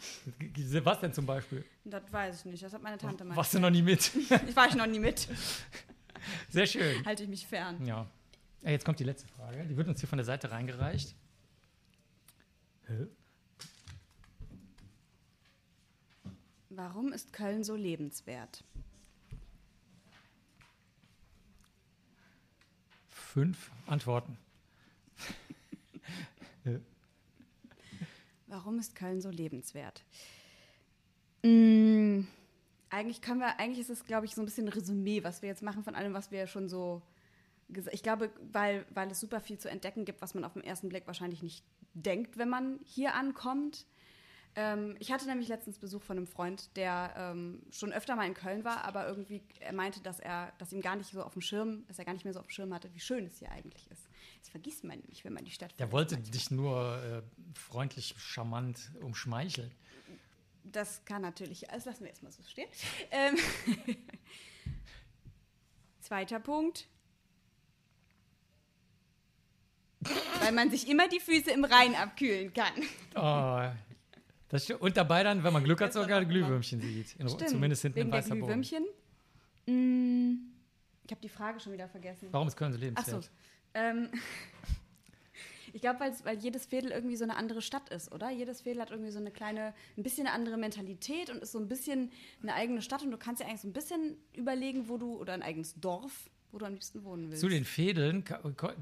Was 0.84 1.00
denn 1.00 1.14
zum 1.14 1.26
Beispiel? 1.26 1.66
Das 1.84 2.04
weiß 2.12 2.40
ich 2.40 2.46
nicht. 2.46 2.64
Das 2.64 2.74
hat 2.74 2.82
meine 2.82 2.98
Tante 2.98 3.24
mal. 3.24 3.36
Warst 3.36 3.54
du 3.54 3.60
noch 3.60 3.70
nie 3.70 3.82
mit? 3.82 4.12
Ich 4.48 4.56
war 4.56 4.68
ich 4.68 4.76
noch 4.76 4.88
nie 4.88 5.00
mit. 5.00 5.28
Sehr 6.50 6.66
schön. 6.68 7.06
Halte 7.06 7.24
ich 7.24 7.30
mich 7.30 7.46
fern. 7.48 7.86
Ja. 7.86 8.08
Jetzt 8.64 8.86
kommt 8.86 9.00
die 9.00 9.04
letzte 9.04 9.28
Frage. 9.28 9.66
Die 9.66 9.76
wird 9.76 9.88
uns 9.88 10.00
hier 10.00 10.08
von 10.10 10.18
der 10.18 10.26
Seite 10.26 10.52
reingereicht. 10.52 11.16
Warum 16.74 17.12
ist 17.12 17.34
Köln 17.34 17.66
so 17.66 17.76
lebenswert? 17.76 18.64
Fünf 23.10 23.72
Antworten. 23.88 24.38
Warum 28.48 28.80
ist 28.80 28.96
Köln 28.96 29.20
so 29.20 29.30
lebenswert? 29.30 30.06
Mm, 31.44 32.22
eigentlich 32.90 33.22
können 33.22 33.42
wir, 33.42 33.60
eigentlich 33.60 33.80
ist 33.80 33.90
es, 33.90 34.06
glaube 34.06 34.26
ich, 34.26 34.34
so 34.34 34.42
ein 34.42 34.46
bisschen 34.46 34.68
ein 34.68 34.74
Resümee, 34.74 35.26
was 35.26 35.42
wir 35.42 35.50
jetzt 35.50 35.64
machen 35.64 35.84
von 35.84 35.96
allem, 35.96 36.14
was 36.14 36.32
wir 36.32 36.48
schon 36.48 36.70
so 36.70 37.02
gesagt 37.68 37.94
Ich 37.94 38.04
glaube, 38.04 38.32
weil, 38.54 38.86
weil 38.94 39.12
es 39.12 39.20
super 39.20 39.42
viel 39.42 39.58
zu 39.58 39.70
entdecken 39.70 40.06
gibt, 40.06 40.22
was 40.22 40.36
man 40.36 40.46
auf 40.46 40.54
den 40.54 40.64
ersten 40.64 40.88
Blick 40.88 41.06
wahrscheinlich 41.06 41.44
nicht 41.44 41.66
denkt, 41.94 42.38
wenn 42.38 42.50
man 42.50 42.80
hier 42.86 43.14
ankommt. 43.16 43.86
Ähm, 44.56 44.96
ich 45.00 45.12
hatte 45.12 45.26
nämlich 45.28 45.48
letztens 45.48 45.80
Besuch 45.80 46.04
von 46.04 46.18
einem 46.18 46.28
Freund, 46.28 46.76
der 46.76 47.14
ähm, 47.16 47.62
schon 47.72 47.94
öfter 47.94 48.16
mal 48.16 48.28
in 48.28 48.34
Köln 48.34 48.66
war, 48.66 48.84
aber 48.84 49.08
irgendwie 49.08 49.42
er 49.60 49.72
meinte, 49.72 50.02
dass 50.02 50.20
er, 50.20 50.52
dass 50.58 50.74
ihm 50.74 50.82
gar 50.82 50.98
nicht 50.98 51.10
so 51.10 51.24
auf 51.24 51.34
dem 51.34 51.42
Schirm, 51.42 51.86
dass 51.88 52.00
er 52.00 52.06
gar 52.06 52.14
nicht 52.14 52.26
mehr 52.26 52.34
so 52.34 52.40
auf 52.40 52.48
dem 52.48 52.52
Schirm 52.52 52.74
hatte, 52.74 52.94
wie 52.94 53.00
schön 53.00 53.26
es 53.26 53.40
hier 53.40 53.52
eigentlich 53.52 53.90
ist. 53.90 54.10
Das 54.40 54.50
vergisst 54.50 54.84
man 54.84 55.00
nämlich, 55.00 55.24
wenn 55.24 55.34
man 55.34 55.46
die 55.46 55.52
Stadt. 55.52 55.74
Der 55.80 55.92
wollte 55.92 56.16
manchmal. 56.16 56.32
dich 56.32 56.52
nur 56.52 57.04
äh, 57.04 57.22
freundlich, 57.58 58.14
charmant 58.18 58.92
umschmeicheln. 59.02 59.72
Das 60.64 61.06
kann 61.06 61.22
natürlich, 61.22 61.62
das 61.72 61.86
lassen 61.86 62.02
wir 62.02 62.10
erstmal 62.10 62.32
so 62.32 62.44
stehen. 62.44 62.70
Ähm 63.12 63.38
Zweiter 66.02 66.40
Punkt. 66.40 66.88
Weil 70.42 70.52
man 70.52 70.72
sich 70.72 70.90
immer 70.90 71.08
die 71.08 71.20
Füße 71.20 71.52
im 71.52 71.64
Rhein 71.64 71.96
abkühlen 71.96 72.52
kann. 72.54 72.74
Oh, 73.16 73.72
das 74.52 74.70
und 74.70 74.98
dabei 74.98 75.24
dann, 75.24 75.44
wenn 75.44 75.54
man 75.54 75.64
Glück 75.64 75.82
hat, 75.82 75.94
sogar 75.94 76.26
Glühwürmchen 76.26 76.82
sieht. 76.82 77.16
In, 77.18 77.28
zumindest 77.28 77.84
hinten 77.84 77.96
Wegen 77.96 78.10
in 78.10 78.14
weißer 78.14 78.30
der 78.30 78.38
Glühwürmchen. 78.38 78.86
Mm, 79.66 80.52
ich 81.06 81.12
habe 81.12 81.22
die 81.22 81.30
Frage 81.30 81.60
schon 81.60 81.74
wieder 81.74 81.88
vergessen. 81.88 82.28
Warum 82.32 82.48
ist 82.48 82.58
Köln 82.58 82.74
so 82.74 82.80
lebenswert? 82.80 83.18
Ach 83.18 83.24
so. 83.24 83.30
Ähm, 83.74 84.10
ich 85.74 85.82
glaube, 85.82 86.00
weil 86.24 86.38
jedes 86.40 86.66
Fädel 86.66 86.92
irgendwie 86.92 87.16
so 87.16 87.24
eine 87.24 87.38
andere 87.38 87.62
Stadt 87.62 87.90
ist, 87.90 88.12
oder? 88.12 88.30
Jedes 88.30 88.62
Fädel 88.62 88.82
hat 88.82 88.92
irgendwie 88.92 89.12
so 89.12 89.20
eine 89.20 89.32
kleine, 89.32 89.74
ein 89.98 90.04
bisschen 90.04 90.28
eine 90.28 90.36
andere 90.36 90.58
Mentalität 90.58 91.30
und 91.30 91.42
ist 91.42 91.54
so 91.54 91.60
ein 91.60 91.70
bisschen 91.70 92.12
eine 92.42 92.54
eigene 92.54 92.82
Stadt 92.82 93.04
und 93.04 93.12
du 93.12 93.18
kannst 93.18 93.42
ja 93.42 93.48
eigentlich 93.48 93.62
so 93.62 93.70
ein 93.70 93.74
bisschen 93.74 94.18
überlegen, 94.36 94.90
wo 94.90 94.98
du, 94.98 95.18
oder 95.18 95.34
ein 95.34 95.44
eigenes 95.44 95.80
Dorf, 95.80 96.30
wo 96.52 96.58
du 96.58 96.66
am 96.66 96.74
liebsten 96.74 97.04
wohnen 97.04 97.30
willst. 97.30 97.42
Zu 97.42 97.50
den 97.50 97.66
Fädeln, 97.66 98.24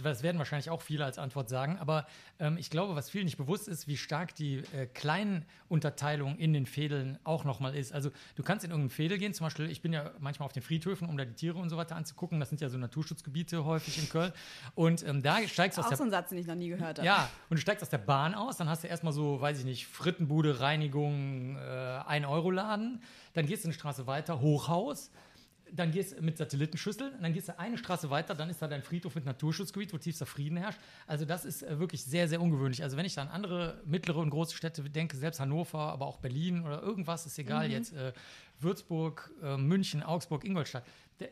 das 0.01 0.23
werden 0.23 0.37
wahrscheinlich 0.37 0.69
auch 0.69 0.81
viele 0.81 1.05
als 1.05 1.19
Antwort 1.19 1.49
sagen, 1.49 1.77
aber 1.77 2.07
ähm, 2.39 2.57
ich 2.57 2.69
glaube, 2.69 2.95
was 2.95 3.09
vielen 3.09 3.25
nicht 3.25 3.37
bewusst 3.37 3.67
ist, 3.67 3.87
wie 3.87 3.97
stark 3.97 4.33
die 4.35 4.63
äh, 4.73 4.87
Kleinunterteilung 4.87 6.37
in 6.37 6.53
den 6.53 6.65
Fädeln 6.65 7.19
auch 7.23 7.43
nochmal 7.43 7.75
ist. 7.75 7.93
Also 7.93 8.11
du 8.35 8.43
kannst 8.43 8.65
in 8.65 8.71
irgendeinen 8.71 8.89
Fädel 8.89 9.17
gehen, 9.17 9.33
zum 9.33 9.45
Beispiel, 9.45 9.69
ich 9.69 9.81
bin 9.81 9.93
ja 9.93 10.11
manchmal 10.19 10.47
auf 10.47 10.53
den 10.53 10.63
Friedhöfen, 10.63 11.07
um 11.07 11.17
da 11.17 11.25
die 11.25 11.33
Tiere 11.33 11.59
und 11.59 11.69
so 11.69 11.77
weiter 11.77 11.95
anzugucken, 11.95 12.39
das 12.39 12.49
sind 12.49 12.61
ja 12.61 12.69
so 12.69 12.77
Naturschutzgebiete 12.77 13.65
häufig 13.65 13.99
in 13.99 14.09
Köln 14.09 14.33
und 14.75 15.05
ähm, 15.07 15.21
da 15.21 15.47
steigst 15.47 15.77
du 15.77 15.81
aus 15.81 15.85
auch 15.85 15.89
der... 15.89 15.97
so 15.97 16.03
ein 16.03 16.11
Satz, 16.11 16.29
den 16.29 16.39
ich 16.39 16.47
noch 16.47 16.55
nie 16.55 16.69
gehört 16.69 16.97
habe. 16.97 17.05
Ja, 17.05 17.29
und 17.49 17.57
du 17.57 17.61
steigst 17.61 17.83
aus 17.83 17.89
der 17.89 17.99
Bahn 17.99 18.33
aus, 18.33 18.57
dann 18.57 18.69
hast 18.69 18.83
du 18.83 18.87
erstmal 18.87 19.13
so, 19.13 19.39
weiß 19.39 19.59
ich 19.59 19.65
nicht, 19.65 19.87
Frittenbude, 19.87 20.59
Reinigung, 20.59 21.55
äh, 21.55 21.59
1-Euro-Laden, 21.59 23.01
dann 23.33 23.45
gehst 23.45 23.63
du 23.63 23.67
eine 23.67 23.73
Straße 23.73 24.07
weiter, 24.07 24.41
Hochhaus, 24.41 25.11
dann 25.73 25.91
gehst 25.91 26.17
du 26.17 26.21
mit 26.21 26.37
Satellitenschüssel, 26.37 27.13
dann 27.21 27.33
gehst 27.33 27.49
du 27.49 27.59
eine 27.59 27.77
Straße 27.77 28.09
weiter, 28.09 28.35
dann 28.35 28.49
ist 28.49 28.61
da 28.61 28.67
dein 28.67 28.81
Friedhof 28.83 29.15
mit 29.15 29.25
Naturschutzgebiet, 29.25 29.93
wo 29.93 29.97
tiefster 29.97 30.25
Frieden 30.25 30.57
herrscht. 30.57 30.79
Also 31.07 31.25
das 31.25 31.45
ist 31.45 31.63
äh, 31.63 31.79
wirklich 31.79 32.03
sehr, 32.03 32.27
sehr 32.27 32.41
ungewöhnlich. 32.41 32.83
Also 32.83 32.97
wenn 32.97 33.05
ich 33.05 33.15
da 33.15 33.21
an 33.21 33.27
andere 33.29 33.81
mittlere 33.85 34.17
und 34.17 34.29
große 34.29 34.55
Städte 34.55 34.83
denke, 34.89 35.17
selbst 35.17 35.39
Hannover, 35.39 35.79
aber 35.79 36.05
auch 36.07 36.17
Berlin 36.17 36.63
oder 36.63 36.81
irgendwas, 36.81 37.25
ist 37.25 37.37
egal 37.39 37.67
Mhm. 37.67 37.71
jetzt, 37.73 37.93
äh, 37.93 38.13
Würzburg, 38.59 39.31
äh, 39.41 39.57
München, 39.57 40.03
Augsburg, 40.03 40.43
Ingolstadt, 40.43 40.85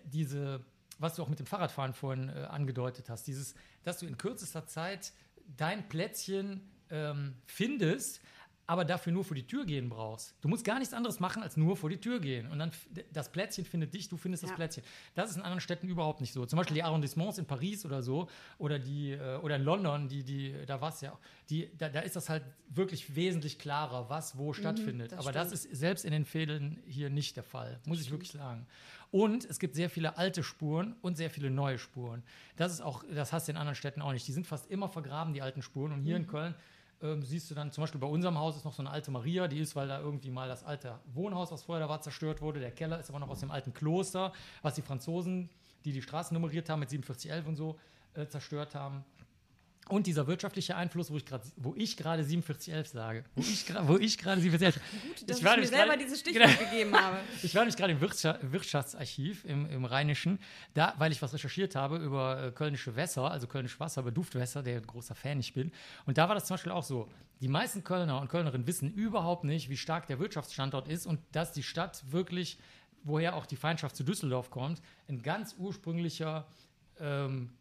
diese, 0.06 0.62
was 1.00 1.16
du 1.16 1.24
auch 1.24 1.30
mit 1.30 1.40
dem 1.40 1.46
Fahrradfahren 1.46 1.94
vorhin 1.94 2.30
äh, 2.30 2.46
angedeutet 2.50 3.10
hast, 3.10 3.28
dieses, 3.28 3.56
dass 3.84 4.00
du 4.00 4.06
in 4.06 4.18
kürzester 4.18 4.66
Zeit 4.66 5.14
dein 5.56 5.88
Plätzchen 5.90 6.62
ähm, 6.90 7.36
findest, 7.46 8.22
aber 8.70 8.84
dafür 8.84 9.14
nur 9.14 9.24
vor 9.24 9.34
die 9.36 9.48
Tür 9.48 9.66
gehen 9.66 9.88
brauchst. 9.88 10.36
Du 10.42 10.50
musst 10.50 10.66
gar 10.66 10.78
nichts 10.78 10.94
anderes 10.94 11.22
machen, 11.22 11.42
als 11.42 11.56
nur 11.56 11.78
vor 11.78 11.90
die 11.90 11.98
Tür 12.02 12.20
gehen. 12.20 12.52
Und 12.52 12.60
dann 12.60 12.72
das 13.14 13.32
Plätzchen 13.32 13.64
findet 13.64 13.94
dich, 13.94 14.10
du 14.10 14.18
findest 14.18 14.44
das 14.44 14.50
Ja. 14.50 14.56
Plätzchen. 14.58 14.84
Das 15.16 15.30
ist 15.30 15.38
in 15.38 15.42
anderen 15.42 15.62
Städten 15.62 15.88
überhaupt 15.88 16.20
nicht 16.20 16.34
so. 16.34 16.46
Zum 16.46 16.58
Beispiel 16.58 16.76
die 16.76 16.84
Arrondissements 16.84 17.38
in 17.38 17.46
Paris 17.46 17.86
oder 17.86 18.04
so 18.04 18.28
oder 18.58 18.78
die 18.78 19.14
äh, 19.14 19.38
oder 19.38 19.56
in 19.56 19.64
London, 19.64 20.10
die 20.10 20.22
die 20.24 20.54
da 20.66 20.82
war 20.82 20.90
es 20.90 21.00
ja, 21.00 21.14
auch, 21.14 21.20
die 21.50 21.70
da, 21.78 21.88
da 21.88 22.02
ist 22.02 22.18
das 22.18 22.28
halt 22.28 22.44
wirklich 22.68 23.16
wesentlich 23.16 23.58
klarer, 23.58 24.10
was 24.10 24.38
wo 24.38 24.52
stattfindet. 24.52 25.14
das 25.14 25.20
Aber 25.20 25.32
das 25.32 25.48
stimmt. 25.48 25.72
ist 25.74 25.80
selbst 25.80 26.04
in 26.04 26.12
den 26.12 26.26
Fädeln 26.26 26.84
hier 26.86 27.10
nicht 27.10 27.38
der 27.38 27.44
Fall, 27.44 27.80
muss 27.86 28.02
ich 28.02 28.12
wirklich 28.12 28.32
sagen. 28.32 28.68
Und 29.12 29.46
es 29.46 29.60
gibt 29.60 29.76
sehr 29.76 29.90
viele 29.90 30.18
alte 30.18 30.44
Spuren 30.44 30.98
und 31.02 31.16
sehr 31.16 31.30
viele 31.30 31.50
neue 31.50 31.80
Spuren. 31.80 32.22
Das 32.58 32.74
ist 32.74 32.82
auch, 32.82 33.06
das 33.10 33.32
hast 33.32 33.48
du 33.48 33.54
in 33.54 33.58
anderen 33.58 33.76
Städten 33.76 34.02
auch 34.02 34.12
nicht. 34.12 34.28
Die 34.28 34.34
sind 34.34 34.46
fast 34.46 34.70
immer 34.70 34.90
vergraben, 34.90 35.34
die 35.34 35.42
alten 35.42 35.62
Spuren. 35.62 35.94
Und 35.94 36.02
hier 36.02 36.18
in 36.18 36.28
Köln 36.28 36.54
ähm, 37.02 37.24
siehst 37.24 37.50
du 37.52 37.56
dann, 37.56 37.72
zum 37.72 37.84
Beispiel 37.84 38.02
bei 38.02 38.08
unserem 38.08 38.38
Haus 38.38 38.56
ist 38.56 38.66
noch 38.66 38.74
so 38.74 38.82
eine 38.82 38.90
alte 38.90 39.12
Maria, 39.12 39.48
die 39.48 39.60
ist, 39.60 39.76
weil 39.76 39.88
da 39.88 40.00
irgendwie 40.00 40.32
mal 40.32 40.48
das 40.48 40.64
alte 40.64 41.00
Wohnhaus, 41.14 41.52
was 41.52 41.64
vorher 41.64 41.86
da 41.86 41.90
war, 41.90 42.02
zerstört 42.02 42.42
wurde. 42.42 42.60
Der 42.60 42.72
Keller 42.72 43.00
ist 43.00 43.10
aber 43.10 43.20
noch 43.20 43.30
aus 43.30 43.40
dem 43.40 43.52
alten 43.52 43.74
Kloster, 43.74 44.34
was 44.62 44.76
die 44.76 44.82
Franzosen, 44.82 45.50
die 45.86 45.92
die 45.92 46.02
Straßen 46.02 46.34
nummeriert 46.34 46.70
haben 46.70 46.80
mit 46.80 46.90
4711 46.90 47.48
und 47.48 47.56
so, 47.56 47.80
äh, 48.16 48.28
zerstört 48.28 48.74
haben. 48.74 49.06
Und 49.90 50.06
dieser 50.06 50.28
wirtschaftliche 50.28 50.76
Einfluss, 50.76 51.10
wo 51.12 51.16
ich 51.18 51.26
gerade, 51.26 51.46
wo 51.56 51.74
ich 51.78 51.96
gerade 51.96 52.24
4711 52.24 52.88
sage, 52.90 53.24
wo 53.36 53.42
ich 53.42 53.66
gerade, 53.66 53.88
wo 53.88 53.98
ich 53.98 54.18
gerade 54.18 54.42
4711, 54.42 55.26
Dass 55.28 55.38
ich 55.40 55.46
ich, 55.46 55.58
mir 55.58 55.68
selber 55.68 55.86
gerade- 55.94 56.04
dieses 56.04 56.20
Stichwort 56.20 56.46
Genau. 56.58 56.70
gegeben 56.72 56.94
habe. 56.96 57.18
ich 57.44 57.56
war 57.56 57.62
nämlich 57.62 57.78
gerade 57.78 57.94
im 57.94 58.02
Wirtscha 58.02 58.38
Wirtschaftsarchiv 58.42 59.46
im, 59.46 59.66
im 59.70 59.86
Rheinischen, 59.86 60.40
da, 60.74 60.94
weil 60.98 61.12
ich 61.14 61.22
was 61.22 61.34
recherchiert 61.34 61.76
habe 61.76 61.98
über 61.98 62.44
äh, 62.48 62.52
kölnische 62.52 62.96
Wässer, 62.98 63.32
also 63.32 63.48
kölnisch 63.48 63.80
Wasser, 63.80 64.02
über 64.02 64.12
Duftwässer, 64.12 64.62
der 64.62 64.82
großer 64.82 65.16
Fan 65.16 65.40
ich 65.40 65.54
bin. 65.54 65.72
Und 66.06 66.18
da 66.18 66.28
war 66.28 66.36
das 66.36 66.46
zum 66.46 66.56
Beispiel 66.56 66.72
auch 66.74 66.84
so. 66.84 67.08
Die 67.40 67.48
meisten 67.48 67.84
Kölner 67.84 68.20
und 68.20 68.30
Kölnerinnen 68.30 68.66
wissen 68.68 68.92
überhaupt 68.94 69.44
nicht, 69.44 69.70
wie 69.70 69.78
stark 69.78 70.08
der 70.08 70.20
Wirtschaftsstandort 70.20 70.88
ist 70.88 71.06
und 71.06 71.20
dass 71.32 71.52
die 71.54 71.64
Stadt 71.64 72.04
wirklich, 72.12 72.58
woher 73.04 73.36
auch 73.36 73.46
die 73.46 73.56
Feindschaft 73.56 73.96
zu 73.96 74.04
Düsseldorf 74.04 74.50
kommt, 74.50 74.82
ein 75.08 75.22
ganz 75.22 75.56
ursprünglicher 75.58 76.46
ähm, 77.00 77.52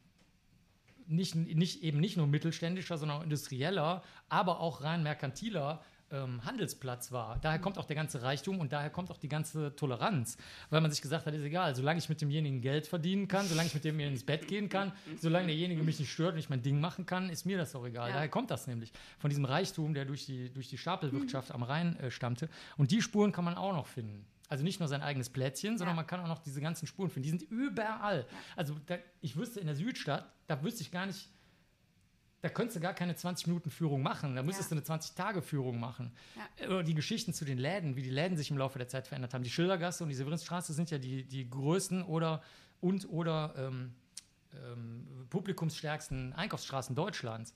nicht, 1.08 1.34
nicht, 1.34 1.82
eben 1.82 2.00
nicht 2.00 2.16
nur 2.16 2.26
mittelständischer, 2.26 2.98
sondern 2.98 3.18
auch 3.18 3.22
industrieller, 3.22 4.02
aber 4.28 4.60
auch 4.60 4.82
rein 4.82 5.02
merkantiler 5.02 5.82
ähm, 6.10 6.44
Handelsplatz 6.44 7.12
war. 7.12 7.38
Daher 7.40 7.58
kommt 7.58 7.78
auch 7.78 7.84
der 7.84 7.96
ganze 7.96 8.22
Reichtum 8.22 8.60
und 8.60 8.72
daher 8.72 8.90
kommt 8.90 9.10
auch 9.10 9.18
die 9.18 9.28
ganze 9.28 9.74
Toleranz, 9.74 10.36
weil 10.70 10.80
man 10.80 10.90
sich 10.90 11.02
gesagt 11.02 11.26
hat, 11.26 11.34
ist 11.34 11.42
egal, 11.42 11.74
solange 11.74 11.98
ich 11.98 12.08
mit 12.08 12.20
demjenigen 12.20 12.60
Geld 12.60 12.86
verdienen 12.86 13.28
kann, 13.28 13.46
solange 13.46 13.68
ich 13.68 13.74
mit 13.74 13.84
dem 13.84 13.98
ins 14.00 14.24
Bett 14.24 14.46
gehen 14.46 14.68
kann, 14.68 14.92
solange 15.20 15.46
derjenige 15.46 15.82
mich 15.82 15.98
nicht 15.98 16.12
stört 16.12 16.34
und 16.34 16.38
ich 16.38 16.48
mein 16.48 16.62
Ding 16.62 16.80
machen 16.80 17.06
kann, 17.06 17.30
ist 17.30 17.44
mir 17.44 17.58
das 17.58 17.74
auch 17.74 17.84
egal. 17.84 18.08
Ja. 18.08 18.14
Daher 18.16 18.28
kommt 18.28 18.50
das 18.50 18.66
nämlich 18.66 18.92
von 19.18 19.30
diesem 19.30 19.44
Reichtum, 19.44 19.94
der 19.94 20.04
durch 20.04 20.26
die, 20.26 20.50
durch 20.52 20.68
die 20.68 20.78
Stapelwirtschaft 20.78 21.52
am 21.52 21.62
Rhein 21.62 21.98
äh, 21.98 22.10
stammte. 22.10 22.48
Und 22.76 22.90
die 22.90 23.02
Spuren 23.02 23.32
kann 23.32 23.44
man 23.44 23.54
auch 23.54 23.72
noch 23.72 23.86
finden. 23.86 24.24
Also 24.48 24.62
nicht 24.64 24.78
nur 24.78 24.88
sein 24.88 25.02
eigenes 25.02 25.28
Plätzchen, 25.30 25.76
sondern 25.78 25.94
Ja. 25.94 26.02
man 26.02 26.06
kann 26.06 26.20
auch 26.20 26.28
noch 26.28 26.38
diese 26.42 26.60
ganzen 26.60 26.86
Spuren 26.86 27.10
finden. 27.10 27.24
Die 27.24 27.30
sind 27.30 27.42
überall. 27.50 28.26
Also 28.54 28.76
da, 28.86 28.96
ich 29.20 29.36
wüsste 29.36 29.58
in 29.60 29.66
der 29.66 29.74
Südstadt, 29.76 30.30
da 30.46 30.62
wüsste 30.62 30.82
ich 30.82 30.90
gar 30.92 31.06
nicht, 31.06 31.28
da 32.42 32.48
könntest 32.48 32.76
du 32.76 32.80
gar 32.80 32.94
keine 32.94 33.14
20-Minuten-Führung 33.14 34.02
machen. 34.02 34.36
Da 34.36 34.42
müsstest 34.44 34.70
Ja. 34.70 34.76
du 34.76 34.92
eine 34.92 35.00
20-Tage-Führung 35.00 35.80
machen. 35.80 36.12
Oder 36.64 36.84
die 36.84 36.94
Geschichten 36.94 37.32
zu 37.34 37.44
den 37.44 37.58
Läden, 37.58 37.96
wie 37.96 38.02
die 38.02 38.10
Läden 38.10 38.36
sich 38.36 38.50
im 38.50 38.58
Laufe 38.58 38.78
der 38.78 38.86
Zeit 38.88 39.08
verändert 39.08 39.34
haben. 39.34 39.42
Die 39.42 39.50
Schildergasse 39.50 40.04
und 40.04 40.10
die 40.10 40.14
Severinstraße 40.14 40.72
sind 40.74 40.90
ja 40.90 40.98
die, 40.98 41.24
die 41.24 41.48
größten 41.50 42.04
oder 42.04 42.42
und 42.80 43.08
oder 43.08 43.54
ähm, 43.56 43.94
ähm, 44.54 45.26
publikumsstärksten 45.30 46.34
Einkaufsstraßen 46.34 46.94
Deutschlands. 46.94 47.52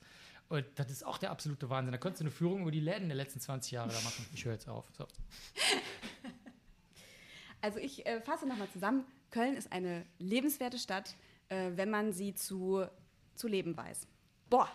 Und 0.49 0.64
das 0.74 0.91
ist 0.91 1.07
auch 1.07 1.18
der 1.18 1.30
absolute 1.30 1.70
Wahnsinn. 1.70 1.93
Da 1.93 1.99
könntest 1.99 2.22
du 2.22 2.24
eine 2.24 2.32
Führung 2.32 2.62
über 2.62 2.72
die 2.72 2.80
Läden 2.80 3.07
der 3.09 3.16
letzten 3.16 3.38
20 3.38 3.70
Jahre 3.70 3.91
da 3.91 4.01
machen. 4.01 4.26
Ich 4.34 4.45
höre 4.45 4.55
jetzt 4.55 4.68
auf. 4.68 4.91
So. 4.99 5.07
Also 7.61 7.79
ich 7.79 8.07
äh, 8.07 8.21
fasse 8.21 8.47
nochmal 8.47 8.69
zusammen. 8.71 9.05
Köln 9.31 9.57
ist 9.57 9.73
eine 9.73 10.05
lebenswerte 10.19 10.79
Stadt, 10.79 11.15
äh, 11.49 11.71
wenn 11.75 11.91
man 11.91 12.13
sie 12.13 12.35
zu, 12.35 12.85
zu 13.35 13.49
leben 13.49 13.77
weiß. 13.77 14.07
Boah, 14.49 14.69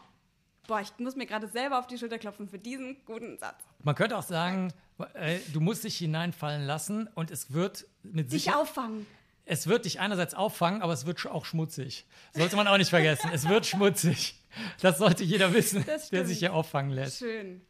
boah, 0.68 0.82
ich 0.82 0.98
muss 1.00 1.16
mir 1.16 1.26
gerade 1.26 1.48
selber 1.48 1.80
auf 1.80 1.88
die 1.88 1.98
Schulter 1.98 2.18
klopfen 2.18 2.48
für 2.48 2.60
diesen 2.60 2.98
guten 3.06 3.38
Satz. 3.38 3.64
Man 3.84 3.96
könnte 3.96 4.18
auch 4.18 4.24
sagen, 4.24 4.74
äh, 5.14 5.40
du 5.54 5.60
musst 5.60 5.84
dich 5.84 5.98
hineinfallen 5.98 6.66
lassen 6.66 7.08
und 7.16 7.32
es 7.32 7.54
wird 7.54 7.86
mit 8.04 8.32
Sich 8.32 8.54
auffangen. 8.54 9.06
Es 9.48 9.68
wird 9.68 9.86
dich 9.86 10.00
einerseits 10.00 10.34
auffangen, 10.34 10.82
aber 10.82 10.94
es 10.94 11.06
wird 11.06 11.24
auch 11.28 11.46
schmutzig. 11.46 12.08
Sollte 12.34 12.56
man 12.56 12.68
auch 12.68 12.78
nicht 12.78 12.90
vergessen. 12.90 13.30
Es 13.32 13.48
wird 13.48 13.66
schmutzig. 13.68 14.42
Das 14.82 14.98
sollte 14.98 15.24
jeder 15.24 15.54
wissen, 15.54 15.86
der 16.12 16.26
sich 16.26 16.40
hier 16.40 16.54
auffangen 16.54 16.92
lässt. 16.92 17.20
Schön. 17.20 17.62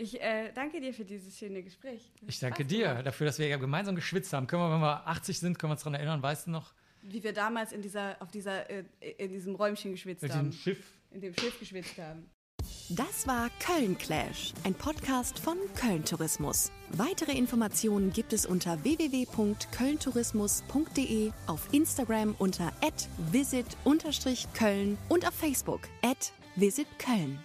Ich 0.00 0.18
äh, 0.18 0.50
danke 0.54 0.80
dir 0.80 0.94
für 0.94 1.04
dieses 1.04 1.38
schöne 1.38 1.62
Gespräch. 1.62 2.10
Das 2.22 2.34
ich 2.34 2.40
danke 2.40 2.64
dir 2.64 2.88
gemacht. 2.88 3.06
dafür, 3.06 3.26
dass 3.26 3.38
wir 3.38 3.58
gemeinsam 3.58 3.94
geschwitzt 3.94 4.32
haben. 4.32 4.46
Können 4.46 4.62
wir, 4.62 4.72
wenn 4.72 4.80
wir 4.80 5.06
80 5.06 5.38
sind, 5.38 5.58
können 5.58 5.70
wir 5.70 5.74
uns 5.74 5.82
daran 5.82 5.92
erinnern, 5.94 6.22
weißt 6.22 6.46
du 6.46 6.52
noch? 6.52 6.72
Wie 7.02 7.22
wir 7.22 7.34
damals 7.34 7.72
in, 7.72 7.82
dieser, 7.82 8.16
auf 8.20 8.30
dieser, 8.30 8.70
äh, 8.70 8.84
in 9.18 9.30
diesem 9.30 9.54
Räumchen 9.54 9.90
geschwitzt 9.90 10.22
Mit 10.22 10.32
haben. 10.32 10.46
In 10.46 10.52
dem 10.52 10.58
Schiff. 10.58 10.82
In 11.10 11.20
dem 11.20 11.34
Schiff 11.34 11.58
geschwitzt 11.58 11.98
haben. 11.98 12.30
Das 12.88 13.26
war 13.26 13.50
Köln 13.60 13.98
Clash, 13.98 14.54
ein 14.64 14.72
Podcast 14.74 15.38
von 15.38 15.58
Köln 15.76 16.02
Tourismus. 16.04 16.72
Weitere 16.92 17.32
Informationen 17.32 18.10
gibt 18.10 18.32
es 18.32 18.46
unter 18.46 18.82
www.kölntourismus.de, 18.82 21.30
auf 21.46 21.68
Instagram 21.72 22.34
unter 22.38 22.72
visit-köln 23.32 24.96
und 25.08 25.26
auf 25.26 25.34
Facebook 25.34 25.82
at 26.02 26.32
visitköln. 26.56 27.38